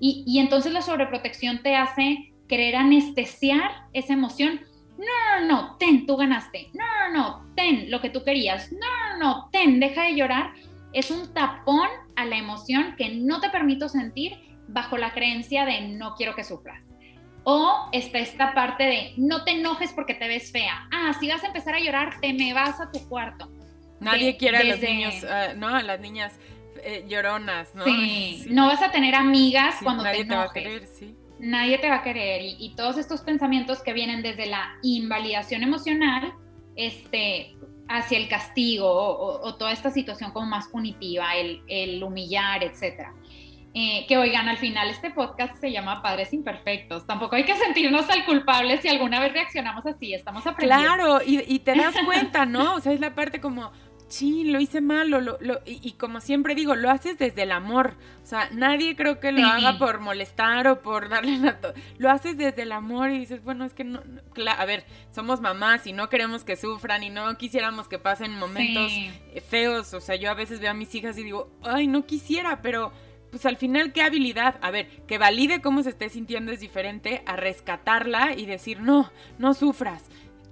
y, 0.00 0.24
y 0.26 0.40
entonces 0.40 0.72
la 0.72 0.82
sobreprotección 0.82 1.62
te 1.62 1.76
hace 1.76 2.32
querer 2.48 2.76
anestesiar 2.76 3.86
esa 3.92 4.12
emoción. 4.12 4.60
No, 4.98 5.40
no, 5.40 5.46
no, 5.46 5.76
ten, 5.76 6.06
tú 6.06 6.16
ganaste. 6.16 6.70
No, 6.72 6.84
no, 7.10 7.18
no, 7.18 7.54
ten 7.56 7.90
lo 7.90 8.00
que 8.00 8.10
tú 8.10 8.22
querías. 8.22 8.70
No, 8.72 8.78
no, 8.78 9.18
no, 9.18 9.48
ten, 9.50 9.80
deja 9.80 10.04
de 10.04 10.14
llorar 10.14 10.52
es 10.94 11.10
un 11.10 11.32
tapón 11.34 11.88
a 12.16 12.24
la 12.24 12.36
emoción 12.36 12.94
que 12.96 13.10
no 13.10 13.40
te 13.40 13.50
permito 13.50 13.88
sentir 13.88 14.38
bajo 14.68 14.96
la 14.96 15.12
creencia 15.12 15.64
de 15.64 15.88
no 15.88 16.14
quiero 16.14 16.34
que 16.34 16.44
sufras. 16.44 16.86
O 17.42 17.90
está 17.92 18.20
esta 18.20 18.54
parte 18.54 18.84
de 18.84 19.12
no 19.18 19.44
te 19.44 19.50
enojes 19.50 19.92
porque 19.92 20.14
te 20.14 20.28
ves 20.28 20.50
fea. 20.50 20.88
Ah, 20.90 21.12
si 21.20 21.28
vas 21.28 21.42
a 21.44 21.48
empezar 21.48 21.74
a 21.74 21.80
llorar, 21.80 22.20
te 22.20 22.32
me 22.32 22.54
vas 22.54 22.80
a 22.80 22.90
tu 22.90 23.06
cuarto. 23.08 23.50
Nadie 24.00 24.36
quiere 24.36 24.58
a 24.58 24.64
los 24.64 24.80
niños, 24.80 25.14
ah, 25.28 25.48
no, 25.54 25.68
a 25.68 25.82
las 25.82 26.00
niñas 26.00 26.38
eh, 26.82 27.04
lloronas, 27.08 27.74
¿no? 27.74 27.84
Sí. 27.84 28.46
no 28.48 28.66
vas 28.66 28.82
a 28.82 28.90
tener 28.90 29.14
amigas 29.14 29.76
cuando 29.82 30.04
nadie 30.04 30.24
te 30.24 30.30
te 30.30 30.36
va 30.36 30.42
a 30.44 30.52
querer, 30.52 30.86
sí. 30.86 31.14
Nadie 31.38 31.78
te 31.78 31.88
va 31.88 31.96
a 31.96 32.02
querer 32.02 32.42
y, 32.42 32.74
todos 32.76 32.96
estos 32.96 33.20
pensamientos 33.22 33.82
que 33.82 33.92
vienen 33.92 34.22
desde 34.22 34.46
la 34.46 34.78
invalidación 34.82 35.62
emocional, 35.62 36.32
este, 36.76 37.56
hacia 37.88 38.18
el 38.18 38.28
castigo 38.28 38.88
o, 38.88 39.54
toda 39.56 39.72
esta 39.72 39.90
situación 39.90 40.30
como 40.30 40.46
más 40.46 40.68
punitiva, 40.68 41.34
el, 41.36 41.62
el 41.68 42.02
humillar, 42.02 42.64
etcétera. 42.64 43.12
Eh, 43.76 44.06
que 44.06 44.16
oigan, 44.16 44.48
al 44.48 44.58
final 44.58 44.88
este 44.88 45.10
podcast 45.10 45.56
se 45.56 45.72
llama 45.72 46.00
Padres 46.00 46.32
Imperfectos. 46.32 47.08
Tampoco 47.08 47.34
hay 47.34 47.42
que 47.44 47.56
sentirnos 47.56 48.08
al 48.08 48.24
culpable 48.24 48.80
si 48.80 48.86
alguna 48.86 49.18
vez 49.18 49.32
reaccionamos 49.32 49.84
así, 49.84 50.14
estamos 50.14 50.46
aprendiendo. 50.46 50.94
Claro, 50.94 51.18
y, 51.26 51.58
te 51.58 51.74
das 51.74 51.92
cuenta, 52.04 52.46
¿no? 52.46 52.76
O 52.76 52.80
sea, 52.80 52.92
es 52.92 53.00
la 53.00 53.16
parte 53.16 53.40
como, 53.40 53.72
sí, 54.08 54.44
lo 54.44 54.60
hice 54.60 54.80
mal, 54.80 55.10
lo, 55.10 55.38
y, 55.64 55.92
como 55.92 56.20
siempre 56.20 56.54
digo, 56.54 56.74
lo 56.74 56.90
haces 56.90 57.18
desde 57.18 57.42
el 57.42 57.52
amor. 57.52 57.94
O 58.22 58.26
sea, 58.26 58.48
nadie 58.52 58.96
creo 58.96 59.20
que 59.20 59.32
lo 59.32 59.46
haga 59.46 59.78
por 59.78 60.00
molestar 60.00 60.68
o 60.68 60.82
por 60.82 61.08
darle 61.08 61.38
la... 61.38 61.58
Lo 61.98 62.10
haces 62.10 62.36
desde 62.36 62.62
el 62.62 62.72
amor 62.72 63.10
y 63.10 63.18
dices, 63.18 63.42
bueno, 63.42 63.64
es 63.64 63.74
que 63.74 63.84
no... 63.84 64.02
a 64.46 64.64
ver, 64.64 64.84
somos 65.10 65.40
mamás 65.40 65.86
y 65.86 65.92
no 65.92 66.08
queremos 66.08 66.44
que 66.44 66.56
sufran 66.56 67.02
y 67.02 67.10
no 67.10 67.36
quisiéramos 67.36 67.88
que 67.88 67.98
pasen 67.98 68.38
momentos 68.38 68.92
feos. 69.48 69.94
O 69.94 70.00
sea, 70.00 70.16
yo 70.16 70.30
a 70.30 70.34
veces 70.34 70.60
veo 70.60 70.70
a 70.70 70.74
mis 70.74 70.94
hijas 70.94 71.18
y 71.18 71.24
digo, 71.24 71.50
ay, 71.62 71.86
no 71.86 72.06
quisiera, 72.06 72.62
pero 72.62 72.92
pues 73.34 73.46
al 73.46 73.56
final, 73.56 73.92
¿qué 73.92 74.00
habilidad? 74.00 74.60
A 74.60 74.70
ver, 74.70 74.86
que 75.08 75.18
valide 75.18 75.60
cómo 75.60 75.82
se 75.82 75.90
esté 75.90 76.08
sintiendo 76.08 76.52
es 76.52 76.60
diferente 76.60 77.24
a 77.26 77.34
rescatarla 77.34 78.32
y 78.36 78.46
decir, 78.46 78.80
no, 78.80 79.10
no 79.38 79.54
sufras. 79.54 80.04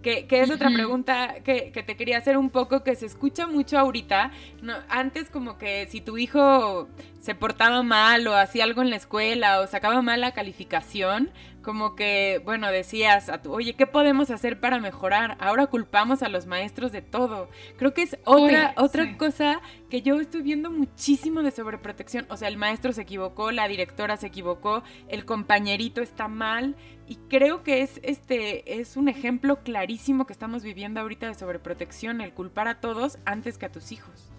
Que, 0.03 0.27
es 0.31 0.51
otra 0.51 0.71
pregunta 0.71 1.37
que, 1.45 1.71
te 1.71 1.97
quería 1.97 2.19
hacer 2.19 2.37
un 2.37 2.51
poco, 2.51 2.83
que 2.83 2.95
se 2.97 3.07
escucha 3.07 3.47
mucho 3.47 3.79
ahorita. 3.79 4.33
No, 4.61 4.75
antes 4.89 5.31
como 5.31 5.59
que 5.59 5.87
si 5.89 6.01
tu 6.01 6.19
hijo 6.19 6.89
se 7.21 7.35
portaba 7.35 7.83
mal 7.83 8.27
o 8.27 8.35
hacía 8.35 8.65
algo 8.65 8.83
en 8.83 8.91
la 8.91 8.97
escuela 8.97 9.61
o 9.61 9.67
sacaba 9.67 10.03
mal 10.03 10.21
la 10.21 10.33
calificación, 10.33 11.31
como 11.63 11.95
que, 11.95 12.43
bueno, 12.45 12.71
decías 12.71 13.29
a 13.29 13.41
tu, 13.41 13.53
oye, 13.53 13.75
¿qué 13.75 13.87
podemos 13.87 14.31
hacer 14.31 14.61
para 14.61 14.81
mejorar? 14.81 15.37
Ahora 15.41 15.67
culpamos 15.67 16.23
a 16.23 16.29
los 16.29 16.47
maestros 16.47 16.93
de 16.93 17.03
todo. 17.03 17.49
Creo 17.79 17.95
que 17.95 18.03
es 18.03 18.19
otra, 18.25 18.75
otra 18.77 19.17
cosa 19.17 19.61
que 19.89 20.03
yo 20.03 20.21
estoy 20.21 20.43
viendo 20.43 20.71
muchísimo 20.71 21.43
de 21.43 21.51
sobreprotección. 21.51 22.27
O 22.29 22.37
sea, 22.37 22.49
el 22.49 22.57
maestro 22.57 22.93
se 22.93 23.03
equivocó, 23.03 23.53
la 23.53 23.69
directora 23.69 24.17
se 24.17 24.27
equivocó, 24.27 24.83
el 25.09 25.25
compañerito 25.25 26.03
está 26.03 26.29
mal. 26.29 26.77
Y 27.13 27.17
creo 27.29 27.63
que 27.63 27.83
es, 27.83 28.01
este, 28.03 28.81
es 28.81 28.97
un 28.97 29.07
ejemplo 29.07 29.63
clarísimo 29.63 30.27
que 30.27 30.33
estamos 30.33 30.63
viviendo 30.63 30.99
ahorita 30.99 31.27
de 31.27 31.35
sobreprotección, 31.35 32.23
el 32.23 32.33
culpar 32.33 32.69
a 32.69 32.81
todos 32.81 33.19
antes 33.27 33.59
que 33.59 33.67
a 33.67 33.71
tus 33.71 33.93
hijos. 33.93 34.31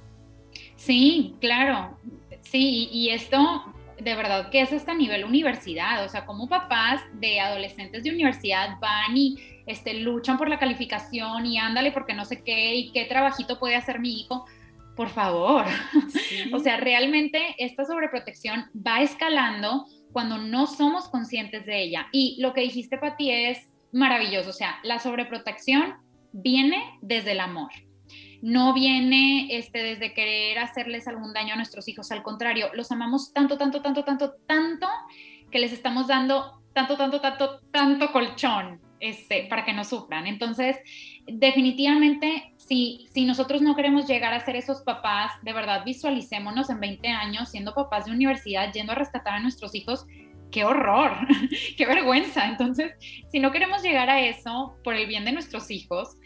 Sí, 0.75 1.35
claro. 1.39 1.95
Sí, 2.41 2.89
y 2.91 3.09
esto 3.09 3.37
de 3.99 4.15
verdad 4.15 4.49
que 4.49 4.61
es 4.61 4.73
hasta 4.73 4.95
nivel 4.95 5.23
universidad, 5.23 6.03
o 6.03 6.09
sea, 6.09 6.25
como 6.25 6.49
papás 6.49 6.99
de 7.13 7.39
adolescentes 7.39 8.03
de 8.03 8.09
universidad 8.09 8.79
van 8.79 9.15
y 9.15 9.37
este, 9.67 9.93
luchan 9.93 10.39
por 10.39 10.49
la 10.49 10.57
calificación 10.57 11.45
y 11.45 11.59
ándale 11.59 11.91
porque 11.91 12.15
no 12.15 12.25
sé 12.25 12.41
qué 12.41 12.73
y 12.73 12.91
qué 12.91 13.05
trabajito 13.05 13.59
puede 13.59 13.75
hacer 13.75 13.99
mi 13.99 14.19
hijo, 14.19 14.47
por 14.95 15.09
favor. 15.09 15.65
o 16.51 16.57
sea, 16.57 16.77
realmente 16.77 17.53
esta 17.59 17.85
sobreprotección 17.85 18.65
va 18.75 19.03
escalando 19.03 19.85
cuando 20.13 20.37
no 20.37 20.67
somos 20.67 21.09
conscientes 21.09 21.65
de 21.65 21.83
ella. 21.83 22.07
Y 22.11 22.37
lo 22.39 22.53
que 22.53 22.61
dijiste, 22.61 22.97
Pati, 22.97 23.31
es 23.31 23.59
maravilloso, 23.91 24.51
o 24.51 24.53
sea, 24.53 24.79
la 24.83 24.99
sobreprotección 24.99 25.95
viene 26.31 26.81
desde 27.01 27.33
el 27.33 27.41
amor 27.41 27.71
no 28.43 28.73
viene 28.73 29.55
este, 29.55 29.81
desde 29.81 30.13
querer 30.13 30.59
hacerles 30.59 31.07
algún 31.07 31.31
daño 31.31 31.53
a 31.53 31.55
nuestros 31.55 31.87
hijos, 31.87 32.11
al 32.11 32.23
contrario, 32.23 32.67
los 32.73 32.91
amamos 32.91 33.31
tanto, 33.31 33.57
tanto, 33.57 33.81
tanto, 33.81 34.03
tanto, 34.03 34.33
tanto, 34.45 34.87
que 35.49 35.59
les 35.59 35.71
estamos 35.71 36.07
dando 36.07 36.61
tanto, 36.73 36.97
tanto, 36.97 37.21
tanto, 37.21 37.61
tanto 37.71 38.11
colchón 38.11 38.81
este, 38.99 39.45
para 39.49 39.63
que 39.63 39.71
no 39.71 39.85
sufran. 39.85 40.27
Entonces, 40.27 40.75
definitivamente, 41.25 42.52
si, 42.67 43.09
nosotros 43.25 43.61
no 43.61 43.75
queremos 43.75 44.07
llegar 44.07 44.33
a 44.33 44.43
ser 44.43 44.55
esos 44.55 44.81
papás, 44.81 45.31
de 45.41 45.53
verdad 45.53 45.83
visualicémonos 45.85 46.69
en 46.69 46.79
20 46.79 47.07
años 47.07 47.49
siendo 47.49 47.73
papás 47.73 48.05
de 48.05 48.11
universidad, 48.11 48.71
yendo 48.73 48.91
a 48.93 48.95
rescatar 48.95 49.35
a 49.35 49.39
nuestros 49.39 49.75
hijos 49.75 50.05
qué 50.51 50.63
horror, 50.63 51.11
qué 51.77 51.85
vergüenza. 51.85 52.47
Entonces, 52.47 52.93
si 53.31 53.39
no 53.39 53.51
queremos 53.51 53.81
llegar 53.81 54.09
a 54.09 54.21
eso 54.21 54.75
por 54.83 54.95
el 54.95 55.07
bien 55.07 55.25
de 55.25 55.31
nuestros 55.31 55.71
hijos, 55.71 56.17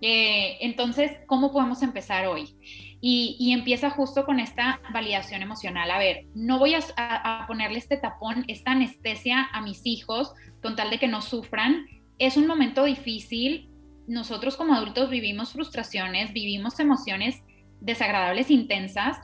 eh, 0.00 0.58
entonces, 0.60 1.12
¿cómo 1.26 1.52
podemos 1.52 1.82
empezar 1.82 2.26
hoy? 2.26 2.54
Y, 3.00 3.52
empieza 3.52 3.90
justo 3.90 4.24
con 4.24 4.40
esta 4.40 4.80
validación 4.92 5.42
emocional. 5.42 5.90
A 5.90 5.98
ver, 5.98 6.26
no 6.34 6.58
voy 6.58 6.74
a, 6.74 7.44
ponerle 7.46 7.78
este 7.78 7.96
tapón, 7.96 8.44
esta 8.48 8.72
anestesia 8.72 9.48
a 9.52 9.60
mis 9.60 9.82
hijos 9.84 10.32
con 10.62 10.74
tal 10.74 10.90
de 10.90 10.98
que 10.98 11.06
no 11.06 11.22
sufran. 11.22 11.86
Es 12.18 12.36
un 12.36 12.46
momento 12.46 12.84
difícil. 12.84 13.70
Nosotros 14.06 14.56
como 14.56 14.74
adultos 14.74 15.10
vivimos 15.10 15.52
frustraciones, 15.52 16.32
vivimos 16.32 16.78
emociones 16.78 17.42
desagradables, 17.80 18.50
intensas. 18.50 19.18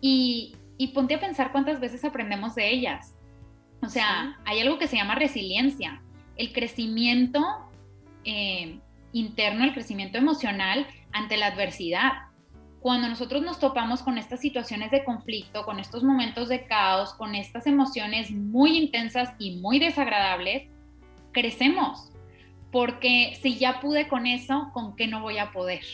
Y, 0.00 0.56
ponte 0.92 1.14
a 1.14 1.20
pensar 1.20 1.50
cuántas 1.50 1.80
veces 1.80 2.04
aprendemos 2.04 2.54
de 2.54 2.70
ellas. 2.70 3.14
O 3.80 3.88
sea, 3.88 4.38
hay 4.44 4.60
algo 4.60 4.78
que 4.78 4.86
se 4.86 4.96
llama 4.96 5.14
resiliencia. 5.14 6.02
El 6.36 6.52
crecimiento 6.52 7.42
eh, 8.24 8.78
interno, 9.12 9.64
el 9.64 9.72
crecimiento 9.72 10.18
emocional 10.18 10.86
ante 11.12 11.38
la 11.38 11.46
adversidad. 11.46 12.12
Cuando 12.80 13.08
nosotros 13.08 13.42
nos 13.42 13.58
topamos 13.58 14.02
con 14.02 14.18
estas 14.18 14.40
situaciones 14.40 14.90
de 14.90 15.04
conflicto, 15.04 15.64
con 15.64 15.80
estos 15.80 16.02
momentos 16.02 16.50
de 16.50 16.66
caos, 16.66 17.14
con 17.14 17.34
estas 17.34 17.66
emociones 17.66 18.30
muy 18.30 18.76
intensas 18.76 19.30
y 19.38 19.56
muy 19.56 19.78
desagradables, 19.78 20.68
crecemos. 21.32 22.13
Porque 22.74 23.38
si 23.40 23.56
ya 23.56 23.80
pude 23.80 24.08
con 24.08 24.26
eso, 24.26 24.70
¿con 24.72 24.96
qué 24.96 25.06
no 25.06 25.22
voy 25.22 25.38
a 25.38 25.52
poder? 25.52 25.84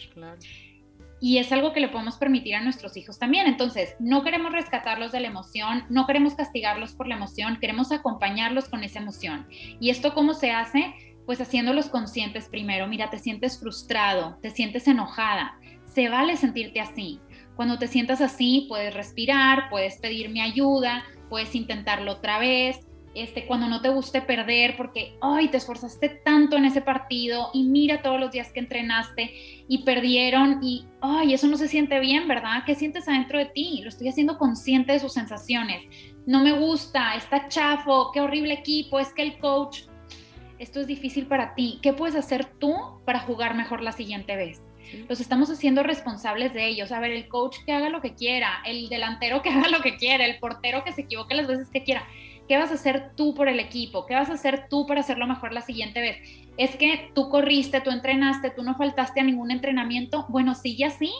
Y 1.20 1.36
es 1.36 1.52
algo 1.52 1.74
que 1.74 1.80
le 1.80 1.90
podemos 1.90 2.16
permitir 2.16 2.54
a 2.54 2.62
nuestros 2.62 2.96
hijos 2.96 3.18
también. 3.18 3.46
Entonces, 3.46 3.94
no 4.00 4.24
queremos 4.24 4.50
rescatarlos 4.50 5.12
de 5.12 5.20
la 5.20 5.28
emoción, 5.28 5.84
no 5.90 6.06
queremos 6.06 6.34
castigarlos 6.34 6.92
por 6.92 7.06
la 7.06 7.16
emoción, 7.16 7.58
queremos 7.60 7.92
acompañarlos 7.92 8.70
con 8.70 8.82
esa 8.82 8.98
emoción. 8.98 9.46
¿Y 9.78 9.90
esto 9.90 10.14
cómo 10.14 10.32
se 10.32 10.52
hace? 10.52 10.94
pues 11.26 11.40
haciéndolos 11.40 11.86
conscientes 11.86 12.48
primero, 12.48 12.88
mira, 12.88 13.08
te 13.08 13.18
sientes 13.20 13.60
frustrado, 13.60 14.38
te 14.42 14.50
sientes 14.50 14.88
enojada, 14.88 15.54
se 15.84 16.08
vale 16.08 16.36
sentirte 16.36 16.80
así. 16.80 17.20
Cuando 17.54 17.78
te 17.78 17.86
sientas 17.86 18.20
así, 18.20 18.66
puedes 18.68 18.92
respirar, 18.94 19.70
puedes 19.70 19.98
pedirme 19.98 20.42
ayuda, 20.42 21.04
puedes 21.28 21.54
intentarlo 21.54 22.12
otra 22.12 22.40
vez. 22.40 22.84
Este, 23.14 23.46
cuando 23.46 23.66
no 23.66 23.80
te 23.80 23.88
guste 23.88 24.22
perder 24.22 24.76
porque, 24.76 25.16
ay, 25.20 25.48
te 25.48 25.56
esforzaste 25.56 26.08
tanto 26.08 26.56
en 26.56 26.64
ese 26.64 26.80
partido 26.80 27.50
y 27.52 27.64
mira 27.64 28.02
todos 28.02 28.20
los 28.20 28.30
días 28.30 28.52
que 28.52 28.60
entrenaste 28.60 29.32
y 29.66 29.78
perdieron 29.84 30.60
y, 30.62 30.86
ay, 31.00 31.34
eso 31.34 31.48
no 31.48 31.56
se 31.56 31.66
siente 31.66 31.98
bien, 31.98 32.28
¿verdad? 32.28 32.62
¿Qué 32.64 32.76
sientes 32.76 33.08
adentro 33.08 33.38
de 33.38 33.46
ti? 33.46 33.80
Lo 33.82 33.88
estoy 33.88 34.08
haciendo 34.08 34.38
consciente 34.38 34.92
de 34.92 35.00
sus 35.00 35.12
sensaciones. 35.12 35.84
No 36.24 36.44
me 36.44 36.52
gusta, 36.52 37.16
está 37.16 37.48
chafo, 37.48 38.12
qué 38.12 38.20
horrible 38.20 38.54
equipo, 38.54 39.00
es 39.00 39.12
que 39.12 39.22
el 39.22 39.38
coach 39.38 39.82
esto 40.60 40.78
es 40.78 40.86
difícil 40.86 41.26
para 41.26 41.54
ti, 41.54 41.78
¿qué 41.80 41.94
puedes 41.94 42.14
hacer 42.14 42.44
tú 42.44 42.76
para 43.06 43.20
jugar 43.20 43.54
mejor 43.54 43.82
la 43.82 43.92
siguiente 43.92 44.36
vez? 44.36 44.60
Los 45.08 45.18
estamos 45.18 45.50
haciendo 45.50 45.82
responsables 45.82 46.52
de 46.52 46.66
ellos. 46.66 46.92
A 46.92 47.00
ver, 47.00 47.12
el 47.12 47.28
coach 47.28 47.56
que 47.64 47.72
haga 47.72 47.88
lo 47.88 48.02
que 48.02 48.14
quiera, 48.14 48.62
el 48.66 48.90
delantero 48.90 49.40
que 49.40 49.48
haga 49.50 49.68
lo 49.68 49.80
que 49.80 49.96
quiera, 49.96 50.26
el 50.26 50.38
portero 50.38 50.84
que 50.84 50.92
se 50.92 51.02
equivoque 51.02 51.34
las 51.34 51.46
veces 51.46 51.70
que 51.70 51.82
quiera. 51.82 52.06
¿Qué 52.50 52.58
vas 52.58 52.72
a 52.72 52.74
hacer 52.74 53.12
tú 53.14 53.32
por 53.32 53.48
el 53.48 53.60
equipo? 53.60 54.06
¿Qué 54.06 54.14
vas 54.14 54.28
a 54.28 54.32
hacer 54.32 54.66
tú 54.68 54.84
para 54.84 55.02
hacerlo 55.02 55.24
mejor 55.28 55.52
la 55.52 55.60
siguiente 55.60 56.00
vez? 56.00 56.16
Es 56.56 56.74
que 56.74 57.12
tú 57.14 57.28
corriste, 57.28 57.80
tú 57.80 57.90
entrenaste, 57.90 58.50
tú 58.50 58.64
no 58.64 58.74
faltaste 58.74 59.20
a 59.20 59.22
ningún 59.22 59.52
entrenamiento. 59.52 60.26
Bueno, 60.28 60.56
sigue 60.56 60.84
así 60.84 61.12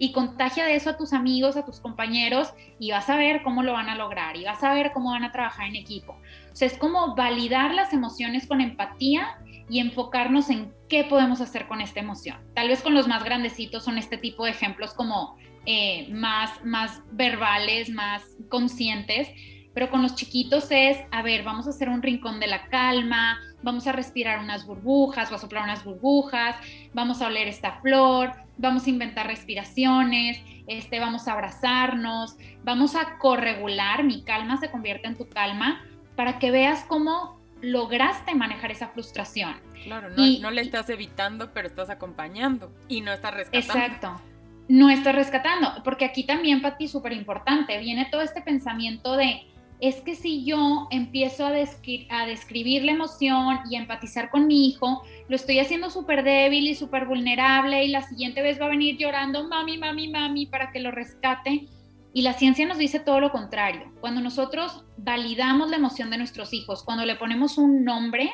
y 0.00 0.10
contagia 0.10 0.64
de 0.64 0.74
eso 0.74 0.90
a 0.90 0.96
tus 0.96 1.12
amigos, 1.12 1.56
a 1.56 1.64
tus 1.64 1.78
compañeros 1.78 2.52
y 2.80 2.90
vas 2.90 3.08
a 3.08 3.16
ver 3.16 3.44
cómo 3.44 3.62
lo 3.62 3.74
van 3.74 3.90
a 3.90 3.94
lograr 3.94 4.36
y 4.36 4.42
vas 4.42 4.64
a 4.64 4.74
ver 4.74 4.90
cómo 4.90 5.12
van 5.12 5.22
a 5.22 5.30
trabajar 5.30 5.68
en 5.68 5.76
equipo. 5.76 6.16
O 6.52 6.56
sea, 6.56 6.66
es 6.66 6.76
como 6.76 7.14
validar 7.14 7.72
las 7.74 7.92
emociones 7.92 8.48
con 8.48 8.60
empatía 8.60 9.38
y 9.70 9.78
enfocarnos 9.78 10.50
en 10.50 10.72
qué 10.88 11.04
podemos 11.04 11.40
hacer 11.40 11.68
con 11.68 11.80
esta 11.80 12.00
emoción. 12.00 12.38
Tal 12.56 12.66
vez 12.66 12.82
con 12.82 12.94
los 12.94 13.06
más 13.06 13.22
grandecitos 13.22 13.84
son 13.84 13.98
este 13.98 14.18
tipo 14.18 14.46
de 14.46 14.50
ejemplos 14.50 14.94
como 14.94 15.36
eh, 15.64 16.08
más, 16.10 16.50
más 16.64 17.02
verbales, 17.12 17.88
más 17.88 18.24
conscientes, 18.48 19.28
pero 19.74 19.90
con 19.90 20.02
los 20.02 20.14
chiquitos 20.14 20.66
es, 20.70 20.98
a 21.10 21.22
ver, 21.22 21.42
vamos 21.44 21.66
a 21.66 21.70
hacer 21.70 21.88
un 21.88 22.02
rincón 22.02 22.40
de 22.40 22.46
la 22.46 22.66
calma, 22.66 23.40
vamos 23.62 23.86
a 23.86 23.92
respirar 23.92 24.40
unas 24.40 24.66
burbujas, 24.66 25.30
o 25.32 25.34
a 25.34 25.38
soplar 25.38 25.64
unas 25.64 25.84
burbujas, 25.84 26.56
vamos 26.92 27.22
a 27.22 27.28
oler 27.28 27.48
esta 27.48 27.80
flor, 27.80 28.32
vamos 28.58 28.86
a 28.86 28.90
inventar 28.90 29.26
respiraciones, 29.26 30.40
este, 30.66 31.00
vamos 31.00 31.26
a 31.26 31.32
abrazarnos, 31.32 32.36
vamos 32.64 32.94
a 32.94 33.18
corregular, 33.18 34.04
mi 34.04 34.22
calma 34.22 34.58
se 34.58 34.70
convierte 34.70 35.08
en 35.08 35.16
tu 35.16 35.28
calma, 35.28 35.82
para 36.16 36.38
que 36.38 36.50
veas 36.50 36.84
cómo 36.84 37.40
lograste 37.62 38.34
manejar 38.34 38.72
esa 38.72 38.88
frustración. 38.88 39.54
Claro, 39.84 40.10
no, 40.10 40.24
no 40.40 40.50
le 40.50 40.60
estás 40.60 40.90
evitando, 40.90 41.52
pero 41.52 41.66
estás 41.66 41.90
acompañando 41.90 42.72
y 42.88 43.00
no 43.00 43.12
estás 43.12 43.34
rescatando. 43.34 43.72
Exacto. 43.72 44.22
no 44.68 44.90
estás 44.90 45.14
rescatando, 45.14 45.82
porque 45.82 46.04
aquí 46.04 46.24
también, 46.24 46.60
Pati, 46.60 46.88
súper 46.88 47.12
importante, 47.12 47.78
viene 47.78 48.08
todo 48.10 48.20
este 48.20 48.42
pensamiento 48.42 49.16
de, 49.16 49.42
es 49.82 50.00
que 50.00 50.14
si 50.14 50.44
yo 50.44 50.86
empiezo 50.92 51.44
a, 51.44 51.50
describir 51.50 52.84
la 52.84 52.92
emoción 52.92 53.58
y 53.68 53.74
a 53.74 53.80
empatizar 53.80 54.30
con 54.30 54.46
mi 54.46 54.68
hijo, 54.68 55.02
lo 55.28 55.34
estoy 55.34 55.58
haciendo 55.58 55.90
súper 55.90 56.22
débil 56.22 56.68
y 56.68 56.76
súper 56.76 57.04
vulnerable 57.04 57.84
y 57.84 57.88
la 57.88 58.02
siguiente 58.02 58.42
vez 58.42 58.60
va 58.60 58.66
a 58.66 58.68
venir 58.68 58.96
llorando, 58.96 59.48
mami, 59.48 59.78
mami, 59.78 60.06
mami, 60.06 60.46
para 60.46 60.70
que 60.70 60.78
lo 60.78 60.92
rescate. 60.92 61.66
Y 62.14 62.22
la 62.22 62.34
ciencia 62.34 62.64
nos 62.64 62.78
dice 62.78 63.00
todo 63.00 63.18
lo 63.18 63.32
contrario. 63.32 63.92
Cuando 64.00 64.20
nosotros 64.20 64.84
validamos 64.98 65.68
la 65.68 65.78
emoción 65.78 66.10
de 66.10 66.18
nuestros 66.18 66.52
hijos, 66.52 66.84
cuando 66.84 67.04
le 67.04 67.16
ponemos 67.16 67.58
un 67.58 67.84
nombre, 67.84 68.30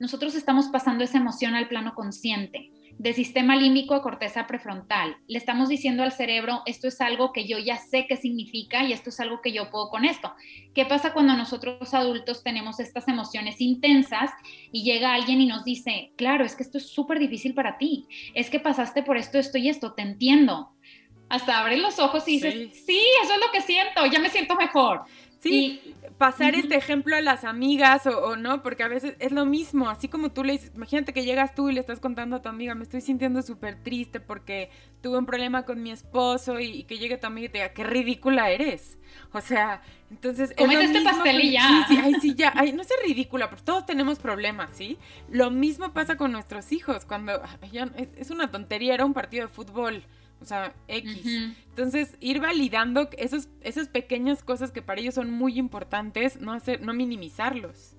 nosotros 0.00 0.34
estamos 0.34 0.66
pasando 0.68 1.04
esa 1.04 1.18
emoción 1.18 1.54
al 1.54 1.68
plano 1.68 1.94
consciente 1.94 2.72
de 3.00 3.14
sistema 3.14 3.56
límbico 3.56 3.94
a 3.94 4.02
corteza 4.02 4.46
prefrontal. 4.46 5.16
Le 5.26 5.38
estamos 5.38 5.70
diciendo 5.70 6.02
al 6.02 6.12
cerebro, 6.12 6.60
esto 6.66 6.86
es 6.86 7.00
algo 7.00 7.32
que 7.32 7.46
yo 7.46 7.58
ya 7.58 7.78
sé 7.78 8.04
qué 8.06 8.18
significa 8.18 8.84
y 8.84 8.92
esto 8.92 9.08
es 9.08 9.18
algo 9.20 9.40
que 9.40 9.52
yo 9.52 9.70
puedo 9.70 9.88
con 9.88 10.04
esto. 10.04 10.34
¿Qué 10.74 10.84
pasa 10.84 11.14
cuando 11.14 11.34
nosotros 11.34 11.94
adultos 11.94 12.42
tenemos 12.42 12.78
estas 12.78 13.08
emociones 13.08 13.58
intensas 13.62 14.30
y 14.70 14.82
llega 14.82 15.14
alguien 15.14 15.40
y 15.40 15.46
nos 15.46 15.64
dice, 15.64 16.12
claro, 16.16 16.44
es 16.44 16.54
que 16.54 16.62
esto 16.62 16.76
es 16.76 16.90
súper 16.90 17.18
difícil 17.18 17.54
para 17.54 17.78
ti, 17.78 18.06
es 18.34 18.50
que 18.50 18.60
pasaste 18.60 19.02
por 19.02 19.16
esto, 19.16 19.38
esto 19.38 19.56
y 19.56 19.70
esto, 19.70 19.94
te 19.94 20.02
entiendo. 20.02 20.74
Hasta 21.30 21.58
abres 21.58 21.80
los 21.80 21.98
ojos 22.00 22.28
y 22.28 22.32
dices, 22.32 22.52
sí. 22.52 22.82
sí, 22.84 23.02
eso 23.24 23.32
es 23.32 23.40
lo 23.40 23.50
que 23.50 23.62
siento, 23.62 24.04
ya 24.12 24.18
me 24.18 24.28
siento 24.28 24.56
mejor. 24.56 25.04
Sí, 25.40 25.94
pasar 26.18 26.54
este 26.54 26.76
ejemplo 26.76 27.16
a 27.16 27.22
las 27.22 27.44
amigas 27.44 28.06
o, 28.06 28.36
no, 28.36 28.62
porque 28.62 28.82
a 28.82 28.88
veces 28.88 29.16
es 29.20 29.32
lo 29.32 29.46
mismo, 29.46 29.88
así 29.88 30.06
como 30.06 30.30
tú 30.30 30.44
le 30.44 30.52
dices, 30.52 30.70
imagínate 30.74 31.14
que 31.14 31.24
llegas 31.24 31.54
tú 31.54 31.70
y 31.70 31.72
le 31.72 31.80
estás 31.80 31.98
contando 31.98 32.36
a 32.36 32.42
tu 32.42 32.50
amiga, 32.50 32.74
me 32.74 32.82
estoy 32.82 33.00
sintiendo 33.00 33.40
súper 33.40 33.82
triste 33.82 34.20
porque 34.20 34.68
tuve 35.00 35.16
un 35.16 35.24
problema 35.24 35.64
con 35.64 35.82
mi 35.82 35.92
esposo 35.92 36.60
y, 36.60 36.84
que 36.84 36.98
llegue 36.98 37.16
tu 37.16 37.26
amiga 37.26 37.46
y 37.46 37.48
te 37.48 37.58
diga, 37.58 37.72
qué 37.72 37.84
ridícula 37.84 38.50
eres. 38.50 38.98
O 39.32 39.40
sea, 39.40 39.80
entonces... 40.10 40.52
Comete 40.58 40.84
este 40.84 41.00
pastel 41.00 41.40
y 41.40 41.52
ya. 41.52 41.86
Sí, 41.88 41.94
sí, 41.94 42.00
ay, 42.04 42.14
sí, 42.20 42.34
ya, 42.34 42.52
ay, 42.54 42.74
no 42.74 42.84
sé 42.84 42.92
ridícula, 43.02 43.48
pero 43.48 43.62
todos 43.62 43.86
tenemos 43.86 44.18
problemas, 44.18 44.68
¿sí? 44.74 44.98
Lo 45.30 45.50
mismo 45.50 45.94
pasa 45.94 46.18
con 46.18 46.32
nuestros 46.32 46.70
hijos, 46.70 47.06
cuando 47.06 47.40
es 48.16 48.30
una 48.30 48.50
tontería, 48.50 48.92
era 48.92 49.06
un 49.06 49.14
partido 49.14 49.46
de 49.46 49.52
fútbol 49.52 50.04
o 50.40 50.44
sea, 50.44 50.74
X. 50.88 51.54
Entonces, 51.68 52.16
ir 52.20 52.40
validando 52.40 53.08
esos, 53.16 53.48
esas 53.60 53.88
pequeñas 53.88 54.42
cosas 54.42 54.72
que 54.72 54.82
para 54.82 55.00
ellos 55.00 55.14
son 55.14 55.30
muy 55.30 55.58
importantes, 55.58 56.40
no, 56.40 56.52
hacer, 56.52 56.80
no 56.82 56.94
minimizarlos. 56.94 57.96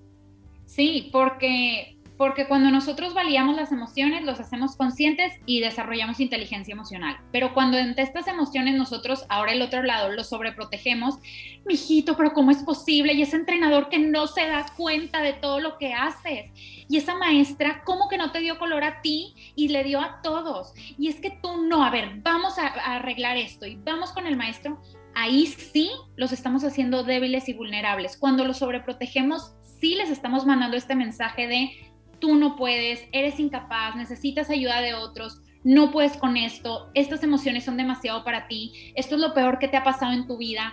Sí, 0.66 1.10
porque 1.12 1.98
porque 2.22 2.46
cuando 2.46 2.70
nosotros 2.70 3.14
validamos 3.14 3.56
las 3.56 3.72
emociones, 3.72 4.22
los 4.22 4.38
hacemos 4.38 4.76
conscientes 4.76 5.32
y 5.44 5.58
desarrollamos 5.58 6.20
inteligencia 6.20 6.70
emocional. 6.70 7.16
Pero 7.32 7.52
cuando 7.52 7.78
entre 7.78 8.04
estas 8.04 8.28
emociones 8.28 8.76
nosotros, 8.76 9.26
ahora 9.28 9.50
el 9.50 9.60
otro 9.60 9.82
lado, 9.82 10.08
los 10.12 10.28
sobreprotegemos, 10.28 11.18
mijito, 11.64 12.16
pero 12.16 12.32
¿cómo 12.32 12.52
es 12.52 12.62
posible? 12.62 13.14
Y 13.14 13.22
ese 13.22 13.34
entrenador 13.34 13.88
que 13.88 13.98
no 13.98 14.28
se 14.28 14.46
da 14.46 14.64
cuenta 14.76 15.20
de 15.20 15.32
todo 15.32 15.58
lo 15.58 15.78
que 15.78 15.94
haces. 15.94 16.52
Y 16.88 16.96
esa 16.96 17.16
maestra, 17.16 17.82
¿cómo 17.84 18.08
que 18.08 18.18
no 18.18 18.30
te 18.30 18.38
dio 18.38 18.56
color 18.56 18.84
a 18.84 19.02
ti 19.02 19.34
y 19.56 19.66
le 19.70 19.82
dio 19.82 20.00
a 20.00 20.22
todos? 20.22 20.74
Y 20.96 21.08
es 21.08 21.16
que 21.16 21.30
tú 21.42 21.66
no, 21.66 21.82
a 21.82 21.90
ver, 21.90 22.20
vamos 22.22 22.56
a, 22.56 22.68
a 22.68 22.96
arreglar 22.98 23.36
esto 23.36 23.66
y 23.66 23.74
vamos 23.74 24.12
con 24.12 24.28
el 24.28 24.36
maestro 24.36 24.80
ahí 25.14 25.46
sí 25.46 25.90
los 26.16 26.32
estamos 26.32 26.64
haciendo 26.64 27.02
débiles 27.02 27.48
y 27.48 27.52
vulnerables. 27.52 28.16
Cuando 28.16 28.46
los 28.46 28.58
sobreprotegemos, 28.58 29.54
sí 29.60 29.94
les 29.94 30.08
estamos 30.08 30.46
mandando 30.46 30.76
este 30.76 30.94
mensaje 30.94 31.46
de 31.46 31.91
tú 32.22 32.36
no 32.36 32.54
puedes, 32.54 33.04
eres 33.10 33.40
incapaz, 33.40 33.96
necesitas 33.96 34.48
ayuda 34.48 34.80
de 34.80 34.94
otros, 34.94 35.42
no 35.64 35.90
puedes 35.90 36.16
con 36.16 36.36
esto, 36.36 36.88
estas 36.94 37.24
emociones 37.24 37.64
son 37.64 37.76
demasiado 37.76 38.22
para 38.22 38.46
ti, 38.46 38.92
esto 38.94 39.16
es 39.16 39.20
lo 39.20 39.34
peor 39.34 39.58
que 39.58 39.66
te 39.66 39.76
ha 39.76 39.82
pasado 39.82 40.12
en 40.12 40.28
tu 40.28 40.38
vida. 40.38 40.72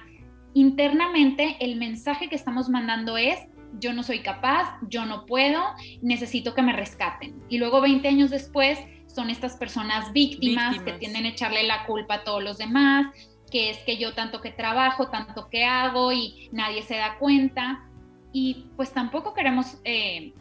Internamente 0.54 1.58
el 1.60 1.76
mensaje 1.76 2.30
que 2.30 2.36
estamos 2.36 2.70
mandando 2.70 3.18
es, 3.18 3.40
yo 3.80 3.94
no 3.94 4.04
soy 4.04 4.20
capaz, 4.20 4.78
yo 4.90 5.06
no 5.06 5.26
puedo, 5.26 5.60
necesito 6.04 6.54
que 6.54 6.62
me 6.62 6.74
rescaten. 6.74 7.42
Y 7.50 7.58
luego 7.58 7.82
20 7.82 8.08
años 8.08 8.30
después 8.30 8.78
son 9.08 9.32
estas 9.32 9.58
personas 9.58 10.14
víctimas, 10.14 10.74
víctimas. 10.74 10.94
que 10.94 11.00
tienden 11.00 11.26
a 11.26 11.30
echarle 11.30 11.64
la 11.64 11.88
culpa 11.88 12.16
a 12.16 12.24
todos 12.24 12.44
los 12.44 12.60
demás, 12.60 13.08
que 13.50 13.72
es 13.72 13.80
que 13.80 13.98
yo 13.98 14.14
tanto 14.14 14.42
que 14.42 14.52
trabajo, 14.52 15.08
tanto 15.10 15.50
que 15.50 15.66
hago 15.66 16.12
y 16.12 16.50
nadie 16.52 16.84
se 16.84 16.98
da 16.98 17.18
cuenta. 17.18 17.90
Y 18.32 18.68
pues 18.76 18.92
tampoco 18.92 19.34
queremos 19.34 19.80
eh, 19.84 20.34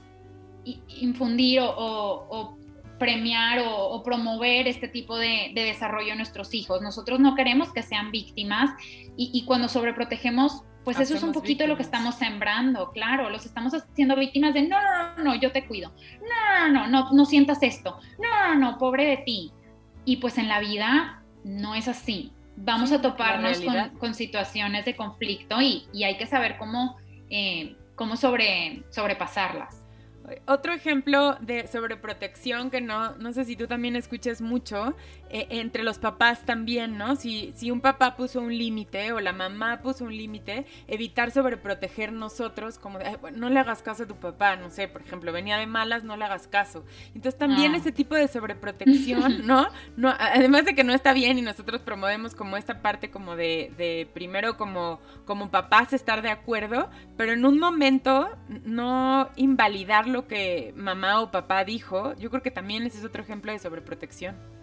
infundir 1.01 1.61
o, 1.63 2.57
premiar 2.99 3.61
o, 3.65 4.03
promover 4.03 4.67
este 4.67 4.89
tipo 4.89 5.17
de, 5.17 5.53
desarrollo 5.55 6.13
en 6.13 6.19
nuestros 6.19 6.53
hijos. 6.55 6.83
Nosotros 6.83 7.21
no 7.21 7.35
queremos 7.35 7.73
que 7.73 7.83
sean 7.83 8.11
víctimas 8.11 8.71
y, 9.17 9.45
cuando 9.45 9.69
sobreprotegemos, 9.69 10.63
pues 10.85 10.99
eso 11.01 11.15
es 11.15 11.23
un 11.23 11.33
poquito 11.33 11.67
lo 11.67 11.77
que 11.77 11.83
estamos 11.83 12.15
sembrando, 12.17 12.91
claro, 12.93 13.31
los 13.31 13.47
estamos 13.47 13.75
haciendo 13.75 14.17
víctimas 14.17 14.55
de 14.55 14.63
no, 14.63 14.79
no, 14.81 15.23
no, 15.23 15.35
yo 15.35 15.53
te 15.53 15.67
cuido, 15.67 15.93
no, 16.21 16.69
no, 16.73 16.89
no, 16.89 17.13
no, 17.13 17.25
sientas 17.27 17.63
esto, 17.63 17.99
no, 18.19 18.55
no, 18.55 18.73
no, 18.73 18.79
pobre 18.79 19.07
de 19.07 19.17
ti. 19.19 19.53
Y 20.05 20.17
pues 20.17 20.39
en 20.39 20.49
la 20.49 20.59
vida 20.61 21.23
no 21.45 21.75
es 21.75 21.87
así. 21.87 22.33
Vamos 22.57 22.91
a 22.93 23.01
toparnos 23.01 23.61
con, 23.99 24.15
situaciones 24.15 24.85
de 24.85 24.97
conflicto 24.97 25.61
y, 25.61 25.87
hay 26.03 26.17
que 26.17 26.27
saber 26.27 26.57
cómo, 26.59 26.97
eh, 27.31 27.77
cómo 27.95 28.17
sobre, 28.17 28.83
sobrepasarlas. 28.91 29.88
Otro 30.47 30.73
ejemplo 30.73 31.37
de 31.41 31.67
sobreprotección 31.67 32.71
que 32.71 32.81
no, 32.81 33.17
no 33.17 33.33
sé 33.33 33.45
si 33.45 33.57
tú 33.57 33.67
también 33.67 33.97
escuchas 33.97 34.41
mucho, 34.41 34.95
eh, 35.31 35.47
entre 35.51 35.83
los 35.83 35.99
papás 35.99 36.45
también, 36.45 36.97
¿no? 36.97 37.17
Si, 37.17 37.53
si 37.55 37.71
un 37.71 37.81
papá 37.81 38.17
puso 38.17 38.41
un 38.41 38.57
límite 38.57 39.13
o 39.13 39.21
la 39.21 39.33
mamá 39.33 39.81
puso 39.83 40.05
un 40.05 40.17
límite, 40.17 40.67
evitar 40.87 41.31
sobreproteger 41.31 42.13
nosotros, 42.13 42.79
como 42.79 42.99
de, 42.99 43.19
no 43.35 43.51
le 43.51 43.61
hagas 43.61 43.83
caso 43.83 44.05
a 44.05 44.07
tu 44.07 44.17
papá, 44.17 44.57
no 44.57 44.71
sé, 44.71 44.89
por 44.89 45.03
ejemplo, 45.03 45.33
venía 45.33 45.57
de 45.59 45.67
malas, 45.67 46.05
no 46.05 46.17
le 46.17 46.25
hagas 46.25 46.47
caso. 46.47 46.85
Entonces 47.15 47.39
también 47.39 47.75
ah. 47.75 47.79
ese 47.79 47.93
tipo 47.93 48.15
de 48.15 48.29
sobreprotección, 48.29 49.47
¿no? 49.47 49.69
¿no? 49.97 50.15
Además 50.19 50.65
de 50.65 50.75
que 50.75 50.85
no 50.85 50.93
está 50.93 51.13
bien 51.13 51.39
y 51.39 51.43
nosotros 51.43 51.81
promovemos 51.83 52.35
como 52.35 52.57
esta 52.57 52.81
parte 52.81 53.11
como 53.11 53.37
de, 53.37 53.73
de 53.77 54.09
primero 54.13 54.57
como, 54.57 55.01
como 55.25 55.51
papás 55.51 55.93
estar 55.93 56.23
de 56.23 56.31
acuerdo, 56.31 56.91
pero 57.17 57.33
en 57.33 57.45
un 57.45 57.59
momento 57.59 58.31
no 58.65 59.29
invalidarlo 59.37 60.27
que 60.27 60.73
mamá 60.77 61.21
o 61.21 61.31
papá 61.31 61.65
dijo, 61.65 62.15
yo 62.17 62.31
creo 62.31 62.43
que 62.43 62.51
también 62.51 62.85
ese 62.85 62.99
es 62.99 63.05
otro 63.05 63.23
ejemplo 63.23 63.53
de 63.53 63.59
sobreprotección. 63.59 64.58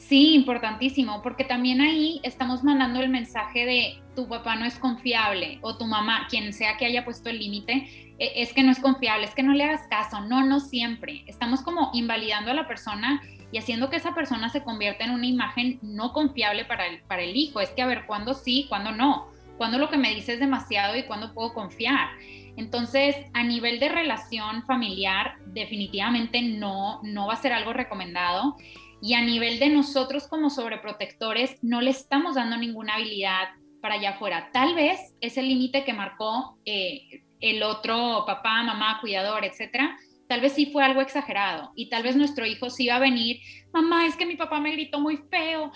Sí, 0.00 0.34
importantísimo, 0.34 1.20
porque 1.22 1.44
también 1.44 1.82
ahí 1.82 2.20
estamos 2.22 2.64
mandando 2.64 3.00
el 3.00 3.10
mensaje 3.10 3.66
de 3.66 4.02
tu 4.16 4.26
papá 4.26 4.56
no 4.56 4.64
es 4.64 4.78
confiable 4.78 5.58
o 5.60 5.76
tu 5.76 5.84
mamá, 5.84 6.26
quien 6.30 6.54
sea 6.54 6.78
que 6.78 6.86
haya 6.86 7.04
puesto 7.04 7.28
el 7.28 7.38
límite, 7.38 8.14
e, 8.18 8.32
es 8.42 8.54
que 8.54 8.62
no 8.62 8.72
es 8.72 8.80
confiable, 8.80 9.26
es 9.26 9.34
que 9.34 9.42
no 9.42 9.52
le 9.52 9.62
hagas 9.62 9.86
caso, 9.88 10.22
no, 10.22 10.44
no 10.46 10.58
siempre. 10.58 11.22
Estamos 11.26 11.60
como 11.60 11.90
invalidando 11.92 12.50
a 12.50 12.54
la 12.54 12.66
persona 12.66 13.20
y 13.52 13.58
haciendo 13.58 13.90
que 13.90 13.96
esa 13.96 14.14
persona 14.14 14.48
se 14.48 14.64
convierta 14.64 15.04
en 15.04 15.10
una 15.10 15.26
imagen 15.26 15.78
no 15.82 16.14
confiable 16.14 16.64
para 16.64 16.86
el, 16.86 17.02
para 17.02 17.22
el 17.22 17.36
hijo. 17.36 17.60
Es 17.60 17.68
que 17.68 17.82
a 17.82 17.86
ver, 17.86 18.06
¿cuándo 18.06 18.32
sí, 18.32 18.66
cuándo 18.70 18.92
no? 18.92 19.28
¿Cuándo 19.58 19.78
lo 19.78 19.90
que 19.90 19.98
me 19.98 20.14
dice 20.14 20.32
es 20.32 20.40
demasiado 20.40 20.96
y 20.96 21.02
cuándo 21.02 21.34
puedo 21.34 21.52
confiar? 21.52 22.08
Entonces, 22.56 23.16
a 23.34 23.44
nivel 23.44 23.78
de 23.78 23.90
relación 23.90 24.64
familiar, 24.64 25.34
definitivamente 25.46 26.40
no, 26.40 27.00
no 27.02 27.26
va 27.26 27.34
a 27.34 27.42
ser 27.42 27.52
algo 27.52 27.74
recomendado. 27.74 28.56
Y 29.02 29.14
a 29.14 29.22
nivel 29.22 29.58
de 29.58 29.68
nosotros 29.70 30.28
como 30.28 30.50
sobreprotectores, 30.50 31.58
no 31.62 31.80
le 31.80 31.90
estamos 31.90 32.34
dando 32.34 32.56
ninguna 32.56 32.94
habilidad 32.94 33.48
para 33.80 33.94
allá 33.94 34.10
afuera. 34.10 34.50
Tal 34.52 34.74
vez 34.74 35.14
ese 35.20 35.42
límite 35.42 35.84
que 35.84 35.92
marcó 35.92 36.58
eh, 36.64 37.22
el 37.40 37.62
otro 37.62 38.24
papá, 38.26 38.62
mamá, 38.62 38.98
cuidador, 39.00 39.44
etcétera, 39.44 39.96
tal 40.28 40.42
vez 40.42 40.52
sí 40.52 40.66
fue 40.66 40.84
algo 40.84 41.00
exagerado 41.00 41.72
y 41.74 41.88
tal 41.88 42.02
vez 42.02 42.14
nuestro 42.14 42.46
hijo 42.46 42.70
sí 42.70 42.84
iba 42.84 42.96
a 42.96 43.00
venir, 43.00 43.40
mamá, 43.72 44.06
es 44.06 44.14
que 44.14 44.26
mi 44.26 44.36
papá 44.36 44.60
me 44.60 44.70
gritó 44.70 45.00
muy 45.00 45.16
feo, 45.28 45.72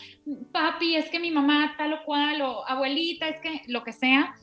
papi, 0.53 0.95
es 0.95 1.09
que 1.09 1.19
mi 1.19 1.33
mamá 1.33 1.75
tal 1.77 1.95
o 1.95 2.05
cual, 2.05 2.41
o 2.43 2.69
abuelita, 2.69 3.29
es 3.29 3.41
que 3.41 3.63
lo 3.67 3.83
que 3.83 3.93
sea, 3.93 4.35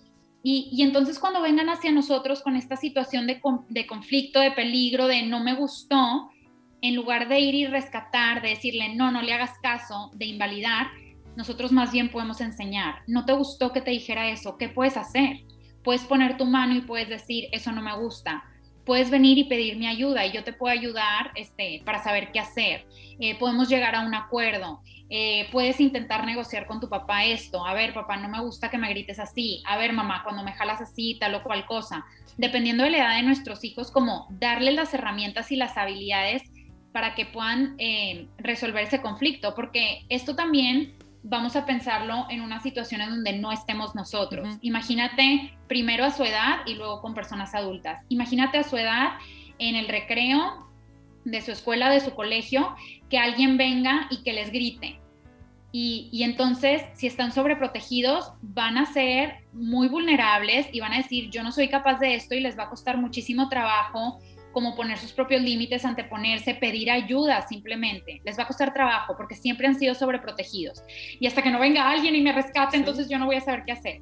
y, 0.44 0.82
entonces 0.82 1.20
cuando 1.20 1.42
vengan 1.42 1.70
hacia 1.70 1.92
nosotros 1.92 2.42
con 2.42 2.56
esta 2.56 2.76
situación 2.76 3.28
de, 3.28 3.40
conflicto, 3.88 4.40
de 4.40 4.52
peligro, 4.52 5.08
de 5.08 5.24
no 5.24 5.44
me 5.44 5.54
gustó, 5.54 6.30
en 6.82 6.96
lugar 6.96 7.28
de 7.28 7.40
ir 7.40 7.56
y 7.56 7.68
rescatar, 7.68 8.42
de 8.42 8.50
decirle 8.50 8.96
no, 8.96 9.12
no 9.12 9.22
le 9.22 9.34
hagas 9.34 9.58
caso, 9.62 10.12
de 10.14 10.26
invalidar, 10.26 10.88
nosotros 11.36 11.72
más 11.72 11.92
bien 11.92 12.10
podemos 12.10 12.42
enseñar, 12.42 13.04
no 13.08 13.26
te 13.26 13.34
gustó 13.34 13.72
que 13.72 13.82
te 13.82 13.92
dijera 13.92 14.30
eso, 14.30 14.58
¿qué 14.58 14.68
puedes 14.68 14.98
hacer? 14.98 15.42
Puedes 15.84 16.04
poner 16.04 16.38
tu 16.38 16.46
mano 16.46 16.76
y 16.76 16.82
puedes 16.82 17.10
decir, 17.10 17.48
eso 17.52 17.72
no 17.72 17.82
me 17.82 17.96
gusta. 17.98 18.44
Puedes 18.86 19.10
venir 19.10 19.38
y 19.38 19.44
pedir 19.44 19.78
mi 19.78 19.88
ayuda 19.88 20.26
y 20.26 20.32
yo 20.32 20.44
te 20.44 20.54
puedo 20.54 20.74
ayudar 20.74 21.32
este, 21.36 21.82
para 21.86 22.04
saber 22.04 22.32
qué 22.32 22.40
hacer. 22.40 22.88
Eh, 23.20 23.38
podemos 23.38 23.70
llegar 23.70 23.96
a 23.96 24.02
un 24.02 24.14
acuerdo. 24.14 24.82
Eh, 25.10 25.48
puedes 25.52 25.80
intentar 25.80 26.26
negociar 26.26 26.66
con 26.66 26.80
tu 26.80 26.90
papá 26.90 27.26
esto, 27.26 27.66
a 27.66 27.74
ver, 27.74 27.94
papá, 27.94 28.16
no 28.18 28.30
me 28.30 28.42
gusta 28.42 28.70
que 28.70 28.78
me 28.78 28.90
grites 28.90 29.20
así, 29.20 29.62
a 29.68 29.78
ver, 29.78 29.92
mamá, 29.92 30.24
cuando 30.24 30.42
me 30.42 30.54
jalas 30.54 30.80
así, 30.80 31.18
tal 31.20 31.36
o 31.36 31.44
cual 31.44 31.66
cosa, 31.66 32.06
dependiendo 32.38 32.86
de 32.86 32.92
la 32.92 32.98
edad 33.00 33.16
de 33.18 33.24
nuestros 33.24 33.66
hijos, 33.66 33.92
como 33.92 34.28
darles 34.30 34.74
las 34.74 34.94
herramientas 34.94 35.52
y 35.52 35.58
las 35.58 35.76
habilidades 35.76 36.44
para 36.92 37.16
que 37.16 37.26
puedan 37.26 37.76
eh, 37.78 38.28
resolver 38.38 38.84
ese 38.84 39.02
conflicto, 39.02 39.56
porque 39.56 40.06
esto 40.10 40.36
también 40.36 40.94
vamos 41.24 41.56
a 41.56 41.66
pensarlo 41.66 42.26
en 42.30 42.42
una 42.42 42.62
situación 42.62 43.02
en 43.02 43.10
donde 43.10 43.34
no 43.34 43.52
estemos 43.52 43.96
nosotros. 43.96 44.58
Imagínate 44.62 45.54
primero 45.68 46.04
a 46.04 46.12
su 46.12 46.24
edad 46.24 46.60
y 46.66 46.76
luego 46.76 47.02
con 47.02 47.14
personas 47.14 47.54
adultas. 47.54 48.04
Imagínate 48.10 48.58
a 48.58 48.64
su 48.64 48.78
edad 48.78 49.14
en 49.60 49.76
el 49.76 49.88
recreo 49.88 50.68
de 51.24 51.42
su 51.42 51.52
escuela, 51.52 51.90
de 51.90 52.00
su 52.00 52.16
colegio, 52.16 52.76
que 53.10 53.20
alguien 53.20 53.58
venga 53.58 54.08
y 54.10 54.24
que 54.24 54.34
les 54.34 54.52
grite. 54.52 55.00
Y, 55.74 56.10
y, 56.12 56.24
entonces, 56.24 56.84
si 56.96 57.08
están 57.08 57.32
sobreprotegidos, 57.32 58.34
van 58.42 58.78
a 58.78 58.88
ser 58.88 59.46
muy 59.54 59.88
vulnerables 59.88 60.68
y 60.74 60.82
van 60.82 60.92
a 60.92 60.98
decir, 60.98 61.30
yo 61.30 61.44
no 61.44 61.54
soy 61.54 61.70
capaz 61.70 61.98
de 62.00 62.16
esto 62.16 62.36
y 62.36 62.42
les 62.42 62.60
va 62.60 62.64
a 62.64 62.70
costar 62.70 62.98
muchísimo 62.98 63.48
trabajo 63.48 64.20
como 64.52 64.76
poner 64.76 64.98
sus 64.98 65.14
propios 65.14 65.42
límites, 65.42 65.86
anteponerse, 65.86 66.56
pedir 66.56 66.92
ayuda 66.92 67.48
simplemente. 67.48 68.22
Les 68.24 68.38
va 68.38 68.44
a 68.44 68.48
costar 68.48 68.74
trabajo 68.74 69.16
porque 69.18 69.36
siempre 69.36 69.68
han 69.68 69.76
sido 69.76 69.96
sobreprotegidos. 69.96 70.84
Y 71.20 71.28
hasta 71.28 71.42
que 71.42 71.52
no 71.52 71.60
venga 71.60 71.90
alguien 71.90 72.16
y 72.16 72.22
me 72.22 72.34
rescate, 72.34 72.78
entonces 72.78 73.10
yo 73.10 73.18
no 73.18 73.26
voy 73.26 73.36
a 73.36 73.42
saber 73.42 73.64
qué 73.66 73.72
hacer. 73.72 74.02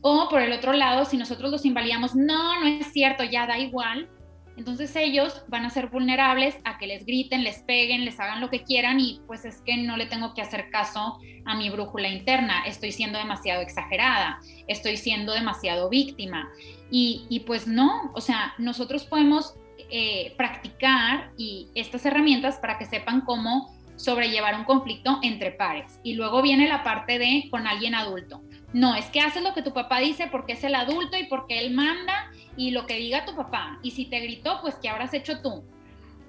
O 0.00 0.28
por 0.28 0.40
el 0.40 0.52
otro 0.52 0.72
lado, 0.72 1.04
si 1.04 1.16
nosotros 1.16 1.50
los 1.50 1.64
invalidamos, 1.64 2.14
no, 2.14 2.60
no 2.60 2.66
es 2.66 2.92
cierto, 2.92 3.24
ya 3.24 3.46
da 3.46 3.58
igual. 3.58 4.08
Entonces 4.56 4.94
ellos 4.96 5.44
van 5.46 5.64
a 5.64 5.70
ser 5.70 5.86
vulnerables 5.86 6.56
a 6.64 6.78
que 6.78 6.88
les 6.88 7.06
griten, 7.06 7.44
les 7.44 7.60
peguen, 7.60 8.04
les 8.04 8.18
hagan 8.18 8.40
lo 8.40 8.50
que 8.50 8.64
quieran 8.64 8.98
y 8.98 9.20
pues 9.28 9.44
es 9.44 9.60
que 9.60 9.76
no 9.76 9.96
le 9.96 10.06
tengo 10.06 10.34
que 10.34 10.42
hacer 10.42 10.70
caso 10.70 11.20
a 11.44 11.54
mi 11.56 11.70
brújula 11.70 12.08
interna, 12.08 12.64
estoy 12.66 12.90
siendo 12.90 13.20
demasiado 13.20 13.62
exagerada, 13.62 14.40
estoy 14.66 14.96
siendo 14.96 15.32
demasiado 15.32 15.88
víctima. 15.88 16.50
Y, 16.90 17.24
y 17.30 17.40
pues 17.40 17.68
no, 17.68 18.10
o 18.14 18.20
sea, 18.20 18.54
nosotros 18.58 19.04
podemos 19.04 19.54
eh, 19.90 20.34
practicar 20.36 21.30
y 21.36 21.68
estas 21.74 22.04
herramientas 22.06 22.58
para 22.58 22.78
que 22.78 22.86
sepan 22.86 23.22
cómo 23.22 23.74
sobrellevar 23.96 24.54
un 24.54 24.64
conflicto 24.64 25.18
entre 25.22 25.50
pares. 25.50 26.00
Y 26.02 26.14
luego 26.14 26.40
viene 26.40 26.68
la 26.68 26.84
parte 26.84 27.18
de 27.18 27.48
con 27.50 27.66
alguien 27.66 27.94
adulto. 27.94 28.42
No, 28.72 28.94
es 28.94 29.06
que 29.06 29.20
haces 29.20 29.42
lo 29.42 29.54
que 29.54 29.62
tu 29.62 29.72
papá 29.72 29.98
dice 29.98 30.28
porque 30.30 30.52
es 30.52 30.64
el 30.64 30.74
adulto 30.74 31.18
y 31.18 31.24
porque 31.24 31.58
él 31.58 31.74
manda 31.74 32.30
y 32.56 32.70
lo 32.70 32.86
que 32.86 32.94
diga 32.94 33.24
tu 33.24 33.34
papá. 33.34 33.78
Y 33.82 33.90
si 33.90 34.06
te 34.06 34.20
gritó, 34.20 34.60
pues 34.62 34.76
¿qué 34.76 34.88
habrás 34.88 35.14
hecho 35.14 35.40
tú? 35.40 35.64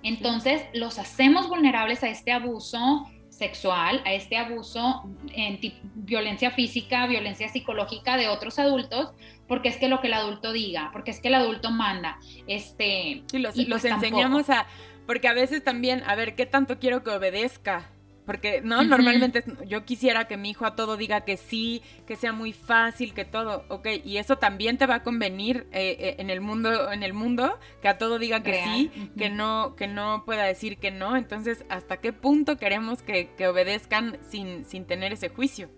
Entonces 0.03 0.63
los 0.73 0.97
hacemos 0.97 1.47
vulnerables 1.47 2.03
a 2.03 2.09
este 2.09 2.31
abuso 2.31 3.05
sexual, 3.39 4.01
a 4.05 4.13
este 4.13 4.37
abuso 4.37 5.09
en 5.33 5.59
violencia 5.95 6.51
física, 6.51 7.07
violencia 7.07 7.49
psicológica 7.49 8.17
de 8.17 8.27
otros 8.27 8.59
adultos, 8.59 9.13
porque 9.47 9.69
es 9.69 9.77
que 9.77 9.87
lo 9.87 10.01
que 10.01 10.07
el 10.07 10.13
adulto 10.13 10.51
diga, 10.51 10.89
porque 10.91 11.11
es 11.11 11.21
que 11.21 11.29
el 11.29 11.35
adulto 11.35 11.71
manda. 11.71 12.19
Este, 12.45 13.23
y 13.31 13.37
los, 13.39 13.55
los 13.55 13.67
pues 13.67 13.85
enseñamos 13.85 14.49
a, 14.49 14.67
porque 15.07 15.27
a 15.27 15.33
veces 15.33 15.63
también, 15.63 16.03
a 16.05 16.13
ver, 16.15 16.35
¿qué 16.35 16.45
tanto 16.45 16.77
quiero 16.77 17.01
que 17.01 17.09
obedezca? 17.09 17.89
Porque, 18.29 18.61
¿no? 18.61 18.83
Normalmente 18.83 19.43
yo 19.65 19.85
quisiera 19.85 20.27
que 20.27 20.37
mi 20.37 20.51
hijo 20.51 20.67
a 20.67 20.75
todo 20.75 20.97
diga 20.97 21.21
que 21.21 21.35
sí, 21.35 21.81
que 22.05 22.15
sea 22.15 22.31
muy 22.31 22.53
fácil, 22.53 23.15
que 23.15 23.25
todo, 23.25 23.65
ok, 23.69 23.87
y 24.05 24.17
eso 24.17 24.37
también 24.37 24.77
te 24.77 24.85
va 24.85 24.97
a 24.97 25.03
convenir 25.03 25.65
eh, 25.71 25.97
eh, 25.99 26.15
en 26.19 26.29
el 26.29 26.39
mundo, 26.39 26.91
en 26.91 27.01
el 27.01 27.13
mundo, 27.13 27.57
que 27.81 27.87
a 27.87 27.97
todo 27.97 28.19
diga 28.19 28.43
que 28.43 28.63
sí, 28.63 29.09
que 29.17 29.31
no, 29.31 29.73
que 29.75 29.87
no 29.87 30.25
pueda 30.27 30.43
decir 30.43 30.77
que 30.77 30.91
no. 30.91 31.17
Entonces, 31.17 31.65
¿hasta 31.69 31.97
qué 31.97 32.13
punto 32.13 32.57
queremos 32.57 33.01
que, 33.01 33.31
que 33.35 33.47
obedezcan 33.47 34.19
sin, 34.29 34.63
sin 34.63 34.85
tener 34.85 35.11
ese 35.11 35.29
juicio? 35.29 35.71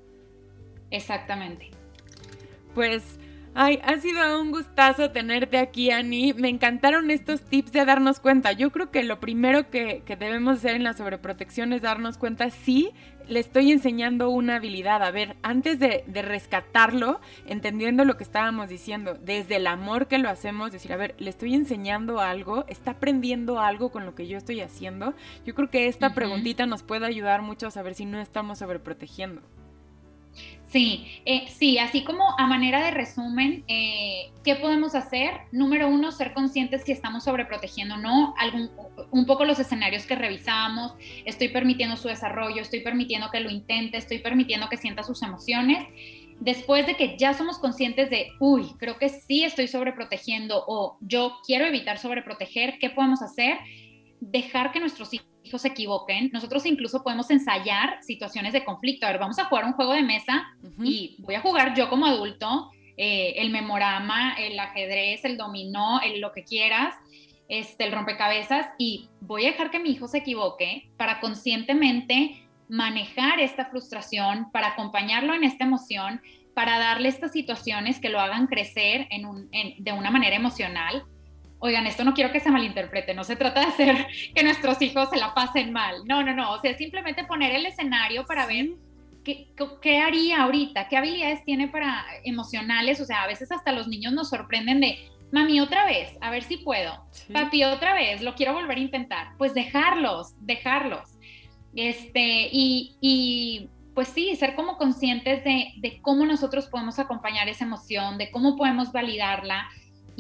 Exactamente. 0.90 1.72
Pues 2.76 3.18
Ay, 3.54 3.82
ha 3.84 3.98
sido 3.98 4.42
un 4.42 4.52
gustazo 4.52 5.12
tenerte 5.12 5.58
aquí, 5.58 5.92
Ani. 5.92 6.34
Me 6.34 6.48
encantaron 6.48 7.12
estos 7.12 7.42
tips 7.42 7.74
de 7.74 7.84
darnos 7.84 8.22
cuenta. 8.22 8.54
Yo 8.54 8.72
creo 8.72 8.92
que 8.92 9.04
lo 9.04 9.20
primero 9.20 9.70
que, 9.70 10.04
debemos 10.08 10.58
hacer 10.58 10.76
en 10.76 10.86
la 10.86 10.94
sobreprotección 10.94 11.74
es 11.74 11.82
darnos 11.82 12.18
cuenta 12.18 12.50
si 12.50 12.92
le 13.28 13.42
estoy 13.42 13.74
enseñando 13.74 14.30
una 14.30 14.56
habilidad. 14.56 15.04
A 15.04 15.12
ver, 15.12 15.36
antes 15.44 15.80
de, 15.80 16.06
de, 16.08 16.22
rescatarlo, 16.22 17.20
entendiendo 17.46 18.06
lo 18.06 18.16
que 18.16 18.24
estábamos 18.24 18.70
diciendo, 18.70 19.16
desde 19.22 19.58
el 19.58 19.68
amor 19.68 20.08
que 20.08 20.18
lo 20.18 20.30
hacemos, 20.30 20.72
decir, 20.72 20.94
a 20.94 20.98
ver, 20.98 21.16
le 21.20 21.30
estoy 21.30 21.54
enseñando 21.54 22.22
algo, 22.22 22.64
está 22.70 22.92
aprendiendo 22.92 23.60
algo 23.60 23.92
con 23.92 24.06
lo 24.06 24.16
que 24.16 24.28
yo 24.28 24.38
estoy 24.38 24.62
haciendo. 24.62 25.14
Yo 25.46 25.56
creo 25.56 25.70
que 25.70 25.88
esta 25.88 26.14
preguntita 26.14 26.66
nos 26.68 26.84
puede 26.84 27.06
ayudar 27.06 27.42
mucho 27.42 27.68
a 27.68 27.72
saber 27.72 27.96
si 27.96 28.06
no 28.06 28.22
estamos 28.22 28.60
sobreprotegiendo. 28.60 29.42
Sí, 30.72 31.06
eh, 31.26 31.48
sí, 31.50 31.80
así 31.80 32.06
como 32.06 32.24
a 32.40 32.48
manera 32.48 32.82
de 32.82 32.92
resumen, 32.92 33.66
eh, 33.68 34.32
¿qué 34.42 34.56
podemos 34.56 34.96
hacer? 34.96 35.34
Número 35.52 35.90
uno, 35.90 36.14
ser 36.14 36.34
conscientes 36.34 36.84
si 36.86 36.94
estamos 36.94 37.26
sobreprotegiendo 37.26 37.96
o 37.96 37.98
no, 37.98 38.34
algún, 38.38 38.72
un 39.12 39.26
poco 39.26 39.44
los 39.44 39.60
escenarios 39.60 40.06
que 40.06 40.16
revisamos, 40.16 40.94
estoy 41.26 41.50
permitiendo 41.50 41.98
su 41.98 42.08
desarrollo, 42.08 42.62
estoy 42.62 42.80
permitiendo 42.80 43.30
que 43.32 43.42
lo 43.42 43.50
intente, 43.50 43.98
estoy 43.98 44.20
permitiendo 44.20 44.70
que 44.70 44.78
sienta 44.78 45.04
sus 45.04 45.22
emociones. 45.24 45.86
Después 46.40 46.88
de 46.88 46.96
que 46.96 47.18
ya 47.18 47.34
somos 47.34 47.60
conscientes 47.60 48.10
de, 48.10 48.30
uy, 48.40 48.72
creo 48.80 48.98
que 48.98 49.10
sí 49.10 49.44
estoy 49.44 49.68
sobreprotegiendo 49.68 50.64
o 50.68 50.98
yo 51.02 51.38
quiero 51.46 51.66
evitar 51.66 51.98
sobreproteger, 51.98 52.80
¿qué 52.80 52.90
podemos 52.90 53.22
hacer? 53.22 53.58
Dejar 54.22 54.72
que 54.72 54.80
nuestros 54.80 55.14
hijos 55.14 55.31
hijos 55.52 55.64
se 55.64 55.68
equivoquen, 55.68 56.30
nosotros 56.32 56.66
incluso 56.66 57.04
podemos 57.04 57.30
ensayar 57.30 58.02
situaciones 58.02 58.54
de 58.54 58.64
conflicto. 58.64 59.06
A 59.06 59.12
ver, 59.12 59.20
vamos 59.20 59.38
a 59.38 59.46
jugar 59.46 59.66
un 59.66 59.74
juego 59.74 59.92
de 59.92 60.02
mesa 60.02 60.48
y 60.82 61.18
voy 61.20 61.36
a 61.36 61.42
jugar 61.42 61.76
yo 61.76 61.90
como 61.90 62.06
adulto 62.06 62.72
eh, 62.96 63.34
el 63.38 63.50
memorama, 63.50 64.34
el 64.36 64.58
ajedrez, 64.58 65.26
el 65.26 65.38
dominó, 65.38 66.00
el 66.02 66.22
lo 66.22 66.32
que 66.32 66.46
quieras, 66.46 66.96
este, 67.50 67.84
el 67.84 67.92
rompecabezas 67.92 68.68
y 68.78 69.10
voy 69.20 69.46
a 69.46 69.52
dejar 69.52 69.72
que 69.72 69.80
mi 69.80 69.90
hijo 69.90 70.08
se 70.08 70.20
equivoque 70.20 70.90
para 70.96 71.20
conscientemente 71.20 72.48
manejar 72.70 73.42
esta 73.42 73.66
frustración, 73.66 74.50
para 74.52 74.70
acompañarlo 74.70 75.34
en 75.34 75.44
esta 75.44 75.66
emoción, 75.66 76.22
para 76.56 76.80
darle 76.80 77.10
estas 77.10 77.34
situaciones 77.34 78.00
que 78.00 78.10
lo 78.10 78.22
hagan 78.22 78.48
crecer 78.48 79.08
en 79.10 79.26
un, 79.26 79.50
de 79.52 79.92
una 79.92 80.12
manera 80.12 80.38
emocional 80.38 81.04
oigan, 81.62 81.88
esto 81.88 82.04
no 82.04 82.14
quiero 82.14 82.32
que 82.32 82.40
se 82.40 82.52
malinterprete, 82.52 83.14
no 83.14 83.24
se 83.24 83.36
trata 83.36 83.62
de 83.62 83.68
hacer 83.68 84.08
que 84.36 84.44
nuestros 84.44 84.82
hijos 84.82 85.10
se 85.10 85.18
la 85.18 85.34
pasen 85.34 85.72
mal, 85.72 86.04
no, 86.06 86.24
no, 86.24 86.34
no, 86.34 86.54
o 86.54 86.60
sea, 86.60 86.76
simplemente 86.76 87.24
poner 87.24 87.56
el 87.56 87.66
escenario 87.66 88.26
para 88.26 88.46
ver 88.48 88.72
qué, 89.24 89.48
qué, 89.82 90.00
haría 90.00 90.42
ahorita, 90.42 90.88
qué 90.90 90.98
habilidades 90.98 91.46
tiene 91.46 91.68
para 91.68 92.04
emocionales, 92.24 93.00
o 93.00 93.06
sea, 93.06 93.24
a 93.24 93.28
veces 93.28 93.52
hasta 93.52 93.72
los 93.72 93.88
niños 93.88 94.12
nos 94.12 94.30
sorprenden 94.30 94.82
de, 94.82 94.98
mami, 95.32 95.62
otra 95.62 95.86
vez, 95.86 96.18
a 96.20 96.32
ver 96.32 96.44
si 96.44 96.58
puedo, 96.58 97.06
papi, 97.32 97.64
otra 97.64 97.94
vez, 97.94 98.22
lo 98.22 98.34
quiero 98.34 98.54
volver 98.54 98.78
a 98.78 98.82
intentar, 98.82 99.28
pues 99.38 99.54
dejarlos, 99.54 100.34
dejarlos, 100.42 101.18
este, 101.76 102.50
y, 102.52 102.96
y 103.02 103.70
pues 103.94 104.08
sí, 104.08 104.36
ser 104.36 104.56
como 104.56 104.78
conscientes 104.78 105.44
de, 105.44 105.74
de 105.78 106.02
cómo 106.02 106.26
nosotros 106.26 106.68
podemos 106.68 106.98
acompañar 106.98 107.48
esa 107.50 107.66
emoción, 107.66 108.18
de 108.18 108.32
cómo 108.32 108.58
podemos 108.58 108.92
validarla, 108.92 109.70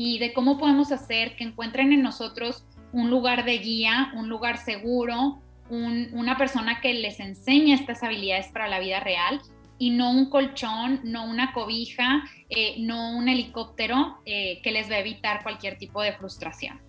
y 0.03 0.17
de 0.17 0.33
cómo 0.33 0.57
podemos 0.57 0.91
hacer 0.91 1.35
que 1.35 1.43
encuentren 1.43 1.93
en 1.93 2.01
nosotros 2.01 2.65
un 2.91 3.11
lugar 3.11 3.45
de 3.45 3.59
guía, 3.59 4.11
un 4.15 4.29
lugar 4.29 4.57
seguro, 4.57 5.39
una 5.69 6.37
persona 6.39 6.81
que 6.81 6.95
les 6.95 7.19
enseñe 7.19 7.73
estas 7.73 8.01
habilidades 8.01 8.47
para 8.47 8.67
la 8.67 8.79
vida 8.79 8.99
real 8.99 9.39
y 9.77 9.91
no 9.91 10.09
un 10.09 10.31
colchón, 10.31 11.01
no 11.03 11.25
una 11.25 11.53
cobija, 11.53 12.23
eh, 12.49 12.77
no 12.79 13.15
un 13.15 13.29
helicóptero 13.29 14.17
eh, 14.25 14.59
que 14.63 14.71
les 14.71 14.89
va 14.89 14.95
a 14.95 14.99
evitar 14.99 15.43
cualquier 15.43 15.77
tipo 15.77 16.01
de 16.01 16.13
frustración. 16.13 16.81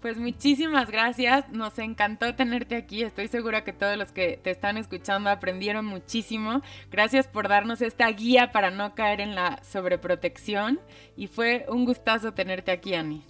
Pues 0.00 0.16
muchísimas 0.16 0.90
gracias, 0.90 1.48
nos 1.48 1.76
encantó 1.80 2.32
tenerte 2.36 2.76
aquí, 2.76 3.02
estoy 3.02 3.26
segura 3.26 3.64
que 3.64 3.72
todos 3.72 3.96
los 3.96 4.12
que 4.12 4.38
te 4.40 4.52
están 4.52 4.76
escuchando 4.76 5.28
aprendieron 5.28 5.86
muchísimo. 5.86 6.62
Gracias 6.88 7.26
por 7.26 7.48
darnos 7.48 7.82
esta 7.82 8.08
guía 8.10 8.52
para 8.52 8.70
no 8.70 8.94
caer 8.94 9.20
en 9.20 9.34
la 9.34 9.60
sobreprotección 9.64 10.78
y 11.16 11.26
fue 11.26 11.66
un 11.68 11.84
gustazo 11.84 12.32
tenerte 12.32 12.70
aquí, 12.70 12.94
Ani. 12.94 13.24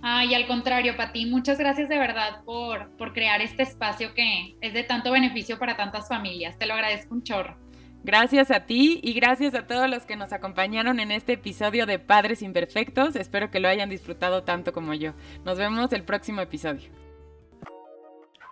Ay, 0.00 0.34
al 0.34 0.46
contrario, 0.46 0.96
Pati, 0.96 1.26
muchas 1.26 1.58
gracias 1.58 1.90
de 1.90 1.98
verdad 1.98 2.42
por, 2.44 2.90
por 2.96 3.12
crear 3.12 3.42
este 3.42 3.62
espacio 3.62 4.14
que 4.14 4.56
es 4.62 4.72
de 4.72 4.84
tanto 4.84 5.10
beneficio 5.12 5.58
para 5.58 5.76
tantas 5.76 6.08
familias. 6.08 6.58
Te 6.58 6.64
lo 6.64 6.72
agradezco 6.74 7.14
un 7.14 7.22
chorro. 7.22 7.63
Gracias 8.04 8.50
a 8.50 8.66
ti 8.66 9.00
y 9.02 9.14
gracias 9.14 9.54
a 9.54 9.66
todos 9.66 9.88
los 9.88 10.04
que 10.04 10.14
nos 10.14 10.34
acompañaron 10.34 11.00
en 11.00 11.10
este 11.10 11.32
episodio 11.32 11.86
de 11.86 11.98
Padres 11.98 12.42
Imperfectos. 12.42 13.16
Espero 13.16 13.50
que 13.50 13.60
lo 13.60 13.68
hayan 13.68 13.88
disfrutado 13.88 14.42
tanto 14.42 14.74
como 14.74 14.92
yo. 14.92 15.12
Nos 15.44 15.56
vemos 15.56 15.90
el 15.94 16.04
próximo 16.04 16.42
episodio. 16.42 16.90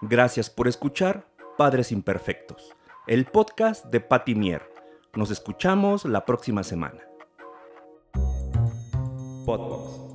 Gracias 0.01 0.49
por 0.49 0.69
escuchar 0.69 1.27
Padres 1.59 1.93
Imperfectos, 1.93 2.75
el 3.07 3.27
podcast 3.27 3.85
de 3.87 4.01
Patti 4.01 4.35
Mier. 4.35 4.63
Nos 5.15 5.31
escuchamos 5.31 6.07
la 6.07 6.25
próxima 6.25 6.63
semana. 6.63 7.03
Podbox. 9.45 10.12